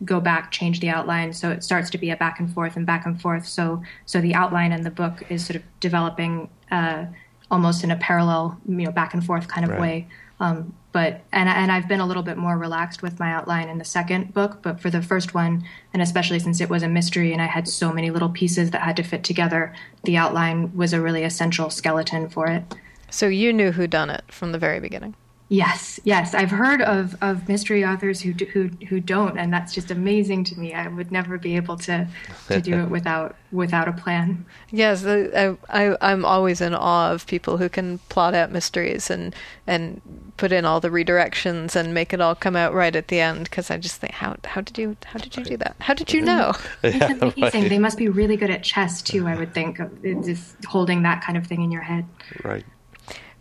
go 0.06 0.20
back, 0.20 0.52
change 0.52 0.80
the 0.80 0.90
outline. 0.90 1.34
So 1.34 1.52
it 1.52 1.64
starts 1.64 1.90
to 1.92 1.98
be 1.98 2.10
a 2.10 2.16
back 2.16 2.40
and 2.40 2.52
forth 2.54 2.76
and 2.76 2.86
back 2.86 3.06
and 3.06 3.22
forth. 3.22 3.48
So 3.48 3.84
so 4.06 4.22
the 4.22 4.34
outline 4.34 4.72
and 4.72 4.86
the 4.86 4.92
book 4.92 5.24
is 5.30 5.46
sort 5.46 5.58
of 5.58 5.64
developing 5.80 6.50
uh, 6.72 7.06
almost 7.50 7.84
in 7.84 7.92
a 7.92 7.98
parallel, 7.98 8.58
you 8.68 8.86
know, 8.86 8.92
back 8.92 9.14
and 9.14 9.24
forth 9.26 9.48
kind 9.48 9.66
of 9.66 9.72
Right. 9.72 9.80
way. 9.80 10.08
Um, 10.40 10.74
but 10.92 11.22
and 11.32 11.48
and 11.48 11.72
I've 11.72 11.88
been 11.88 12.00
a 12.00 12.06
little 12.06 12.24
bit 12.24 12.38
more 12.38 12.58
relaxed 12.58 13.02
with 13.02 13.20
my 13.20 13.32
outline 13.32 13.70
in 13.70 13.78
the 13.78 13.86
second 13.86 14.34
book, 14.34 14.60
but 14.62 14.80
for 14.82 14.90
the 14.90 15.02
first 15.02 15.34
one, 15.34 15.64
and 15.94 16.02
especially 16.02 16.40
since 16.40 16.60
it 16.60 16.70
was 16.70 16.84
a 16.84 16.90
mystery 16.90 17.32
and 17.32 17.42
I 17.42 17.46
had 17.46 17.68
so 17.68 17.94
many 17.94 18.10
little 18.10 18.30
pieces 18.30 18.72
that 18.72 18.82
had 18.82 18.98
to 18.98 19.04
fit 19.04 19.24
together, 19.24 19.74
the 20.04 20.18
outline 20.18 20.76
was 20.76 20.94
a 20.94 21.00
really 21.00 21.24
essential 21.24 21.70
skeleton 21.70 22.28
for 22.28 22.48
it. 22.48 22.64
So 23.10 23.28
you 23.28 23.54
knew 23.54 23.72
who 23.72 23.88
done 23.88 24.10
it 24.10 24.24
from 24.30 24.52
the 24.52 24.58
very 24.58 24.80
beginning. 24.80 25.16
Yes, 25.52 26.00
yes, 26.06 26.34
I've 26.34 26.50
heard 26.50 26.82
of, 26.82 27.14
of 27.22 27.50
mystery 27.50 27.84
authors 27.84 28.22
who 28.22 28.32
do, 28.32 28.46
who 28.46 28.70
who 28.88 29.02
don't, 29.02 29.38
and 29.38 29.52
that's 29.52 29.74
just 29.74 29.92
amazing 29.92 30.46
to 30.46 30.58
me. 30.58 30.74
I 30.74 30.88
would 30.88 31.12
never 31.12 31.38
be 31.38 31.58
able 31.58 31.76
to 31.80 32.08
to 32.48 32.62
do 32.62 32.80
it 32.80 32.90
without 32.90 33.36
without 33.52 33.90
a 33.90 33.92
plan. 33.92 34.46
Yes, 34.70 35.06
I, 35.06 35.58
I 35.68 35.98
I'm 36.00 36.24
always 36.24 36.62
in 36.62 36.74
awe 36.74 37.12
of 37.12 37.28
people 37.28 37.58
who 37.58 37.68
can 37.68 37.98
plot 38.08 38.34
out 38.34 38.50
mysteries 38.50 39.10
and 39.10 39.36
and 39.68 40.00
put 40.38 40.54
in 40.54 40.64
all 40.64 40.80
the 40.80 40.90
redirections 40.90 41.76
and 41.76 41.94
make 41.94 42.14
it 42.14 42.22
all 42.22 42.34
come 42.34 42.56
out 42.56 42.74
right 42.74 42.96
at 42.96 43.10
the 43.10 43.20
end. 43.20 43.44
Because 43.44 43.70
I 43.70 43.76
just 43.76 43.98
think, 43.98 44.14
how 44.14 44.38
how 44.46 44.62
did 44.62 44.78
you 44.78 44.96
how 45.04 45.20
did 45.20 45.36
you 45.36 45.44
do 45.44 45.58
that? 45.58 45.76
How 45.82 45.94
did 45.94 46.14
you 46.14 46.22
know? 46.22 46.54
It's 46.82 47.22
amazing. 47.22 47.68
They 47.68 47.78
must 47.78 47.98
be 47.98 48.08
really 48.08 48.38
good 48.38 48.52
at 48.52 48.64
chess 48.64 49.02
too. 49.02 49.28
I 49.28 49.36
would 49.36 49.54
think, 49.54 49.82
just 50.24 50.64
holding 50.64 51.04
that 51.04 51.22
kind 51.22 51.38
of 51.38 51.46
thing 51.46 51.62
in 51.62 51.74
your 51.74 51.82
head. 51.82 52.06
Right. 52.42 52.64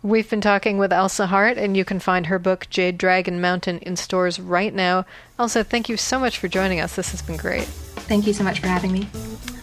We've 0.03 0.27
been 0.27 0.41
talking 0.41 0.79
with 0.79 0.91
Elsa 0.91 1.27
Hart, 1.27 1.59
and 1.59 1.77
you 1.77 1.85
can 1.85 1.99
find 1.99 2.25
her 2.25 2.39
book, 2.39 2.65
Jade 2.71 2.97
Dragon 2.97 3.39
Mountain, 3.39 3.77
in 3.79 3.95
stores 3.95 4.39
right 4.39 4.73
now. 4.73 5.05
Elsa, 5.37 5.63
thank 5.63 5.89
you 5.89 5.97
so 5.97 6.17
much 6.17 6.39
for 6.39 6.47
joining 6.47 6.79
us. 6.79 6.95
This 6.95 7.11
has 7.11 7.21
been 7.21 7.37
great. 7.37 7.65
Thank 7.65 8.25
you 8.25 8.33
so 8.33 8.43
much 8.43 8.61
for 8.61 8.67
having 8.67 8.91
me. 8.91 9.07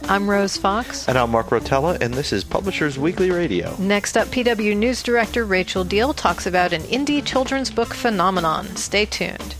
I'm 0.05 0.31
Rose 0.31 0.57
Fox. 0.57 1.09
And 1.09 1.19
I'm 1.19 1.33
Mark 1.33 1.49
Rotella, 1.49 2.01
and 2.01 2.15
this 2.15 2.33
is 2.33 2.45
Publishers 2.45 3.01
Weekly 3.01 3.33
Radio. 3.33 3.75
Next 3.81 4.17
up, 4.17 4.29
PW 4.29 4.77
News 4.77 5.03
Director 5.03 5.45
Rachel 5.45 5.83
Deal 5.83 6.15
talks 6.15 6.47
about 6.47 6.73
an 6.73 6.83
indie 6.83 7.25
children's 7.25 7.69
book 7.69 7.93
phenomenon. 7.93 8.77
Stay 8.77 9.07
tuned. 9.07 9.57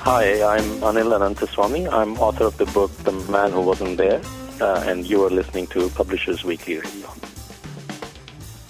Hi, 0.00 0.42
I'm 0.42 0.64
Anil 0.82 1.18
Ananthaswamy. 1.18 1.90
I'm 1.90 2.18
author 2.18 2.44
of 2.44 2.58
the 2.58 2.66
book 2.66 2.90
The 3.04 3.12
Man 3.12 3.52
Who 3.52 3.62
Wasn't 3.62 3.96
There, 3.96 4.20
uh, 4.60 4.84
and 4.86 5.08
you 5.08 5.24
are 5.24 5.30
listening 5.30 5.66
to 5.68 5.88
Publishers 5.88 6.44
Weekly 6.44 6.76
Radio. 6.76 7.08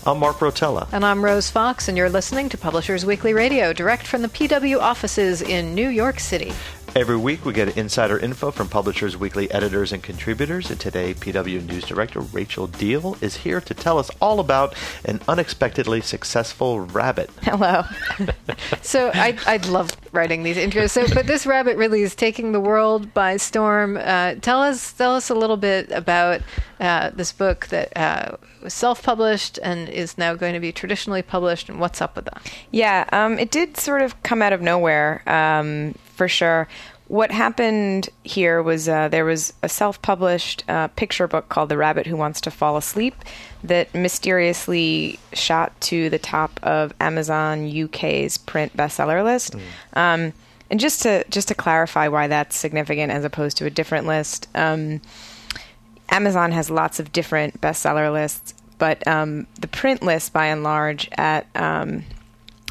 I'm 0.07 0.19
Mark 0.19 0.37
Rotella. 0.37 0.87
And 0.93 1.03
I'm 1.03 1.25
Rose 1.25 1.49
Fox, 1.51 1.89
and 1.89 1.97
you're 1.97 2.11
listening 2.11 2.51
to 2.51 2.59
Publishers 2.59 3.07
Weekly 3.07 3.33
Radio, 3.33 3.73
direct 3.73 4.07
from 4.07 4.21
the 4.21 4.29
PW 4.29 4.79
offices 4.79 5.41
in 5.41 5.75
New 5.75 5.89
York 5.89 6.21
City. 6.21 6.53
Every 6.97 7.17
week, 7.17 7.45
we 7.45 7.53
get 7.53 7.77
insider 7.77 8.17
info 8.17 8.53
from 8.53 8.69
Publishers 8.69 9.17
Weekly 9.17 9.51
editors 9.51 9.93
and 9.93 10.01
contributors. 10.01 10.71
And 10.71 10.79
today, 10.79 11.13
PW 11.13 11.67
News 11.67 11.85
Director 11.87 12.21
Rachel 12.21 12.69
Deal 12.69 13.17
is 13.21 13.39
here 13.39 13.61
to 13.63 13.75
tell 13.75 13.99
us 13.99 14.13
all 14.21 14.39
about 14.39 14.77
an 15.05 15.21
unexpectedly 15.27 16.03
successful 16.03 16.79
rabbit. 16.79 17.31
Hello. 17.43 17.83
so 18.83 19.11
I 19.13 19.37
I 19.45 19.57
love 19.69 19.91
writing 20.13 20.45
these 20.45 20.57
intros. 20.57 20.91
So, 20.91 21.05
but 21.13 21.27
this 21.27 21.47
rabbit 21.47 21.77
really 21.77 22.03
is 22.03 22.15
taking 22.15 22.53
the 22.53 22.61
world 22.61 23.13
by 23.13 23.39
storm. 23.39 23.97
Uh, 23.97 24.37
tell 24.37 24.63
us 24.63 24.93
tell 24.93 25.17
us 25.17 25.31
a 25.31 25.35
little 25.35 25.57
bit 25.57 25.91
about 25.91 26.43
uh, 26.79 27.11
this 27.11 27.33
book 27.33 27.67
that 27.69 27.97
uh, 27.97 28.37
was 28.63 28.73
self-published 28.73 29.59
and 29.65 29.89
is 29.89 30.17
now 30.17 30.37
going 30.37 30.55
to 30.55 30.61
be 30.61 30.71
traditionally 30.71 31.23
published, 31.23 31.69
and 31.69 31.81
what's 31.81 32.01
up 32.01 32.15
with 32.15 32.27
that? 32.27 32.53
Yeah, 32.71 33.09
um, 33.11 33.37
it 33.41 33.51
did 33.51 33.77
sort 33.77 34.03
of 34.03 34.23
come 34.23 34.43
out 34.43 34.53
of 34.53 34.63
nowhere. 34.63 35.29
Um, 35.29 35.97
for 36.15 36.29
sure. 36.29 36.69
What 37.09 37.31
happened 37.31 38.09
here 38.23 38.63
was 38.63 38.89
uh, 38.89 39.09
there 39.09 39.27
was 39.27 39.53
a 39.63 39.69
self 39.69 40.01
published 40.01 40.65
uh, 40.69 40.89
picture 40.89 41.29
book 41.29 41.51
called 41.51 41.69
The 41.69 41.77
Rabbit 41.77 42.07
Who 42.07 42.17
Wants 42.17 42.41
to 42.43 42.51
Fall 42.51 42.79
Asleep 42.79 43.15
that 43.63 43.95
mysteriously 43.95 45.19
shot 45.35 45.79
to 45.83 46.09
the 46.09 46.19
top 46.19 46.59
of 46.63 46.95
Amazon 47.01 47.71
UK's 47.85 48.39
print 48.39 48.75
bestseller 48.75 49.23
list. 49.23 49.53
Mm. 49.53 49.61
Um, 49.99 50.33
and 50.71 50.81
just 50.81 51.03
to 51.03 51.25
just 51.29 51.49
to 51.49 51.55
clarify 51.55 52.09
why 52.09 52.27
that's 52.27 52.57
significant 52.57 53.13
as 53.13 53.23
opposed 53.23 53.59
to 53.59 53.67
a 53.67 53.71
different 53.71 54.07
list, 54.07 54.49
um, 54.55 55.03
Amazon 56.09 56.53
has 56.53 56.71
lots 56.71 56.99
of 56.99 57.13
different 57.13 57.61
bestseller 57.61 58.11
lists, 58.13 58.55
but 58.79 59.07
um, 59.07 59.47
the 59.61 59.69
print 59.69 60.03
list, 60.03 60.33
by 60.33 60.47
and 60.47 60.63
large, 60.63 61.09
at 61.13 61.47
um, 61.55 62.05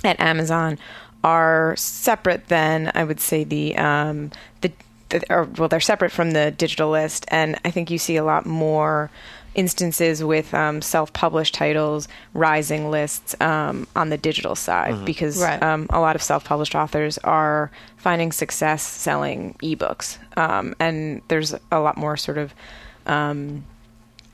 at 0.03 0.19
Amazon 0.19 0.79
are 1.23 1.75
separate 1.77 2.47
than 2.47 2.91
I 2.95 3.03
would 3.03 3.19
say 3.19 3.43
the 3.43 3.77
um, 3.77 4.31
the, 4.61 4.71
the 5.09 5.23
or, 5.29 5.43
well 5.57 5.69
they're 5.69 5.79
separate 5.79 6.11
from 6.11 6.31
the 6.31 6.51
digital 6.51 6.89
list, 6.89 7.25
and 7.29 7.59
I 7.63 7.71
think 7.71 7.89
you 7.89 7.97
see 7.97 8.17
a 8.17 8.23
lot 8.23 8.45
more 8.45 9.09
instances 9.55 10.23
with 10.23 10.53
um, 10.53 10.81
self-published 10.81 11.53
titles 11.53 12.07
rising 12.33 12.89
lists 12.89 13.35
um, 13.39 13.87
on 13.95 14.09
the 14.09 14.17
digital 14.17 14.55
side 14.55 14.95
mm-hmm. 14.95 15.05
because 15.05 15.39
right. 15.39 15.61
um, 15.61 15.85
a 15.91 15.99
lot 15.99 16.15
of 16.15 16.23
self-published 16.23 16.73
authors 16.73 17.19
are 17.19 17.69
finding 17.97 18.31
success 18.31 18.81
selling 18.81 19.55
ebooks 19.61 20.17
um, 20.37 20.73
and 20.79 21.21
there's 21.27 21.53
a 21.71 21.79
lot 21.79 21.97
more 21.97 22.17
sort 22.17 22.39
of 22.39 22.51
um, 23.05 23.63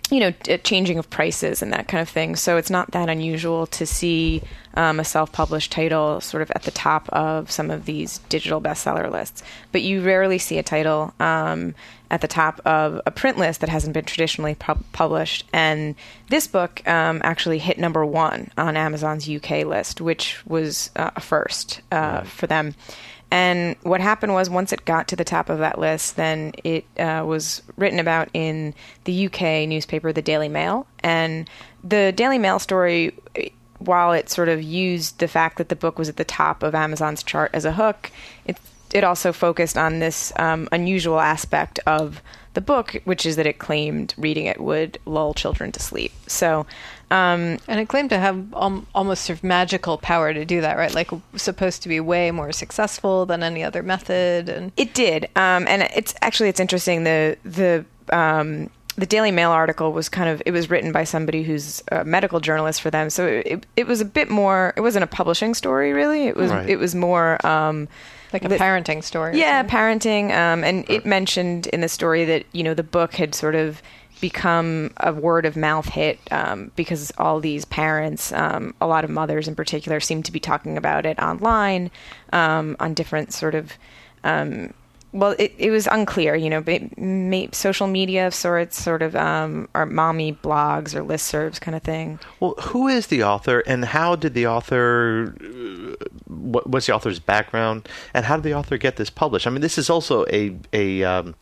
you 0.10 0.20
know, 0.20 0.32
changing 0.64 0.98
of 0.98 1.10
prices 1.10 1.62
and 1.62 1.72
that 1.74 1.88
kind 1.88 2.02
of 2.02 2.10
thing. 2.10 2.36
So 2.36 2.58
it's 2.58 2.70
not 2.70 2.92
that 2.92 3.10
unusual 3.10 3.68
to 3.68 3.86
see 3.86 4.42
um, 4.74 5.00
a 5.00 5.04
self-published 5.04 5.72
title 5.72 6.20
sort 6.22 6.42
of 6.42 6.52
at 6.52 6.64
the 6.64 6.72
top 6.72 7.10
of 7.10 7.52
some 7.52 7.70
of 7.70 7.86
these 7.86 8.20
digital 8.30 8.60
bestseller 8.62 9.12
lists. 9.12 9.44
But 9.72 9.82
you 9.82 10.02
rarely 10.02 10.38
see 10.38 10.58
a 10.58 10.64
title 10.64 11.14
um, 11.20 11.76
at 12.10 12.22
the 12.22 12.28
top 12.28 12.60
of 12.66 13.02
a 13.06 13.12
print 13.12 13.38
list 13.38 13.62
that 13.62 13.70
hasn't 13.70 13.94
been 13.94 14.06
traditionally 14.06 14.56
published. 14.56 15.46
And 15.54 15.96
this 16.30 16.48
book 16.48 16.88
um, 16.88 17.22
actually 17.24 17.60
hit 17.60 17.78
number 17.78 18.06
one 18.06 18.52
on 18.58 18.78
Amazon's 18.78 19.30
UK 19.30 19.66
list, 19.66 20.02
which 20.02 20.44
was 20.46 20.90
uh, 20.96 21.12
a 21.16 21.22
first 21.22 21.82
uh, 21.92 22.22
for 22.22 22.48
them. 22.48 22.74
And 23.32 23.76
what 23.84 24.02
happened 24.02 24.34
was, 24.34 24.50
once 24.50 24.74
it 24.74 24.86
got 24.86 25.08
to 25.10 25.16
the 25.16 25.24
top 25.24 25.50
of 25.50 25.60
that 25.60 25.78
list, 25.78 26.16
then 26.16 26.54
it 26.64 26.86
uh, 26.98 27.24
was 27.26 27.62
written 27.78 28.00
about 28.00 28.30
in 28.34 28.74
the 29.04 29.28
UK 29.28 29.68
newspaper, 29.68 30.12
the 30.12 30.22
Daily 30.22 30.50
Mail. 30.50 30.88
And 31.00 31.50
the 31.84 32.12
Daily 32.12 32.40
Mail 32.40 32.58
story, 32.58 33.16
while 33.78 34.14
it 34.14 34.30
sort 34.30 34.50
of 34.50 34.64
used 34.64 35.20
the 35.20 35.28
fact 35.28 35.58
that 35.58 35.70
the 35.70 35.76
book 35.76 36.00
was 36.00 36.10
at 36.10 36.18
the 36.18 36.24
top 36.24 36.64
of 36.64 36.74
Amazon's 36.74 37.22
chart 37.22 37.52
as 37.54 37.66
a 37.66 37.74
hook, 37.74 38.12
it 38.46 38.58
it 38.94 39.04
also 39.04 39.32
focused 39.32 39.78
on 39.78 40.00
this 40.00 40.34
um, 40.38 40.68
unusual 40.72 41.20
aspect 41.20 41.80
of 41.86 42.24
the 42.54 42.62
book, 42.62 43.00
which 43.06 43.26
is 43.26 43.36
that 43.36 43.46
it 43.46 43.60
claimed 43.60 44.16
reading 44.18 44.46
it 44.46 44.60
would 44.60 44.98
lull 45.06 45.34
children 45.34 45.72
to 45.72 45.80
sleep. 45.80 46.12
So 46.28 46.66
um, 47.12 47.58
and 47.68 47.80
it 47.80 47.88
claimed 47.88 48.12
to 48.12 48.20
have 48.20 48.54
um, 48.54 48.86
almost 48.94 49.26
sort 49.26 49.40
of 49.40 49.44
magical 49.44 49.98
power 49.98 50.34
to 50.34 50.46
do 50.46 50.62
that, 50.62 50.78
right? 50.78 50.94
Like 50.94 51.10
supposed 51.36 51.82
to 51.84 51.90
be 51.90 52.00
way 52.00 52.30
more 52.32 52.52
successful 52.52 53.26
than 53.26 53.42
any 53.42 53.64
other 53.64 53.82
method, 53.82 54.48
and 54.50 54.72
it 54.78 54.94
did. 54.94 55.26
Um, 55.36 55.68
and 55.68 55.84
it's 55.96 56.14
actually 56.22 56.50
it's 56.50 56.60
interesting. 56.60 57.04
The 57.04 57.38
the 57.44 57.86
um, 58.12 58.70
the 58.96 59.08
Daily 59.08 59.32
Mail 59.32 59.50
article 59.50 59.92
was 59.92 60.08
kind 60.08 60.30
of 60.30 60.42
it 60.46 60.52
was 60.52 60.70
written 60.70 60.92
by 60.92 61.04
somebody 61.04 61.42
who's 61.42 61.82
a 61.92 62.06
medical 62.06 62.40
journalist 62.40 62.82
for 62.82 62.92
them, 62.92 63.10
so 63.10 63.26
it 63.26 63.66
it 63.76 63.88
was 63.88 64.02
a 64.02 64.06
bit 64.06 64.30
more. 64.30 64.74
It 64.78 64.82
wasn't 64.82 65.04
a 65.04 65.08
publishing 65.08 65.56
story, 65.56 65.94
really. 65.94 66.28
It 66.28 66.36
was 66.36 66.52
right. 66.52 66.70
it 66.70 66.78
was 66.78 66.94
more. 66.96 67.44
Um, 67.46 67.88
like 68.32 68.46
a 68.46 68.50
parenting 68.50 69.04
story. 69.04 69.40
Yeah, 69.40 69.64
parenting. 69.64 70.26
Um, 70.26 70.64
and 70.64 70.88
it 70.88 71.04
mentioned 71.04 71.66
in 71.66 71.82
the 71.82 71.90
story 71.90 72.26
that 72.26 72.46
you 72.52 72.62
know 72.62 72.76
the 72.76 72.84
book 72.84 73.16
had 73.16 73.34
sort 73.34 73.56
of 73.56 73.82
become 74.22 74.92
a 74.98 75.14
word 75.14 75.46
of 75.46 75.56
mouth 75.56 75.90
hit 75.90 76.20
um, 76.32 76.72
because 76.76 77.12
all 77.18 77.40
these 77.40 77.66
parents, 77.66 78.32
um, 78.34 78.74
a 78.82 78.88
lot 78.88 79.04
of 79.04 79.10
mothers 79.10 79.48
in 79.48 79.56
particular, 79.56 80.00
seem 80.00 80.24
to 80.24 80.32
be 80.32 80.40
talking 80.40 80.78
about 80.78 81.06
it 81.06 81.18
online 81.20 81.92
um, 82.34 82.76
on 82.80 82.94
different 82.94 83.34
sort 83.34 83.56
of 83.56 83.74
um, 84.24 84.74
well, 85.12 85.36
it, 85.40 85.54
it 85.58 85.72
was 85.72 85.88
unclear, 85.88 86.36
you 86.36 86.50
know, 86.50 86.62
but 86.62 86.98
may, 86.98 87.50
social 87.52 87.88
media 87.88 88.28
of 88.28 88.34
sorts, 88.34 88.82
sort 88.82 89.02
of, 89.02 89.16
um, 89.16 89.68
or 89.74 89.86
mommy 89.86 90.34
blogs 90.34 90.94
or 90.94 91.04
listservs 91.04 91.60
kind 91.60 91.76
of 91.76 91.82
thing. 91.82 92.20
Well, 92.40 92.54
who 92.60 92.88
is 92.88 93.08
the 93.08 93.24
author, 93.24 93.62
and 93.66 93.86
how 93.86 94.16
did 94.16 94.34
the 94.34 94.48
author? 94.48 95.36
Uh, 95.42 95.96
what, 96.28 96.68
what's 96.68 96.86
the 96.86 96.94
author's 96.94 97.20
background, 97.20 97.90
and 98.14 98.26
how 98.26 98.36
did 98.36 98.44
the 98.44 98.54
author 98.54 98.78
get 98.78 98.98
this 98.98 99.10
published? 99.10 99.48
I 99.48 99.50
mean, 99.50 99.62
this 99.62 99.78
is 99.78 99.90
also 99.90 100.26
a 100.28 100.56
a 100.74 101.04
um, 101.04 101.36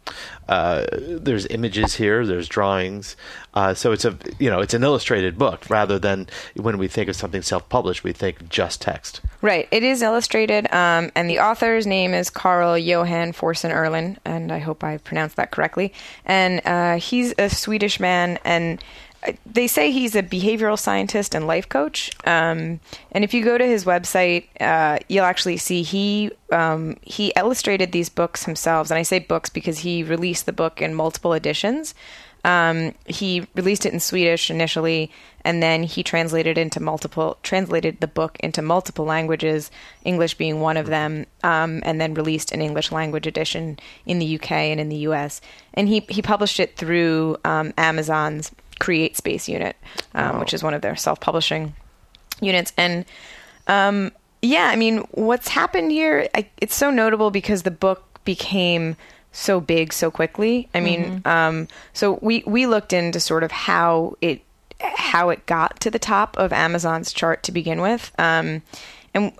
uh, 0.47 0.85
there's 0.91 1.45
images 1.47 1.95
here, 1.95 2.25
there's 2.25 2.47
drawings, 2.47 3.17
uh, 3.57 3.73
so 3.73 3.91
it's 3.91 4.05
a 4.05 4.15
you 4.37 4.51
know 4.51 4.59
it's 4.59 4.75
an 4.75 4.83
illustrated 4.83 5.35
book 5.35 5.65
rather 5.67 5.97
than 5.97 6.27
when 6.55 6.77
we 6.77 6.87
think 6.87 7.09
of 7.09 7.15
something 7.15 7.41
self-published, 7.41 8.03
we 8.03 8.13
think 8.13 8.47
just 8.49 8.81
text. 8.81 9.19
Right. 9.41 9.67
It 9.71 9.81
is 9.81 10.03
illustrated, 10.03 10.71
um, 10.71 11.11
and 11.15 11.27
the 11.27 11.39
author's 11.39 11.87
name 11.87 12.13
is 12.13 12.29
Carl 12.29 12.77
Johan 12.77 13.33
Forssén 13.33 13.71
Ehrlin, 13.71 14.17
and 14.23 14.51
I 14.51 14.59
hope 14.59 14.83
I 14.83 14.97
pronounced 14.97 15.37
that 15.37 15.49
correctly. 15.49 15.91
And 16.23 16.61
uh, 16.65 16.97
he's 16.97 17.33
a 17.39 17.49
Swedish 17.49 17.99
man, 17.99 18.37
and 18.45 18.83
they 19.45 19.65
say 19.65 19.89
he's 19.89 20.15
a 20.15 20.21
behavioral 20.21 20.77
scientist 20.77 21.33
and 21.33 21.47
life 21.47 21.67
coach. 21.67 22.11
Um, 22.25 22.79
and 23.11 23.23
if 23.23 23.33
you 23.33 23.43
go 23.43 23.57
to 23.57 23.65
his 23.65 23.85
website, 23.85 24.45
uh, 24.61 24.99
you'll 25.09 25.25
actually 25.25 25.57
see 25.57 25.81
he 25.81 26.31
um, 26.51 26.97
he 27.01 27.33
illustrated 27.35 27.91
these 27.91 28.09
books 28.09 28.45
himself. 28.45 28.91
And 28.91 28.99
I 28.99 29.03
say 29.03 29.17
books 29.19 29.49
because 29.49 29.79
he 29.79 30.03
released 30.03 30.45
the 30.45 30.53
book 30.53 30.79
in 30.79 30.93
multiple 30.93 31.33
editions. 31.33 31.95
Um, 32.47 32.93
he 33.05 33.45
released 33.55 33.85
it 33.85 33.91
in 33.91 33.99
Swedish 33.99 34.49
initially, 34.49 35.11
and 35.41 35.61
then 35.61 35.83
he 35.83 36.01
translated 36.01 36.57
into 36.57 36.79
multiple 36.79 37.37
translated 37.43 37.99
the 37.99 38.07
book 38.07 38.37
into 38.39 38.61
multiple 38.61 39.03
languages, 39.03 39.69
English 40.05 40.35
being 40.35 40.61
one 40.61 40.77
of 40.77 40.87
them, 40.87 41.25
um, 41.43 41.81
and 41.83 41.99
then 41.99 42.13
released 42.13 42.53
an 42.53 42.61
English 42.61 42.89
language 42.89 43.27
edition 43.27 43.77
in 44.05 44.19
the 44.19 44.39
UK 44.39 44.51
and 44.51 44.79
in 44.79 44.87
the 44.87 45.07
US. 45.09 45.41
And 45.73 45.89
he 45.89 46.05
he 46.07 46.21
published 46.21 46.61
it 46.61 46.77
through 46.77 47.35
um, 47.43 47.73
Amazon's 47.77 48.51
Create 48.79 49.17
Space 49.17 49.49
unit, 49.49 49.75
um, 50.15 50.39
which 50.39 50.53
is 50.53 50.63
one 50.63 50.73
of 50.73 50.81
their 50.81 50.95
self 50.95 51.19
publishing 51.19 51.75
units. 52.39 52.71
And 52.77 53.03
um, 53.67 54.13
yeah, 54.41 54.69
I 54.69 54.77
mean, 54.77 54.99
what's 55.11 55.49
happened 55.49 55.91
here? 55.91 56.29
I, 56.33 56.49
it's 56.61 56.75
so 56.75 56.91
notable 56.91 57.29
because 57.29 57.63
the 57.63 57.71
book 57.71 58.23
became 58.23 58.95
so 59.37 59.61
big 59.61 59.93
so 59.93 60.09
quickly. 60.09 60.67
I 60.73 60.79
mean, 60.79 61.21
um, 61.25 61.67
so 61.93 62.17
we 62.23 62.43
we 62.47 62.65
looked 62.65 62.91
into 62.91 63.19
sort 63.19 63.43
of 63.43 63.51
how 63.51 64.15
it 64.19 64.41
how 64.79 65.29
it 65.29 65.45
got 65.45 65.79
to 65.81 65.91
the 65.91 65.99
top 65.99 66.35
of 66.37 66.51
Amazon's 66.51 67.13
chart 67.13 67.43
to 67.43 67.51
begin 67.51 67.81
with, 67.81 68.11
um, 68.19 68.61
and. 69.13 69.31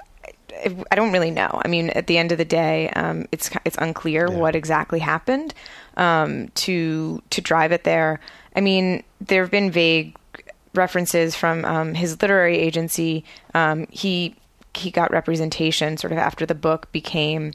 I 0.90 0.96
don't 0.96 1.14
really 1.14 1.30
know. 1.30 1.62
I 1.64 1.68
mean, 1.68 1.92
at 1.92 2.08
the 2.08 2.18
end 2.18 2.32
of 2.32 2.40
the 2.40 2.46
day, 2.46 2.90
um, 2.96 3.28
it's 3.32 3.52
it's 3.64 3.78
unclear 3.78 4.28
what 4.32 4.56
exactly 4.56 4.98
happened 4.98 5.54
um, 5.98 6.48
to 6.56 7.22
to 7.30 7.42
drive 7.42 7.72
it 7.72 7.84
there. 7.84 8.20
I 8.56 8.62
mean, 8.62 9.04
there 9.22 9.44
have 9.44 9.52
been 9.52 9.70
vague 9.70 10.18
references 10.74 11.36
from 11.36 11.64
um, 11.64 11.94
his 11.94 12.20
literary 12.24 12.58
agency. 12.58 13.24
Um, 13.54 13.86
he 13.92 14.36
he 14.74 14.90
got 14.90 15.12
representation 15.12 15.96
sort 15.96 16.12
of 16.12 16.18
after 16.18 16.48
the 16.48 16.56
book 16.56 16.92
became 16.92 17.54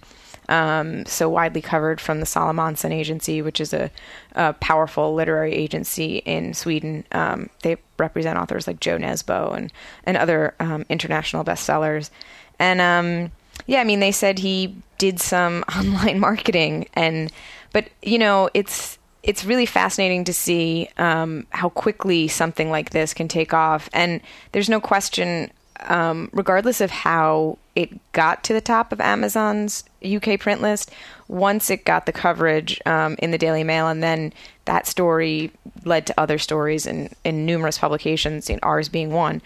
um, 0.53 1.07
so 1.07 1.31
widely 1.31 1.63
covered 1.63 1.99
from 1.99 2.21
the 2.21 2.27
Salomonsson 2.27 2.93
Agency, 2.93 3.41
which 3.41 3.59
is 3.59 3.73
a, 3.73 3.91
a 4.33 4.53
powerful 4.53 5.15
literary 5.15 5.55
agency 5.55 6.19
in 6.19 6.53
Sweden. 6.53 7.05
Um, 7.11 7.49
they 7.63 7.79
represent 7.99 8.39
authors 8.39 8.67
like 8.67 8.79
Jo 8.79 8.99
Nesbø 8.99 9.57
and 9.57 9.73
and 10.05 10.19
other 10.19 10.55
um, 10.61 10.85
international 10.91 11.43
bestsellers. 11.43 12.11
And 12.59 12.83
um, 12.83 13.33
yeah, 13.67 13.81
I 13.81 13.85
mean, 13.85 14.01
they 14.01 14.13
said 14.13 14.39
he 14.39 14.77
did 14.99 15.21
some 15.21 15.65
online 15.77 16.21
marketing, 16.21 16.87
and 16.93 17.33
but 17.73 17.89
you 18.03 18.19
know, 18.19 18.51
it's 18.53 18.99
it's 19.23 19.47
really 19.47 19.67
fascinating 19.67 20.25
to 20.25 20.35
see 20.35 20.87
um, 20.99 21.47
how 21.49 21.71
quickly 21.71 22.29
something 22.29 22.69
like 22.69 22.91
this 22.91 23.15
can 23.15 23.27
take 23.27 23.55
off. 23.55 23.89
And 23.95 24.21
there's 24.51 24.69
no 24.69 24.81
question, 24.81 25.51
um, 25.87 26.29
regardless 26.35 26.83
of 26.83 26.91
how 26.91 27.57
it 27.75 28.13
got 28.13 28.45
to 28.45 28.53
the 28.53 28.61
top 28.61 28.93
of 28.93 29.01
Amazon's 29.01 29.85
UK 30.05 30.39
print 30.39 30.61
list, 30.61 30.91
once 31.29 31.71
it 31.71 31.85
got 31.85 32.07
the 32.07 32.13
coverage 32.13 32.81
um, 32.85 33.17
in 33.21 33.31
the 33.31 33.39
Daily 33.39 33.65
Mail, 33.65 33.89
and 33.89 34.03
then 34.03 34.33
that 34.67 34.87
story 34.87 35.51
led 35.85 36.07
to 36.07 36.21
other 36.21 36.39
stories 36.39 36.87
in, 36.87 37.11
in 37.25 37.47
numerous 37.47 37.79
publications, 37.79 38.51
in 38.51 38.59
ours 38.63 38.89
being 38.89 39.11
one. 39.11 39.41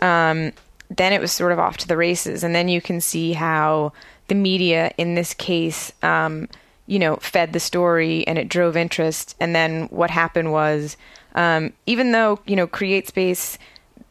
Um, 0.00 0.52
then 0.90 1.12
it 1.12 1.20
was 1.20 1.32
sort 1.32 1.52
of 1.52 1.58
off 1.58 1.76
to 1.78 1.88
the 1.88 1.96
races, 1.96 2.44
and 2.44 2.54
then 2.54 2.68
you 2.68 2.80
can 2.80 3.00
see 3.00 3.32
how 3.32 3.92
the 4.28 4.34
media, 4.34 4.92
in 4.96 5.14
this 5.14 5.34
case, 5.34 5.92
um, 6.02 6.48
you 6.86 6.98
know, 6.98 7.16
fed 7.16 7.52
the 7.52 7.60
story 7.60 8.26
and 8.26 8.38
it 8.38 8.48
drove 8.48 8.76
interest. 8.76 9.36
And 9.40 9.54
then 9.54 9.84
what 9.86 10.10
happened 10.10 10.52
was, 10.52 10.96
um, 11.34 11.72
even 11.86 12.12
though 12.12 12.40
you 12.46 12.56
know, 12.56 12.66
Create 12.66 13.08
Space, 13.08 13.58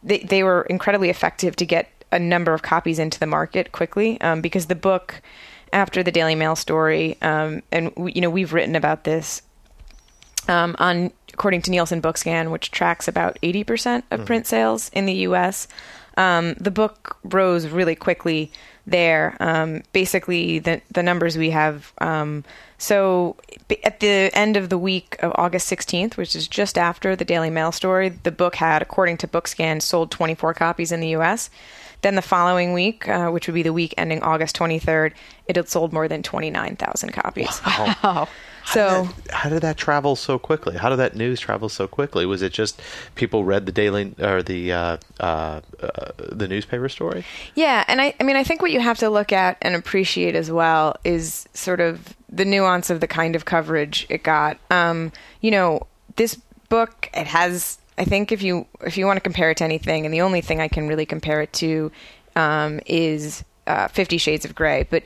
they 0.03 0.19
they 0.19 0.43
were 0.43 0.63
incredibly 0.63 1.09
effective 1.09 1.55
to 1.57 1.65
get 1.65 1.89
a 2.12 2.20
number 2.20 2.53
of 2.53 2.62
copies 2.62 2.99
into 2.99 3.20
the 3.20 3.28
market 3.28 3.72
quickly 3.72 4.20
um, 4.22 4.41
because 4.41 4.68
the 4.68 4.76
book, 4.76 5.22
after 5.74 6.03
the 6.03 6.12
Daily 6.12 6.36
Mail 6.36 6.55
story, 6.55 7.18
um, 7.22 7.62
and 7.72 7.91
we, 7.95 8.14
you 8.14 8.22
know, 8.22 8.30
we've 8.30 8.53
written 8.53 8.76
about 8.76 9.03
this 9.03 9.41
um, 10.47 10.76
on 10.80 11.12
according 11.34 11.62
to 11.64 11.72
Nielsen 11.72 12.01
Bookscan, 12.01 12.51
which 12.51 12.72
tracks 12.72 13.07
about 13.07 13.38
80% 13.41 14.03
of 14.12 14.26
print 14.26 14.45
sales 14.45 14.89
in 14.93 15.05
the 15.05 15.14
U.S. 15.14 15.68
Um, 16.18 16.55
the 16.55 16.72
book 16.72 17.18
rose 17.24 17.68
really 17.68 17.95
quickly 17.95 18.51
there. 18.86 19.38
Um, 19.39 19.84
basically, 19.93 20.59
the 20.59 20.82
the 20.91 21.03
numbers 21.03 21.38
we 21.38 21.51
have. 21.51 21.93
Um, 21.99 22.43
so 22.78 23.38
at 23.84 23.99
the 23.99 24.32
end 24.34 24.57
of 24.57 24.70
the 24.70 24.78
week 24.78 25.18
of 25.22 25.32
August 25.36 25.72
16th, 25.72 26.18
which 26.18 26.36
is 26.36 26.47
just 26.47 26.78
after 26.78 27.16
the 27.16 27.26
Daily 27.26 27.51
Mail 27.51 27.72
story, 27.72 28.09
the 28.09 28.32
book 28.32 28.55
had, 28.55 28.82
according 28.82 29.18
to 29.18 29.28
Bookscan, 29.28 29.82
sold 29.82 30.09
24 30.09 30.55
copies 30.55 30.91
in 30.91 30.99
the 30.99 31.09
U.S. 31.09 31.51
Then 32.02 32.16
the 32.16 32.22
following 32.22 32.74
week, 32.74 33.08
uh, 33.08 33.30
which 33.30 33.47
would 33.47 33.54
be 33.54 33.64
the 33.64 33.74
week 33.74 33.93
ending 33.97 34.22
August 34.24 34.56
23rd, 34.58 35.14
it 35.47 35.56
had 35.56 35.70
sold 35.70 35.93
more 35.93 36.08
than 36.08 36.24
29,000 36.24 37.12
copies. 37.12 37.62
Wow. 38.04 38.28
So 38.66 39.10
How 39.32 39.49
did 39.49 39.62
that 39.64 39.78
travel 39.78 40.16
so 40.16 40.38
quickly? 40.38 40.78
How 40.78 40.89
did 40.89 40.97
that 40.97 41.16
news 41.16 41.39
travel 41.39 41.68
so 41.70 41.88
quickly? 41.88 42.26
Was 42.26 42.41
it 42.41 42.54
just 42.54 42.80
people 43.16 43.43
read 43.43 43.66
the 43.66 43.72
daily 43.72 44.14
or 44.20 44.43
the 44.43 44.72
uh, 44.72 44.97
uh, 45.20 45.62
uh, 45.82 46.12
the 46.32 46.47
newspaper 46.47 46.88
story? 46.89 47.26
Yeah, 47.56 47.84
and 47.88 47.99
I, 48.02 48.14
I 48.20 48.24
mean, 48.24 48.36
I 48.36 48.43
think 48.43 48.62
what 48.62 48.72
you 48.72 48.80
have 48.80 48.99
to 48.99 49.10
look 49.10 49.32
at 49.32 49.58
and 49.62 49.76
appreciate 49.76 50.36
as 50.36 50.52
well 50.52 50.95
is 51.04 51.47
sort 51.54 51.80
of 51.80 52.16
the 52.30 52.45
nuance 52.45 52.89
of 52.89 52.99
the 52.99 53.08
kind 53.08 53.36
of 53.36 53.45
coverage 53.45 54.06
it 54.10 54.24
got. 54.24 54.58
Um, 54.70 55.12
you 55.41 55.52
know, 55.52 55.88
this 56.16 56.36
book 56.70 57.10
it 57.14 57.28
has. 57.28 57.80
I 58.02 58.04
think 58.04 58.32
if 58.32 58.41
you 58.41 58.66
if 58.82 58.97
you 58.97 59.06
want 59.06 59.18
to 59.18 59.22
compare 59.22 59.52
it 59.52 59.58
to 59.58 59.64
anything, 59.64 60.06
and 60.06 60.14
the 60.14 60.22
only 60.22 60.41
thing 60.41 60.60
I 60.60 60.68
can 60.68 60.88
really 60.88 61.06
compare 61.06 61.39
it 61.43 61.54
to 61.54 61.91
um, 62.36 62.80
is 62.88 63.43
uh, 63.68 63.89
Fifty 63.89 64.18
Shades 64.18 64.43
of 64.43 64.56
Grey, 64.56 64.88
but 64.89 65.04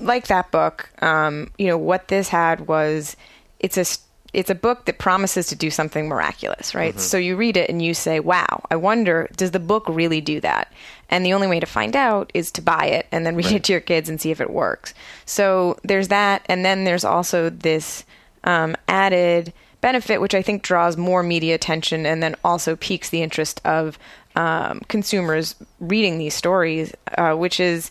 like 0.00 0.28
that 0.28 0.50
book, 0.50 0.88
um, 1.02 1.50
you 1.58 1.66
know, 1.66 1.76
what 1.76 2.08
this 2.08 2.30
had 2.30 2.66
was 2.66 3.14
it's 3.60 3.76
a 3.76 3.84
it's 4.32 4.48
a 4.48 4.54
book 4.54 4.86
that 4.86 4.98
promises 4.98 5.48
to 5.48 5.54
do 5.54 5.68
something 5.68 6.08
miraculous, 6.08 6.74
right? 6.74 6.98
So 6.98 7.18
you 7.18 7.36
read 7.36 7.58
it 7.58 7.68
and 7.68 7.82
you 7.82 7.92
say, 7.92 8.20
"Wow, 8.20 8.64
I 8.70 8.76
wonder 8.76 9.28
does 9.36 9.50
the 9.50 9.60
book 9.60 9.84
really 9.86 10.22
do 10.22 10.40
that?" 10.40 10.72
And 11.10 11.26
the 11.26 11.34
only 11.34 11.46
way 11.46 11.60
to 11.60 11.66
find 11.66 11.94
out 11.94 12.30
is 12.32 12.50
to 12.52 12.62
buy 12.62 12.86
it 12.86 13.06
and 13.12 13.26
then 13.26 13.36
read 13.36 13.52
it 13.52 13.64
to 13.64 13.72
your 13.72 13.82
kids 13.82 14.08
and 14.08 14.18
see 14.18 14.30
if 14.30 14.40
it 14.40 14.48
works. 14.48 14.94
So 15.26 15.76
there's 15.82 16.08
that, 16.08 16.40
and 16.46 16.64
then 16.64 16.84
there's 16.84 17.04
also 17.04 17.50
this 17.50 18.06
um, 18.44 18.76
added 18.88 19.52
benefit, 19.84 20.18
which 20.18 20.34
I 20.34 20.40
think 20.40 20.62
draws 20.62 20.96
more 20.96 21.22
media 21.22 21.54
attention 21.54 22.06
and 22.06 22.22
then 22.22 22.36
also 22.42 22.74
piques 22.74 23.10
the 23.10 23.20
interest 23.20 23.60
of 23.66 23.98
um, 24.34 24.80
consumers 24.88 25.56
reading 25.78 26.16
these 26.16 26.32
stories, 26.32 26.94
uh, 27.18 27.34
which 27.34 27.60
is 27.60 27.90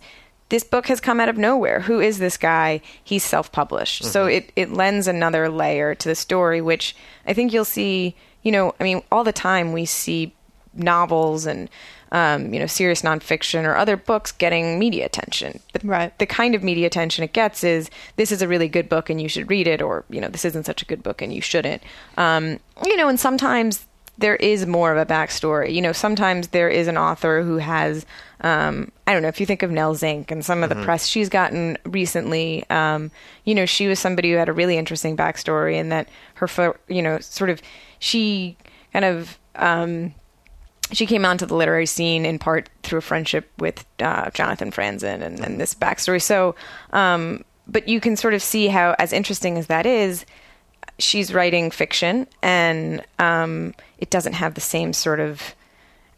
this 0.49 0.63
book 0.63 0.87
has 0.87 0.99
come 0.99 1.19
out 1.19 1.29
of 1.29 1.37
nowhere. 1.37 1.81
Who 1.81 1.99
is 1.99 2.17
this 2.17 2.35
guy? 2.35 2.81
He's 3.03 3.23
self 3.23 3.51
published. 3.51 4.05
So 4.05 4.25
it, 4.25 4.51
it 4.55 4.71
lends 4.71 5.07
another 5.07 5.49
layer 5.49 5.93
to 5.93 6.09
the 6.09 6.15
story, 6.15 6.61
which 6.61 6.95
I 7.27 7.33
think 7.35 7.53
you'll 7.53 7.63
see, 7.63 8.15
you 8.41 8.51
know, 8.51 8.73
I 8.79 8.83
mean, 8.83 9.03
all 9.11 9.23
the 9.23 9.31
time 9.31 9.71
we 9.71 9.85
see 9.85 10.33
novels 10.73 11.45
and, 11.45 11.69
um, 12.13 12.53
you 12.53 12.59
know, 12.59 12.67
serious 12.67 13.01
nonfiction 13.01 13.65
or 13.65 13.75
other 13.75 13.97
books 13.97 14.31
getting 14.31 14.79
media 14.79 15.05
attention. 15.05 15.59
But 15.73 15.83
Right. 15.83 16.17
the 16.19 16.25
kind 16.25 16.55
of 16.55 16.63
media 16.63 16.87
attention 16.87 17.23
it 17.25 17.33
gets 17.33 17.63
is 17.63 17.89
this 18.15 18.31
is 18.31 18.41
a 18.41 18.47
really 18.47 18.69
good 18.69 18.87
book 18.87 19.09
and 19.09 19.19
you 19.19 19.27
should 19.27 19.49
read 19.49 19.67
it, 19.67 19.81
or, 19.81 20.05
you 20.09 20.21
know, 20.21 20.29
this 20.29 20.45
isn't 20.45 20.65
such 20.65 20.81
a 20.81 20.85
good 20.85 21.03
book 21.03 21.21
and 21.21 21.33
you 21.33 21.41
shouldn't. 21.41 21.81
Um, 22.15 22.59
you 22.85 22.95
know, 22.95 23.09
and 23.09 23.19
sometimes 23.19 23.85
there 24.19 24.35
is 24.35 24.67
more 24.67 24.91
of 24.95 24.97
a 24.99 25.11
backstory. 25.11 25.73
You 25.73 25.81
know, 25.81 25.91
sometimes 25.91 26.49
there 26.49 26.69
is 26.69 26.87
an 26.87 26.97
author 26.97 27.41
who 27.41 27.57
has, 27.57 28.05
um, 28.41 28.91
I 29.07 29.13
don't 29.13 29.23
know, 29.23 29.27
if 29.27 29.39
you 29.39 29.47
think 29.47 29.63
of 29.63 29.71
Nell 29.71 29.95
Zink 29.95 30.29
and 30.29 30.45
some 30.45 30.61
of 30.61 30.69
the 30.69 30.75
press 30.75 31.07
she's 31.07 31.29
gotten 31.29 31.79
recently, 31.83 32.63
um, 32.69 33.09
you 33.43 33.55
know, 33.55 33.65
she 33.65 33.87
was 33.87 33.97
somebody 33.99 34.29
who 34.31 34.37
had 34.37 34.49
a 34.49 34.53
really 34.53 34.77
interesting 34.77 35.17
backstory 35.17 35.79
and 35.81 35.91
that 35.91 36.09
her, 36.35 36.77
you 36.87 37.01
know, 37.01 37.17
sort 37.21 37.49
of, 37.49 37.59
she 37.97 38.55
kind 38.91 39.03
of, 39.03 39.39
um, 39.55 40.13
she 40.93 41.05
came 41.05 41.25
onto 41.25 41.45
the 41.45 41.55
literary 41.55 41.85
scene 41.85 42.25
in 42.25 42.39
part 42.39 42.69
through 42.83 42.99
a 42.99 43.01
friendship 43.01 43.51
with 43.57 43.85
uh, 43.99 44.29
Jonathan 44.31 44.71
Franzen 44.71 45.21
and, 45.21 45.39
and 45.39 45.59
this 45.59 45.73
backstory. 45.73 46.21
So, 46.21 46.55
um, 46.91 47.43
but 47.67 47.87
you 47.87 47.99
can 47.99 48.15
sort 48.15 48.33
of 48.33 48.41
see 48.41 48.67
how, 48.67 48.95
as 48.99 49.13
interesting 49.13 49.57
as 49.57 49.67
that 49.67 49.85
is, 49.85 50.25
she's 50.99 51.33
writing 51.33 51.71
fiction, 51.71 52.27
and 52.41 53.03
um, 53.19 53.73
it 53.97 54.09
doesn't 54.09 54.33
have 54.33 54.53
the 54.53 54.61
same 54.61 54.93
sort 54.93 55.19
of 55.19 55.55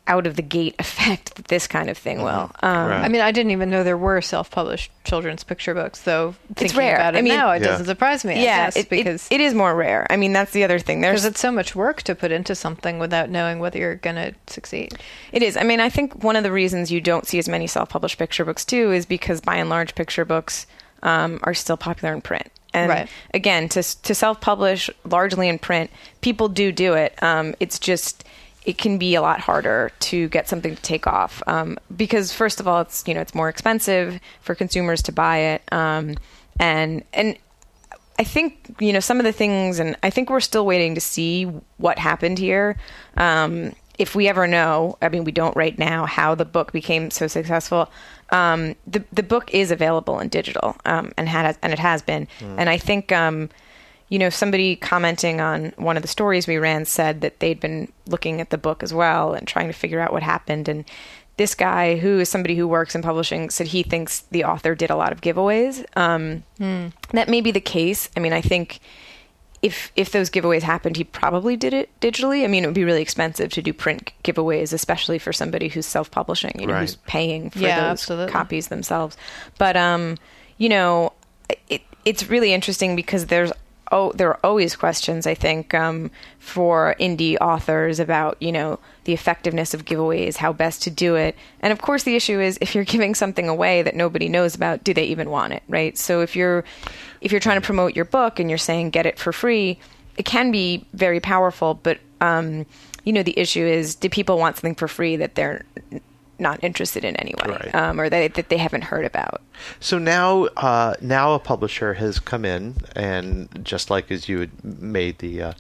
out 0.08 0.28
of 0.28 0.36
the 0.36 0.42
gate 0.42 0.76
effect 0.80 1.36
that 1.36 1.46
this 1.48 1.68
kind 1.68 1.90
of 1.90 1.98
thing 1.98 2.22
will. 2.22 2.52
Um, 2.62 2.90
Right. 2.90 3.02
I 3.04 3.08
mean, 3.08 3.22
I 3.22 3.32
didn't 3.32 3.52
even 3.52 3.70
know 3.70 3.84
there 3.84 3.98
were 3.98 4.22
self-published 4.22 4.92
children's 5.04 5.44
picture 5.44 5.74
books, 5.74 6.02
though. 6.02 6.36
Thinking 6.56 6.78
rare. 6.78 6.96
about 6.96 7.16
it 7.16 7.20
I 7.20 7.22
mean- 7.22 7.34
now, 7.34 7.52
it 7.52 7.62
Yeah. 7.62 7.70
doesn't 7.70 7.86
surprise 7.88 8.24
me. 8.24 8.36
I 8.36 8.44
Yeah, 8.44 8.66
guess, 8.66 8.76
it, 8.76 8.80
it- 8.82 8.90
because 8.90 9.28
it 9.32 9.42
is 9.42 9.54
more 9.54 9.76
rare. 9.76 10.06
I 10.10 10.16
mean, 10.18 10.32
that's 10.34 10.52
the 10.52 10.64
other 10.64 10.78
thing. 10.80 11.02
There's 11.02 11.22
because 11.22 11.26
it's 11.26 11.40
so 11.40 11.52
much 11.52 11.76
work 11.76 12.04
to 12.04 12.14
put 12.16 12.32
into 12.32 12.54
something 12.56 13.00
without 13.00 13.30
knowing 13.30 13.60
whether 13.60 13.80
you're 13.80 13.96
going 13.96 14.16
to 14.18 14.34
succeed. 14.48 14.94
It 15.32 15.42
is. 15.42 15.58
I 15.58 15.64
mean, 15.64 15.80
I 15.80 15.90
think 15.90 16.24
one 16.24 16.36
of 16.36 16.44
the 16.44 16.52
reasons 16.52 16.92
you 16.92 17.02
don't 17.02 17.28
see 17.28 17.40
as 17.40 17.50
many 17.50 17.66
self-published 17.68 18.18
picture 18.20 18.46
books 18.46 18.64
too 18.66 18.92
is 18.92 19.06
because 19.06 19.42
by 19.42 19.56
and 19.56 19.70
large 19.70 19.96
picture 19.96 20.26
books 20.26 20.66
um, 21.04 21.40
are 21.44 21.54
still 21.54 21.78
popular 21.78 22.14
in 22.14 22.22
print. 22.22 22.52
And 22.74 22.90
Right. 22.90 23.10
again, 23.34 23.70
to 23.70 23.82
to 24.04 24.14
self-publish 24.14 24.90
largely 25.06 25.48
in 25.48 25.60
print, 25.60 25.90
people 26.22 26.50
do 26.50 26.72
do 26.72 26.94
it. 26.94 27.18
Um, 27.24 27.56
it's 27.60 27.80
just 27.80 28.24
it 28.66 28.78
can 28.78 28.98
be 28.98 29.16
a 29.16 29.22
lot 29.22 29.40
harder 29.40 29.92
to 30.00 30.28
get 30.30 30.50
something 30.50 30.76
to 30.76 30.82
take 30.82 31.08
off 31.08 31.42
um, 31.48 31.78
because 31.96 32.34
first 32.34 32.60
of 32.60 32.68
all, 32.68 32.82
it's 32.82 33.04
you 33.08 33.14
know 33.14 33.22
it's 33.22 33.36
more 33.36 33.50
expensive 33.50 34.20
for 34.42 34.56
consumers 34.56 35.02
to 35.04 35.12
buy 35.12 35.38
it, 35.38 35.62
um, 35.72 36.16
and 36.60 37.04
and 37.14 37.38
I 38.18 38.24
think 38.24 38.76
you 38.80 38.94
know 38.94 39.00
some 39.00 39.20
of 39.20 39.26
the 39.26 39.32
things, 39.32 39.80
and 39.80 39.96
I 40.04 40.10
think 40.10 40.30
we're 40.30 40.40
still 40.40 40.66
waiting 40.66 40.96
to 40.96 41.02
see 41.02 41.44
what 41.78 42.00
happened 42.00 42.40
here. 42.40 42.78
Um, 43.18 43.74
if 43.98 44.16
we 44.16 44.28
ever 44.28 44.46
know, 44.48 44.98
I 45.02 45.10
mean, 45.10 45.24
we 45.24 45.32
don't 45.32 45.56
right 45.56 45.78
now, 45.78 46.06
how 46.06 46.36
the 46.36 46.46
book 46.46 46.72
became 46.72 47.12
so 47.12 47.28
successful. 47.28 47.90
Um, 48.32 48.76
the 48.88 49.04
the 49.12 49.24
book 49.24 49.54
is 49.54 49.72
available 49.72 50.20
in 50.20 50.30
digital, 50.30 50.76
um, 50.86 51.14
and 51.18 51.30
had 51.30 51.58
and 51.62 51.72
it 51.72 51.80
has 51.80 52.02
been. 52.02 52.28
And 52.58 52.70
I 52.70 52.78
think, 52.78 53.12
um, 53.12 53.50
you 54.10 54.20
know, 54.20 54.30
somebody 54.30 54.76
commenting 54.76 55.42
on 55.42 55.74
one 55.78 55.98
of 55.98 56.02
the 56.04 56.08
stories 56.08 56.48
we 56.48 56.58
ran 56.58 56.86
said 56.86 57.22
that 57.22 57.40
they'd 57.40 57.60
been 57.60 57.92
looking 58.08 58.40
at 58.42 58.50
the 58.52 58.58
book 58.58 58.84
as 58.84 58.94
well 58.94 59.34
and 59.34 59.48
trying 59.48 59.68
to 59.68 59.74
figure 59.74 60.00
out 60.00 60.14
what 60.14 60.22
happened. 60.24 60.68
And 60.70 60.86
this 61.38 61.56
guy, 61.56 61.98
who 61.98 62.20
is 62.20 62.30
somebody 62.30 62.56
who 62.56 62.68
works 62.68 62.94
in 62.96 63.02
publishing, 63.02 63.50
said 63.50 63.68
he 63.68 63.84
thinks 63.84 64.22
the 64.32 64.44
author 64.44 64.76
did 64.76 64.90
a 64.90 64.96
lot 64.96 65.12
of 65.12 65.22
giveaways. 65.22 65.84
Um, 65.98 66.44
That 67.12 67.28
may 67.30 67.42
be 67.42 67.52
the 67.52 67.60
case. 67.60 68.10
I 68.16 68.20
mean, 68.20 68.32
I 68.34 68.42
think 68.42 68.80
if 69.62 69.92
if 69.96 70.12
those 70.12 70.30
giveaways 70.30 70.62
happened, 70.62 70.96
he 70.98 71.04
probably 71.04 71.58
did 71.58 71.74
it 71.74 71.90
digitally. 72.00 72.44
I 72.44 72.48
mean, 72.48 72.64
it 72.64 72.68
would 72.68 72.76
be 72.76 72.84
really 72.84 73.02
expensive 73.02 73.50
to 73.54 73.62
do 73.64 73.74
print 73.74 74.12
giveaways, 74.24 74.72
especially 74.72 75.18
for 75.18 75.34
somebody 75.34 75.68
who's 75.70 75.88
self-publishing, 75.88 76.60
you 76.60 76.68
know, 76.68 76.74
Right. 76.74 76.82
who's 76.82 76.96
paying 77.08 77.50
for 77.50 77.60
Yeah, 77.60 77.80
those 77.82 77.92
absolutely. 78.02 78.32
copies 78.32 78.68
themselves. 78.68 79.18
But 79.58 79.76
um, 79.76 80.18
you 80.60 80.70
know, 80.70 81.14
it, 81.68 81.82
it's 82.06 82.30
really 82.30 82.54
interesting 82.54 82.96
because 82.96 83.26
there's 83.26 83.52
oh, 83.92 84.12
there 84.14 84.30
are 84.30 84.40
always 84.44 84.76
questions. 84.76 85.28
I 85.28 85.36
think 85.36 85.74
um, 85.74 86.12
for 86.40 86.96
indie 87.00 87.38
authors 87.40 88.00
about 88.00 88.42
you 88.42 88.52
know 88.52 88.80
the 89.04 89.14
effectiveness 89.14 89.74
of 89.74 89.86
giveaways, 89.86 90.38
how 90.38 90.54
best 90.54 90.84
to 90.84 90.90
do 90.90 91.16
it, 91.16 91.36
and 91.60 91.72
of 91.72 91.82
course 91.82 92.04
the 92.04 92.16
issue 92.16 92.40
is 92.40 92.58
if 92.62 92.76
you're 92.76 92.84
giving 92.96 93.16
something 93.16 93.48
away 93.48 93.82
that 93.82 93.96
nobody 93.96 94.30
knows 94.30 94.56
about, 94.56 94.84
do 94.84 94.94
they 94.94 95.06
even 95.06 95.30
want 95.30 95.54
it, 95.54 95.64
right? 95.68 95.98
So 95.98 96.22
if 96.22 96.36
you're 96.36 96.64
if 97.22 97.32
you're 97.32 97.42
trying 97.42 97.60
to 97.60 97.66
promote 97.66 97.96
your 97.96 98.06
book 98.06 98.40
and 98.40 98.50
you're 98.50 98.58
saying 98.58 98.92
get 98.92 99.06
it 99.06 99.20
for 99.20 99.32
free, 99.32 99.80
it 100.18 100.26
can 100.26 100.52
be 100.52 100.86
very 100.94 101.20
powerful, 101.20 101.76
but 101.76 102.00
um, 102.22 102.66
you 103.04 103.14
know 103.14 103.24
the 103.24 103.38
issue 103.38 103.66
is 103.66 103.96
do 103.96 104.10
people 104.10 104.38
want 104.38 104.58
something 104.58 104.76
for 104.76 104.88
free 104.88 105.16
that 105.18 105.36
they're 105.36 105.64
not 106.40 106.64
interested 106.64 107.04
in 107.06 107.16
anyway, 107.16 107.48
Right. 107.48 107.76
um, 107.76 108.00
or 108.00 108.10
that 108.10 108.34
that 108.36 108.50
they 108.50 108.58
haven't 108.58 108.84
heard 108.84 109.06
about? 109.06 109.42
So 109.80 109.98
now, 109.98 110.46
uh, 110.58 110.96
now 111.02 111.34
a 111.34 111.40
publisher 111.40 111.94
has 111.96 112.20
come 112.20 112.46
in, 112.46 112.76
and 112.96 113.48
just 113.64 113.90
like 113.90 114.12
as 114.12 114.28
you 114.28 114.40
had 114.40 114.64
made 114.64 115.20
the 115.20 115.42
uh, 115.42 115.54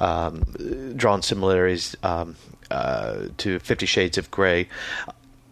um, 0.00 0.42
drawn 0.96 1.22
similarities 1.22 1.96
um, 2.02 2.36
uh, 2.70 3.26
to 3.38 3.58
Fifty 3.58 3.86
Shades 3.86 4.18
of 4.18 4.30
Grey. 4.30 4.68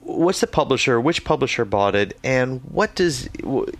What's 0.04 0.40
the 0.40 0.48
publisher? 0.48 1.00
Which 1.00 1.22
publisher 1.24 1.64
bought 1.64 1.94
it, 1.94 2.18
and 2.24 2.60
what 2.64 2.96
does 2.96 3.28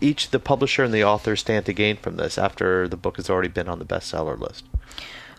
each 0.01 0.31
the 0.31 0.39
publisher 0.39 0.85
and 0.85 0.95
the 0.95 1.03
author 1.03 1.35
stand 1.35 1.67
to 1.67 1.73
gain 1.73 1.97
from 1.97 2.17
this 2.17 2.39
after 2.39 2.87
the 2.87 2.97
book 2.97 3.17
has 3.17 3.29
already 3.29 3.49
been 3.49 3.69
on 3.69 3.81
the 3.81 3.85
bestseller 3.85 4.39
list? 4.39 4.65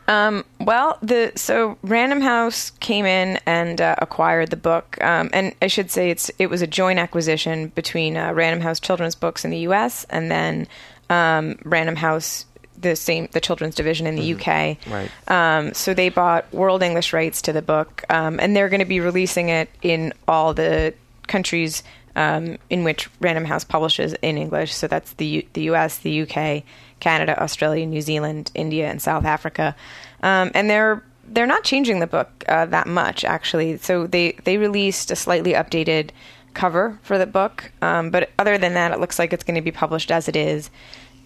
Um, 0.08 0.44
well, 0.60 0.98
the 1.02 1.32
so 1.36 1.78
Random 1.82 2.22
House 2.22 2.72
came 2.72 3.06
in 3.06 3.40
and 3.46 3.80
uh, 3.80 3.96
acquired 4.00 4.50
the 4.50 4.58
book, 4.58 5.02
um, 5.02 5.30
and 5.34 5.56
I 5.62 5.68
should 5.68 5.92
say 5.92 6.10
it's 6.10 6.30
it 6.40 6.50
was 6.50 6.62
a 6.62 6.68
joint 6.68 7.00
acquisition 7.00 7.68
between 7.70 8.18
uh, 8.18 8.34
Random 8.34 8.62
House 8.62 8.80
Children's 8.80 9.16
Books 9.16 9.46
in 9.46 9.52
the 9.52 9.60
U.S. 9.60 10.06
and 10.10 10.30
then 10.30 10.68
um, 11.10 11.58
Random 11.64 11.96
House 11.96 12.46
the 12.78 12.96
same 12.96 13.30
the 13.32 13.40
children's 13.40 13.76
division 13.76 14.06
in 14.06 14.16
the 14.16 14.34
UK. 14.34 14.78
Right. 14.88 15.10
Um, 15.28 15.74
so 15.74 15.94
they 15.94 16.10
bought 16.10 16.54
world 16.54 16.84
English 16.84 17.14
rights 17.14 17.42
to 17.44 17.54
the 17.54 17.62
book, 17.62 18.04
um, 18.10 18.40
and 18.40 18.56
they're 18.56 18.70
going 18.70 18.80
to 18.80 18.86
be 18.86 19.00
releasing 19.00 19.50
it 19.50 19.70
in 19.82 20.14
all 20.28 20.54
the 20.54 20.94
countries 21.28 21.82
um, 22.16 22.58
in 22.70 22.84
which 22.84 23.10
Random 23.20 23.46
House 23.46 23.64
publishes 23.64 24.14
in 24.22 24.38
English. 24.38 24.74
So 24.74 24.88
that's 24.88 25.14
the 25.14 25.26
U- 25.26 25.48
the 25.54 25.64
U.S., 25.64 25.98
the 25.98 26.22
UK, 26.22 26.64
Canada, 27.00 27.42
Australia, 27.42 27.86
New 27.86 28.02
Zealand, 28.02 28.52
India, 28.54 28.90
and 28.90 29.02
South 29.02 29.26
Africa. 29.26 29.76
Um, 30.22 30.52
and 30.54 30.70
they're 30.70 31.04
they're 31.26 31.48
not 31.48 31.64
changing 31.64 32.00
the 32.00 32.08
book 32.08 32.30
uh, 32.48 32.66
that 32.68 32.88
much 32.88 33.24
actually. 33.24 33.78
So 33.78 34.08
they 34.08 34.34
they 34.44 34.58
released 34.58 35.12
a 35.12 35.16
slightly 35.16 35.54
updated 35.54 36.10
cover 36.54 37.00
for 37.02 37.18
the 37.18 37.26
book, 37.26 37.72
um, 37.82 38.12
but 38.12 38.30
other 38.38 38.58
than 38.58 38.76
that, 38.76 38.92
it 38.92 39.00
looks 39.00 39.18
like 39.18 39.34
it's 39.34 39.44
going 39.44 39.56
to 39.56 39.62
be 39.62 39.72
published 39.72 40.12
as 40.12 40.28
it 40.28 40.36
is, 40.36 40.70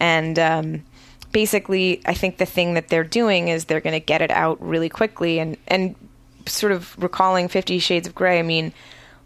and. 0.00 0.38
Um, 0.38 0.84
basically, 1.30 2.00
I 2.06 2.14
think 2.14 2.38
the 2.38 2.46
thing 2.46 2.72
that 2.72 2.88
they're 2.88 3.04
doing 3.04 3.48
is 3.48 3.66
they're 3.66 3.82
going 3.82 3.92
to 3.92 4.04
get 4.04 4.22
it 4.22 4.30
out 4.30 4.60
really 4.62 4.88
quickly 4.88 5.38
and 5.38 5.58
and 5.66 5.94
sort 6.46 6.72
of 6.72 6.96
recalling 6.98 7.48
Fifty 7.48 7.78
Shades 7.78 8.08
of 8.08 8.14
Grey. 8.14 8.38
I 8.38 8.42
mean, 8.42 8.72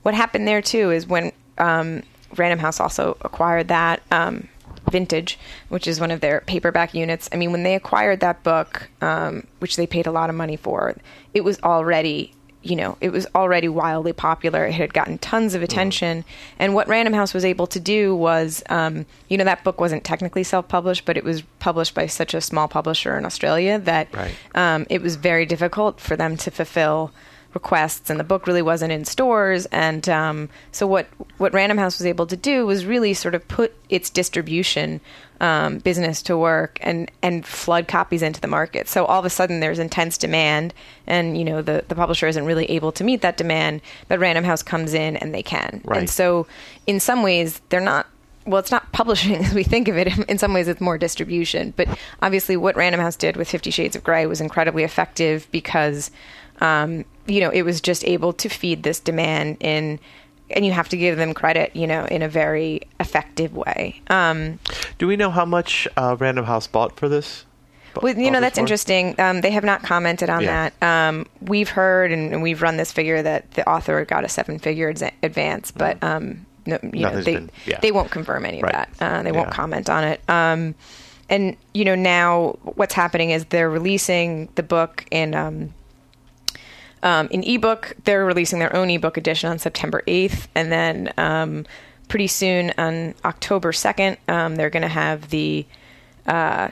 what 0.02 0.14
happened 0.14 0.48
there 0.48 0.62
too 0.62 0.90
is 0.90 1.06
when 1.06 1.30
um, 1.58 2.02
Random 2.36 2.58
House 2.58 2.80
also 2.80 3.16
acquired 3.22 3.68
that 3.68 4.02
um, 4.10 4.48
Vintage, 4.90 5.38
which 5.68 5.86
is 5.86 6.00
one 6.00 6.10
of 6.10 6.20
their 6.20 6.40
paperback 6.46 6.94
units. 6.94 7.28
I 7.32 7.36
mean, 7.36 7.52
when 7.52 7.62
they 7.62 7.74
acquired 7.74 8.20
that 8.20 8.42
book, 8.42 8.88
um, 9.00 9.46
which 9.58 9.76
they 9.76 9.86
paid 9.86 10.06
a 10.06 10.12
lot 10.12 10.30
of 10.30 10.36
money 10.36 10.56
for, 10.56 10.96
it 11.34 11.44
was 11.44 11.60
already 11.62 12.32
you 12.64 12.76
know, 12.76 12.96
it 13.00 13.10
was 13.10 13.26
already 13.34 13.68
wildly 13.68 14.12
popular. 14.12 14.64
It 14.64 14.74
had 14.74 14.94
gotten 14.94 15.18
tons 15.18 15.54
of 15.54 15.62
attention. 15.62 16.24
And 16.60 16.74
what 16.74 16.86
Random 16.86 17.12
House 17.12 17.34
was 17.34 17.44
able 17.44 17.66
to 17.66 17.80
do 17.80 18.14
was, 18.14 18.62
um, 18.70 19.04
you 19.28 19.36
know, 19.36 19.42
that 19.42 19.64
book 19.64 19.80
wasn't 19.80 20.04
technically 20.04 20.44
self 20.44 20.68
published, 20.68 21.04
but 21.04 21.16
it 21.16 21.24
was 21.24 21.42
published 21.58 21.92
by 21.92 22.06
such 22.06 22.34
a 22.34 22.40
small 22.40 22.68
publisher 22.68 23.18
in 23.18 23.24
Australia 23.24 23.80
that 23.80 24.14
Right. 24.14 24.32
um, 24.54 24.86
it 24.88 25.02
was 25.02 25.16
very 25.16 25.44
difficult 25.44 25.98
for 26.00 26.14
them 26.14 26.36
to 26.36 26.50
fulfill 26.52 27.10
requests 27.54 28.10
and 28.10 28.18
the 28.18 28.24
book 28.24 28.46
really 28.46 28.62
wasn't 28.62 28.90
in 28.92 29.04
stores 29.04 29.66
and 29.66 30.08
um, 30.08 30.48
so 30.70 30.86
what 30.86 31.06
what 31.38 31.52
Random 31.52 31.78
House 31.78 31.98
was 31.98 32.06
able 32.06 32.26
to 32.26 32.36
do 32.36 32.66
was 32.66 32.86
really 32.86 33.14
sort 33.14 33.34
of 33.34 33.46
put 33.48 33.74
its 33.88 34.10
distribution 34.10 35.00
um, 35.40 35.78
business 35.78 36.22
to 36.22 36.36
work 36.38 36.78
and 36.82 37.10
and 37.22 37.44
flood 37.44 37.88
copies 37.88 38.22
into 38.22 38.40
the 38.40 38.46
market 38.48 38.88
so 38.88 39.04
all 39.04 39.18
of 39.18 39.24
a 39.24 39.30
sudden 39.30 39.60
there's 39.60 39.78
intense 39.78 40.16
demand 40.16 40.72
and 41.06 41.36
you 41.36 41.44
know 41.44 41.60
the 41.62 41.84
the 41.88 41.94
publisher 41.94 42.26
isn't 42.28 42.44
really 42.44 42.70
able 42.70 42.92
to 42.92 43.04
meet 43.04 43.22
that 43.22 43.36
demand 43.36 43.80
but 44.08 44.18
Random 44.18 44.44
House 44.44 44.62
comes 44.62 44.94
in 44.94 45.16
and 45.16 45.34
they 45.34 45.42
can 45.42 45.80
Right. 45.84 45.98
and 45.98 46.10
so 46.10 46.46
in 46.86 47.00
some 47.00 47.22
ways 47.22 47.60
they're 47.68 47.80
not 47.80 48.06
well, 48.44 48.58
it's 48.58 48.72
not 48.72 48.90
publishing 48.90 49.36
as 49.44 49.54
we 49.54 49.62
think 49.62 49.86
of 49.86 49.96
it. 49.96 50.08
In 50.28 50.36
some 50.36 50.52
ways, 50.52 50.66
it's 50.66 50.80
more 50.80 50.98
distribution. 50.98 51.72
But 51.76 51.86
obviously, 52.20 52.56
what 52.56 52.74
Random 52.74 53.00
House 53.00 53.14
did 53.14 53.36
with 53.36 53.48
Fifty 53.48 53.70
Shades 53.70 53.94
of 53.94 54.02
Grey 54.02 54.26
was 54.26 54.40
incredibly 54.40 54.82
effective 54.82 55.46
because, 55.52 56.10
um, 56.60 57.04
you 57.26 57.40
know, 57.40 57.50
it 57.50 57.62
was 57.62 57.80
just 57.80 58.04
able 58.04 58.32
to 58.34 58.48
feed 58.48 58.82
this 58.82 59.00
demand 59.00 59.56
in, 59.60 59.98
and 60.50 60.66
you 60.66 60.72
have 60.72 60.88
to 60.90 60.96
give 60.96 61.16
them 61.16 61.32
credit, 61.34 61.74
you 61.74 61.86
know, 61.86 62.04
in 62.06 62.20
a 62.22 62.28
very 62.28 62.82
effective 63.00 63.54
way. 63.54 64.00
Um, 64.08 64.58
Do 64.98 65.06
we 65.06 65.16
know 65.16 65.30
how 65.30 65.44
much 65.44 65.88
uh, 65.96 66.16
Random 66.18 66.44
House 66.44 66.66
bought 66.66 66.96
for 66.96 67.08
this? 67.08 67.44
well, 68.00 68.16
you 68.16 68.30
know, 68.30 68.40
that's 68.40 68.56
for? 68.56 68.60
interesting. 68.60 69.14
Um, 69.20 69.40
they 69.42 69.50
have 69.50 69.64
not 69.64 69.82
commented 69.82 70.30
on 70.30 70.42
Yeah. 70.42 70.70
that. 70.80 71.08
Um, 71.08 71.26
we've 71.42 71.68
heard 71.68 72.10
and, 72.10 72.32
and 72.32 72.42
we've 72.42 72.60
run 72.62 72.76
this 72.76 72.90
figure 72.92 73.22
that 73.22 73.50
the 73.52 73.68
author 73.68 74.04
got 74.04 74.24
a 74.24 74.28
seven-figure 74.28 74.92
exa- 74.94 75.12
advance, 75.22 75.70
but 75.70 76.02
um, 76.02 76.44
no, 76.66 76.78
you 76.92 77.00
know, 77.02 77.20
they 77.20 77.34
been- 77.34 77.50
yeah. 77.66 77.78
they 77.80 77.92
won't 77.92 78.10
confirm 78.10 78.44
any 78.46 78.58
of 78.58 78.62
Right. 78.64 78.72
that. 78.72 78.90
Uh, 79.00 79.22
they 79.22 79.32
won't 79.32 79.50
comment 79.50 79.88
on 79.90 80.04
it. 80.04 80.20
Um, 80.28 80.74
and 81.28 81.56
you 81.74 81.84
know, 81.84 81.94
now 81.94 82.58
what's 82.62 82.94
happening 82.94 83.30
is 83.30 83.44
they're 83.46 83.70
releasing 83.70 84.48
the 84.56 84.62
book 84.62 85.04
in. 85.10 85.72
Um, 87.02 87.28
in 87.30 87.42
ebook, 87.42 87.96
they're 88.04 88.24
releasing 88.24 88.58
their 88.58 88.74
own 88.74 88.88
ebook 88.90 89.16
edition 89.16 89.50
on 89.50 89.58
September 89.58 90.02
8th, 90.06 90.46
and 90.54 90.70
then 90.70 91.12
um, 91.18 91.66
pretty 92.08 92.28
soon 92.28 92.72
on 92.78 93.14
October 93.24 93.72
2nd, 93.72 94.16
um, 94.28 94.56
they're 94.56 94.70
going 94.70 94.82
to 94.82 94.88
have 94.88 95.30
the 95.30 95.66
uh, 96.26 96.68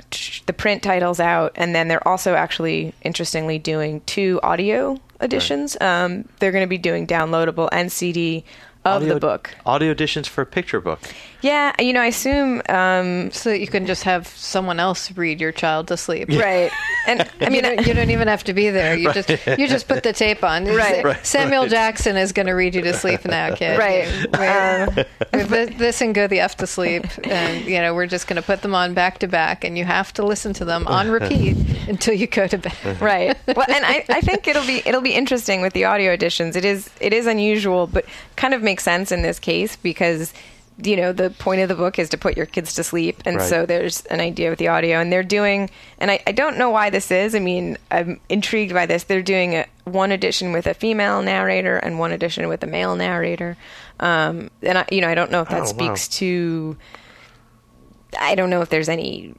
the 0.47 0.53
print 0.53 0.81
titles 0.83 1.19
out, 1.19 1.53
and 1.57 1.75
then 1.75 1.89
they're 1.89 2.07
also 2.07 2.35
actually, 2.35 2.95
interestingly, 3.03 3.59
doing 3.59 4.01
two 4.07 4.39
audio 4.45 5.01
editions. 5.21 5.77
Um, 5.81 6.29
they're 6.39 6.53
going 6.53 6.65
to 6.65 6.69
be 6.69 6.79
doing 6.79 7.05
downloadable 7.07 7.69
and 7.73 7.91
CD 7.91 8.45
of 8.85 9.03
Audio- 9.03 9.15
the 9.15 9.21
book. 9.21 9.55
Audio 9.67 9.91
editions 9.91 10.27
for 10.27 10.43
a 10.43 10.47
picture 10.47 10.81
book. 10.81 11.01
Yeah, 11.43 11.73
you 11.81 11.93
know, 11.95 12.01
I 12.03 12.07
assume 12.07 12.61
um, 12.69 13.31
so 13.31 13.49
that 13.51 13.61
you 13.61 13.67
can 13.67 13.87
just 13.87 14.03
have 14.05 14.27
someone 14.29 14.79
else 14.79 15.11
read 15.17 15.41
your 15.41 15.53
child 15.53 15.89
to 15.89 15.97
sleep. 15.97 16.29
right, 16.31 16.71
and 17.07 17.23
I 17.41 17.47
I 17.47 17.49
mean, 17.49 17.63
mean, 17.63 17.79
you 17.87 17.95
don't 17.95 18.11
even 18.11 18.29
have 18.29 18.45
to 18.45 18.53
be 18.53 18.69
there. 18.71 18.95
You 18.95 19.11
just 19.13 19.29
you 19.59 19.67
just 19.69 19.89
put 19.89 20.03
the 20.03 20.13
tape 20.13 20.45
on. 20.45 20.65
Right. 20.81 21.03
Right, 21.05 21.27
Samuel 21.27 21.63
right. 21.63 21.71
Jackson 21.71 22.17
is 22.17 22.33
going 22.33 22.47
to 22.47 22.53
read 22.53 22.75
you 22.75 22.83
to 22.83 22.93
sleep 22.95 23.25
now, 23.25 23.55
kid. 23.55 23.79
Right. 23.79 24.07
We're- 24.39 25.07
we're 25.33 25.45
this, 25.47 25.79
this 25.79 26.01
and 26.03 26.15
go 26.15 26.27
the 26.27 26.41
f 26.41 26.57
to 26.59 26.67
sleep, 26.67 27.05
and 27.25 27.65
you 27.65 27.81
know 27.81 27.95
we're 27.95 28.07
just 28.07 28.27
going 28.27 28.37
to 28.37 28.43
put 28.43 28.63
them 28.63 28.75
on 28.75 28.93
back 28.95 29.19
to 29.21 29.29
back, 29.29 29.65
and 29.65 29.77
you 29.79 29.85
have 29.85 30.13
to 30.15 30.25
listen 30.25 30.53
to 30.55 30.65
them 30.65 30.87
on 30.87 31.11
repeat 31.11 31.57
until 31.89 32.15
you 32.15 32.27
go 32.27 32.47
to 32.47 32.59
bed. 32.59 33.01
right 33.01 33.37
well 33.47 33.67
and 33.69 33.85
I, 33.85 34.05
I 34.09 34.21
think 34.21 34.47
it'll 34.47 34.67
be 34.67 34.83
it'll 34.87 35.01
be 35.01 35.15
interesting 35.15 35.61
with 35.63 35.73
the 35.73 35.85
audio 35.85 36.13
editions 36.13 36.57
it 36.57 36.65
is 36.65 36.89
it 37.01 37.13
is 37.13 37.27
unusual 37.27 37.87
but 37.87 38.05
kind 38.41 38.55
of 38.55 38.63
makes 38.63 38.83
sense 38.83 39.13
in 39.13 39.23
this 39.23 39.39
case 39.39 39.77
because 39.77 40.33
you 40.83 40.97
know 40.97 41.13
the 41.13 41.29
point 41.29 41.61
of 41.61 41.69
the 41.69 41.75
book 41.75 41.99
is 41.99 42.09
to 42.09 42.17
put 42.17 42.39
your 42.39 42.47
kids 42.47 42.73
to 42.75 42.83
sleep 42.83 43.21
and 43.27 43.37
Right. 43.37 43.49
so 43.51 43.67
there's 43.67 44.01
an 44.07 44.19
idea 44.21 44.49
with 44.49 44.59
the 44.59 44.69
audio 44.69 44.99
and 44.99 45.13
they're 45.13 45.23
doing 45.23 45.69
and 45.99 46.11
I, 46.11 46.23
I 46.27 46.33
don't 46.33 46.57
know 46.57 46.71
why 46.71 46.89
this 46.89 47.11
is 47.11 47.35
i 47.35 47.39
mean 47.39 47.77
i'm 47.91 48.19
intrigued 48.31 48.73
by 48.73 48.87
this 48.87 49.05
they're 49.05 49.21
doing 49.21 49.57
a, 49.57 49.67
one 49.85 50.11
edition 50.11 50.53
with 50.53 50.67
a 50.67 50.73
female 50.73 51.21
narrator 51.21 51.77
and 51.77 51.99
one 51.99 52.13
edition 52.13 52.49
with 52.49 52.63
a 52.63 52.67
male 52.67 52.97
narrator 52.97 53.59
um, 54.01 54.51
and 54.63 54.79
I, 54.79 54.87
you 54.91 55.03
know 55.03 55.09
i 55.09 55.15
don't 55.15 55.31
know 55.31 55.43
if 55.43 55.49
that 55.51 55.59
Oh, 55.65 55.65
wow. 55.65 55.69
speaks 55.69 56.09
to 56.21 56.77
I 58.19 58.35
don't 58.35 58.49
know 58.51 58.63
if 58.63 58.71
there's 58.71 58.89
any 58.89 59.35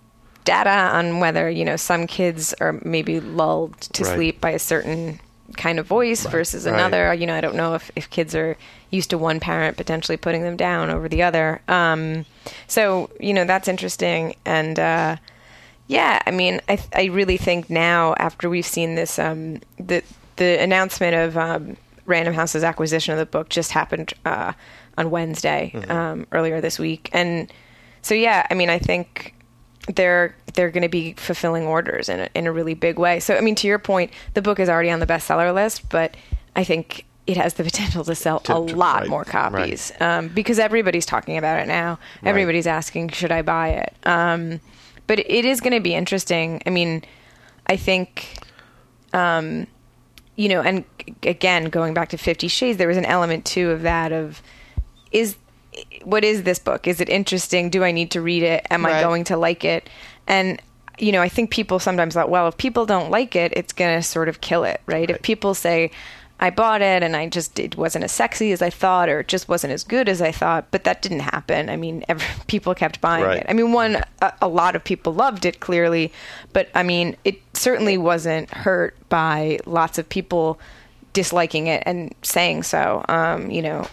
data 0.46 0.70
on 0.96 1.20
whether 1.20 1.50
you 1.50 1.66
know 1.66 1.76
some 1.76 2.06
kids 2.08 2.54
are 2.62 2.80
maybe 2.84 3.20
lulled 3.20 3.80
to 3.82 4.04
Right. 4.04 4.14
sleep 4.16 4.42
by 4.42 4.52
a 4.52 4.60
certain 4.60 5.20
kind 5.58 5.80
of 5.80 5.88
voice 5.88 6.26
versus 6.26 6.66
Right. 6.66 6.74
another. 6.74 7.14
You 7.14 7.26
know, 7.28 7.36
I 7.36 7.42
don't 7.42 7.56
know 7.56 7.76
if, 7.76 7.92
if 7.96 8.10
kids 8.10 8.36
are 8.36 8.58
used 8.90 9.10
to 9.12 9.18
one 9.18 9.40
parent 9.40 9.78
potentially 9.78 10.18
putting 10.18 10.44
them 10.44 10.58
down 10.58 10.90
over 10.90 11.08
the 11.10 11.24
other. 11.24 11.62
Um, 11.68 12.26
so 12.68 13.10
you 13.20 13.34
know 13.34 13.46
that's 13.46 13.68
interesting, 13.68 14.36
and 14.46 14.78
uh, 14.80 15.16
yeah, 15.88 16.22
I 16.26 16.32
mean, 16.32 16.62
I 16.70 16.80
I 16.94 17.06
really 17.06 17.38
think 17.38 17.70
now 17.70 18.14
after 18.18 18.50
we've 18.50 18.66
seen 18.66 18.96
this, 18.96 19.18
um, 19.20 19.62
the 19.78 20.04
the 20.38 20.60
announcement 20.62 21.16
of 21.16 21.38
um, 21.38 21.78
Random 22.06 22.34
House's 22.34 22.64
acquisition 22.64 23.12
of 23.14 23.20
the 23.20 23.26
book 23.26 23.50
just 23.50 23.72
happened 23.72 24.14
uh, 24.26 24.54
on 24.98 25.12
Wednesday 25.12 25.72
um, 25.90 26.26
earlier 26.32 26.62
this 26.62 26.80
week, 26.80 27.10
and 27.14 27.52
so 28.02 28.14
yeah, 28.16 28.46
I 28.50 28.54
mean, 28.56 28.70
I 28.70 28.80
think 28.80 29.34
they're 29.96 30.36
they're 30.54 30.70
going 30.72 30.84
to 30.84 30.90
be 30.90 31.14
fulfilling 31.14 31.66
orders 31.66 32.10
in 32.10 32.20
a, 32.22 32.30
in 32.36 32.48
a 32.48 32.52
really 32.52 32.74
big 32.74 33.00
way. 33.00 33.20
So 33.20 33.36
I 33.36 33.42
mean, 33.42 33.56
to 33.56 33.68
your 33.68 33.80
point, 33.80 34.12
the 34.34 34.42
book 34.42 34.60
is 34.60 34.70
already 34.70 34.92
on 34.92 35.00
the 35.00 35.08
bestseller 35.08 35.54
list, 35.54 35.90
but 35.90 36.16
I 36.56 36.64
think 36.64 37.06
it 37.28 37.38
has 37.38 37.54
the 37.54 37.64
potential 37.72 38.04
to 38.04 38.16
sell 38.16 38.40
To- 38.42 38.58
a 38.58 38.68
to- 38.68 38.76
lot 38.76 39.02
right, 39.02 39.10
more 39.10 39.22
right. 39.22 39.28
copies 39.28 39.92
um, 40.00 40.28
because 40.30 40.60
everybody's 40.60 41.06
talking 41.06 41.38
about 41.38 41.60
it 41.62 41.68
now. 41.68 42.00
Everybody's 42.24 42.68
asking, 42.68 43.10
should 43.10 43.32
I 43.32 43.42
buy 43.42 43.70
it? 43.70 43.94
Um, 44.06 44.60
but 45.08 45.20
it 45.20 45.46
is 45.46 45.62
going 45.62 45.74
to 45.74 45.80
be 45.80 45.94
interesting. 45.94 46.62
I 46.66 46.70
mean, 46.70 47.04
I 47.68 47.76
think, 47.78 48.38
um, 49.14 49.68
you 50.36 50.50
know, 50.50 50.62
and 50.62 50.84
again, 51.24 51.66
going 51.66 51.94
back 51.94 52.10
to 52.10 52.18
Fifty 52.18 52.48
Shades, 52.48 52.78
there 52.78 52.88
was 52.88 52.98
an 52.98 53.06
element 53.06 53.46
too 53.46 53.72
of 53.72 53.82
that 53.84 54.12
of 54.12 54.42
is 55.12 55.36
what 56.04 56.24
is 56.24 56.44
this 56.44 56.60
book? 56.60 56.88
Is 56.88 57.00
it 57.02 57.10
interesting? 57.10 57.70
Do 57.70 57.84
I 57.84 57.92
need 57.92 58.12
to 58.12 58.22
read 58.22 58.44
it? 58.44 58.66
Am 58.70 58.86
I 58.86 59.02
going 59.02 59.24
to 59.26 59.38
like 59.38 59.64
it? 59.64 59.90
And 60.28 60.62
you 60.98 61.12
know, 61.12 61.22
I 61.22 61.30
think 61.30 61.50
people 61.50 61.80
sometimes 61.80 62.14
thought, 62.14 62.30
well, 62.30 62.48
if 62.48 62.58
people 62.58 62.86
don't 62.86 63.10
like 63.10 63.36
it, 63.36 63.54
it's 63.56 63.74
going 63.74 63.98
to 63.98 64.04
sort 64.04 64.30
of 64.30 64.42
kill 64.42 64.64
it, 64.64 64.82
right? 64.86 65.10
If 65.10 65.22
people 65.24 65.56
say, 65.56 65.90
I 66.40 66.50
bought 66.50 66.82
it 66.82 67.02
and 67.04 67.16
I 67.16 67.28
just 67.28 67.60
it 67.60 67.76
wasn't 67.76 68.04
as 68.04 68.12
sexy 68.12 68.52
as 68.52 68.62
I 68.62 68.70
thought, 68.70 69.10
or 69.10 69.20
it 69.22 69.28
just 69.28 69.48
wasn't 69.48 69.74
as 69.74 69.84
good 69.84 70.10
as 70.10 70.22
I 70.22 70.32
thought, 70.32 70.66
but 70.72 70.84
that 70.84 71.02
didn't 71.02 71.22
happen. 71.22 71.70
I 71.70 71.76
mean, 71.76 72.04
every, 72.08 72.28
people 72.48 72.76
kept 72.76 73.00
buying 73.00 73.24
Right. 73.24 73.38
it. 73.40 73.46
I 73.48 73.54
mean, 73.54 73.72
one, 73.74 74.04
a, 74.22 74.34
a 74.42 74.48
lot 74.48 74.76
of 74.76 74.84
people 74.84 75.14
loved 75.14 75.46
it 75.46 75.60
clearly, 75.60 76.12
but 76.52 76.70
I 76.76 76.84
mean, 76.84 77.16
it 77.24 77.40
certainly 77.54 77.98
wasn't 77.98 78.50
hurt 78.52 78.96
by 79.10 79.60
lots 79.66 79.98
of 79.98 80.10
people 80.10 80.60
disliking 81.14 81.68
it 81.68 81.84
and 81.86 82.14
saying 82.22 82.64
so, 82.64 83.04
um, 83.10 83.50
you 83.52 83.62
know, 83.62 83.88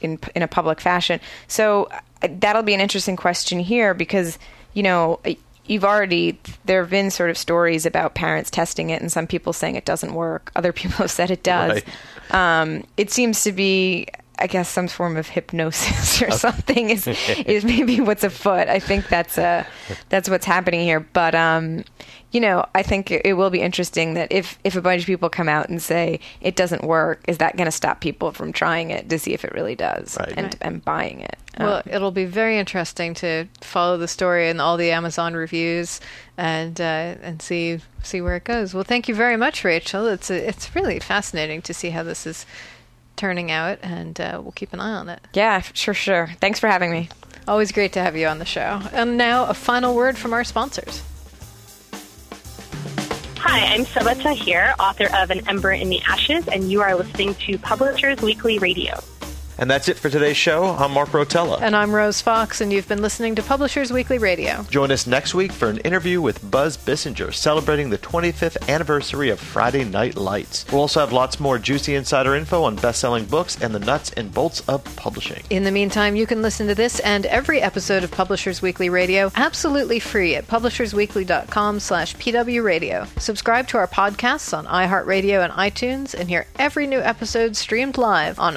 in 0.00 0.18
in 0.34 0.42
a 0.42 0.48
public 0.48 0.80
fashion. 0.80 1.20
So 1.48 1.88
uh, 2.22 2.28
that'll 2.38 2.62
be 2.62 2.74
an 2.74 2.80
interesting 2.80 3.16
question 3.16 3.58
here 3.58 3.94
because 3.94 4.38
you 4.74 4.82
know 4.82 5.20
you've 5.66 5.84
already 5.84 6.38
there 6.64 6.80
have 6.82 6.90
been 6.90 7.10
sort 7.10 7.30
of 7.30 7.36
stories 7.36 7.86
about 7.86 8.14
parents 8.14 8.50
testing 8.50 8.90
it 8.90 9.00
and 9.00 9.10
some 9.10 9.26
people 9.26 9.52
saying 9.52 9.76
it 9.76 9.84
doesn't 9.84 10.14
work. 10.14 10.52
Other 10.56 10.72
people 10.80 10.98
have 10.98 11.10
said 11.10 11.30
it 11.30 11.42
does. 11.42 11.82
Um, 12.30 12.84
it 12.96 13.10
seems 13.10 13.42
to 13.44 13.52
be. 13.52 14.06
I 14.38 14.46
guess 14.46 14.68
some 14.68 14.88
form 14.88 15.16
of 15.16 15.28
hypnosis 15.28 16.20
or 16.22 16.30
something 16.30 16.90
is 16.90 17.06
is 17.46 17.64
maybe 17.64 18.00
what's 18.00 18.24
afoot. 18.24 18.68
I 18.68 18.78
think 18.78 19.08
that's 19.08 19.38
uh 19.38 19.64
that's 20.08 20.28
what's 20.28 20.46
happening 20.46 20.80
here. 20.80 21.00
But 21.00 21.34
um, 21.34 21.84
you 22.32 22.40
know, 22.40 22.66
I 22.74 22.82
think 22.82 23.10
it, 23.10 23.22
it 23.24 23.32
will 23.34 23.50
be 23.50 23.60
interesting 23.62 24.14
that 24.14 24.30
if 24.30 24.58
if 24.64 24.76
a 24.76 24.82
bunch 24.82 25.00
of 25.02 25.06
people 25.06 25.28
come 25.30 25.48
out 25.48 25.68
and 25.68 25.80
say 25.80 26.20
it 26.40 26.54
doesn't 26.56 26.84
work, 26.84 27.22
is 27.28 27.38
that 27.38 27.56
going 27.56 27.66
to 27.66 27.72
stop 27.72 28.00
people 28.00 28.32
from 28.32 28.52
trying 28.52 28.90
it 28.90 29.08
to 29.08 29.18
see 29.18 29.32
if 29.32 29.44
it 29.44 29.52
really 29.54 29.74
does 29.76 30.16
Right. 30.20 30.34
and 30.36 30.56
and 30.60 30.84
buying 30.84 31.20
it? 31.20 31.36
Well, 31.58 31.76
Um, 31.76 31.82
it'll 31.86 32.10
be 32.10 32.26
very 32.26 32.58
interesting 32.58 33.14
to 33.14 33.46
follow 33.62 33.96
the 33.96 34.08
story 34.08 34.50
and 34.50 34.60
all 34.60 34.76
the 34.76 34.90
Amazon 34.90 35.32
reviews 35.32 36.00
and 36.36 36.78
uh, 36.78 37.14
and 37.22 37.40
see 37.40 37.80
see 38.02 38.20
where 38.20 38.36
it 38.36 38.44
goes. 38.44 38.74
Well, 38.74 38.84
thank 38.84 39.08
you 39.08 39.14
very 39.14 39.36
much, 39.38 39.64
Rachel. 39.64 40.06
It's 40.06 40.30
a, 40.30 40.48
it's 40.48 40.74
really 40.76 40.98
fascinating 41.00 41.62
to 41.62 41.72
see 41.72 41.90
how 41.90 42.02
this 42.02 42.26
is 42.26 42.44
turning 43.16 43.50
out, 43.50 43.78
and 43.82 44.20
uh, 44.20 44.40
we'll 44.42 44.52
keep 44.52 44.72
an 44.72 44.80
eye 44.80 44.92
on 44.92 45.08
it. 45.08 45.20
yeah, 45.32 45.60
sure, 45.72 45.94
sure. 45.94 46.30
Thanks 46.40 46.58
for 46.60 46.68
having 46.68 46.90
me. 46.90 47.08
Always 47.48 47.72
great 47.72 47.92
to 47.92 48.00
have 48.00 48.16
you 48.16 48.26
on 48.26 48.38
the 48.38 48.44
show. 48.44 48.80
And 48.92 49.16
now 49.16 49.46
a 49.46 49.54
final 49.54 49.94
word 49.94 50.18
from 50.18 50.32
our 50.32 50.44
sponsors. 50.44 51.02
Hi, 53.38 53.74
I'm 53.74 53.84
Sabaa 53.84 54.20
Tahir, 54.20 54.74
author 54.80 55.06
of 55.14 55.30
An 55.30 55.48
Ember 55.48 55.72
in 55.72 55.88
the 55.88 56.00
Ashes, 56.02 56.48
and 56.48 56.70
you 56.70 56.80
are 56.82 56.96
listening 56.96 57.34
to 57.46 57.56
Publishers 57.58 58.20
Weekly 58.20 58.58
Radio. 58.58 58.98
And 59.58 59.70
that's 59.70 59.88
it 59.88 59.98
for 59.98 60.10
today's 60.10 60.36
show. 60.36 60.64
I'm 60.78 60.92
Mark 60.92 61.08
Rotella. 61.10 61.60
And 61.62 61.74
I'm 61.74 61.94
Rose 61.94 62.20
Fox, 62.20 62.60
and 62.60 62.70
you've 62.70 62.88
been 62.88 63.00
listening 63.00 63.34
to 63.36 63.42
Publishers 63.42 63.90
Weekly 63.90 64.18
Radio. 64.18 64.64
Join 64.64 64.90
us 64.90 65.06
next 65.06 65.34
week 65.34 65.50
for 65.50 65.68
an 65.68 65.78
interview 65.78 66.20
with 66.20 66.50
Buzz 66.50 66.76
Bissinger 66.76 67.32
celebrating 67.32 67.88
the 67.88 67.96
25th 67.98 68.68
anniversary 68.68 69.30
of 69.30 69.40
Friday 69.40 69.84
Night 69.84 70.16
Lights. 70.16 70.66
We'll 70.70 70.82
also 70.82 71.00
have 71.00 71.12
lots 71.12 71.40
more 71.40 71.58
juicy 71.58 71.94
insider 71.94 72.34
info 72.34 72.64
on 72.64 72.76
best-selling 72.76 73.24
books 73.24 73.60
and 73.62 73.74
the 73.74 73.78
nuts 73.78 74.10
and 74.12 74.32
bolts 74.32 74.60
of 74.68 74.84
publishing. 74.96 75.42
In 75.48 75.64
the 75.64 75.70
meantime, 75.70 76.16
you 76.16 76.26
can 76.26 76.42
listen 76.42 76.66
to 76.66 76.74
this 76.74 77.00
and 77.00 77.24
every 77.26 77.62
episode 77.62 78.04
of 78.04 78.10
Publishers 78.10 78.60
Weekly 78.60 78.90
Radio 78.90 79.32
absolutely 79.36 80.00
free 80.00 80.34
at 80.34 80.46
publishersweekly.com 80.48 81.80
slash 81.80 82.14
pwradio. 82.16 83.06
Subscribe 83.18 83.68
to 83.68 83.78
our 83.78 83.88
podcasts 83.88 84.56
on 84.56 84.66
iHeartRadio 84.66 85.42
and 85.42 85.52
iTunes 85.54 86.12
and 86.12 86.28
hear 86.28 86.46
every 86.58 86.86
new 86.86 87.00
episode 87.00 87.56
streamed 87.56 87.96
live 87.96 88.38
on 88.38 88.56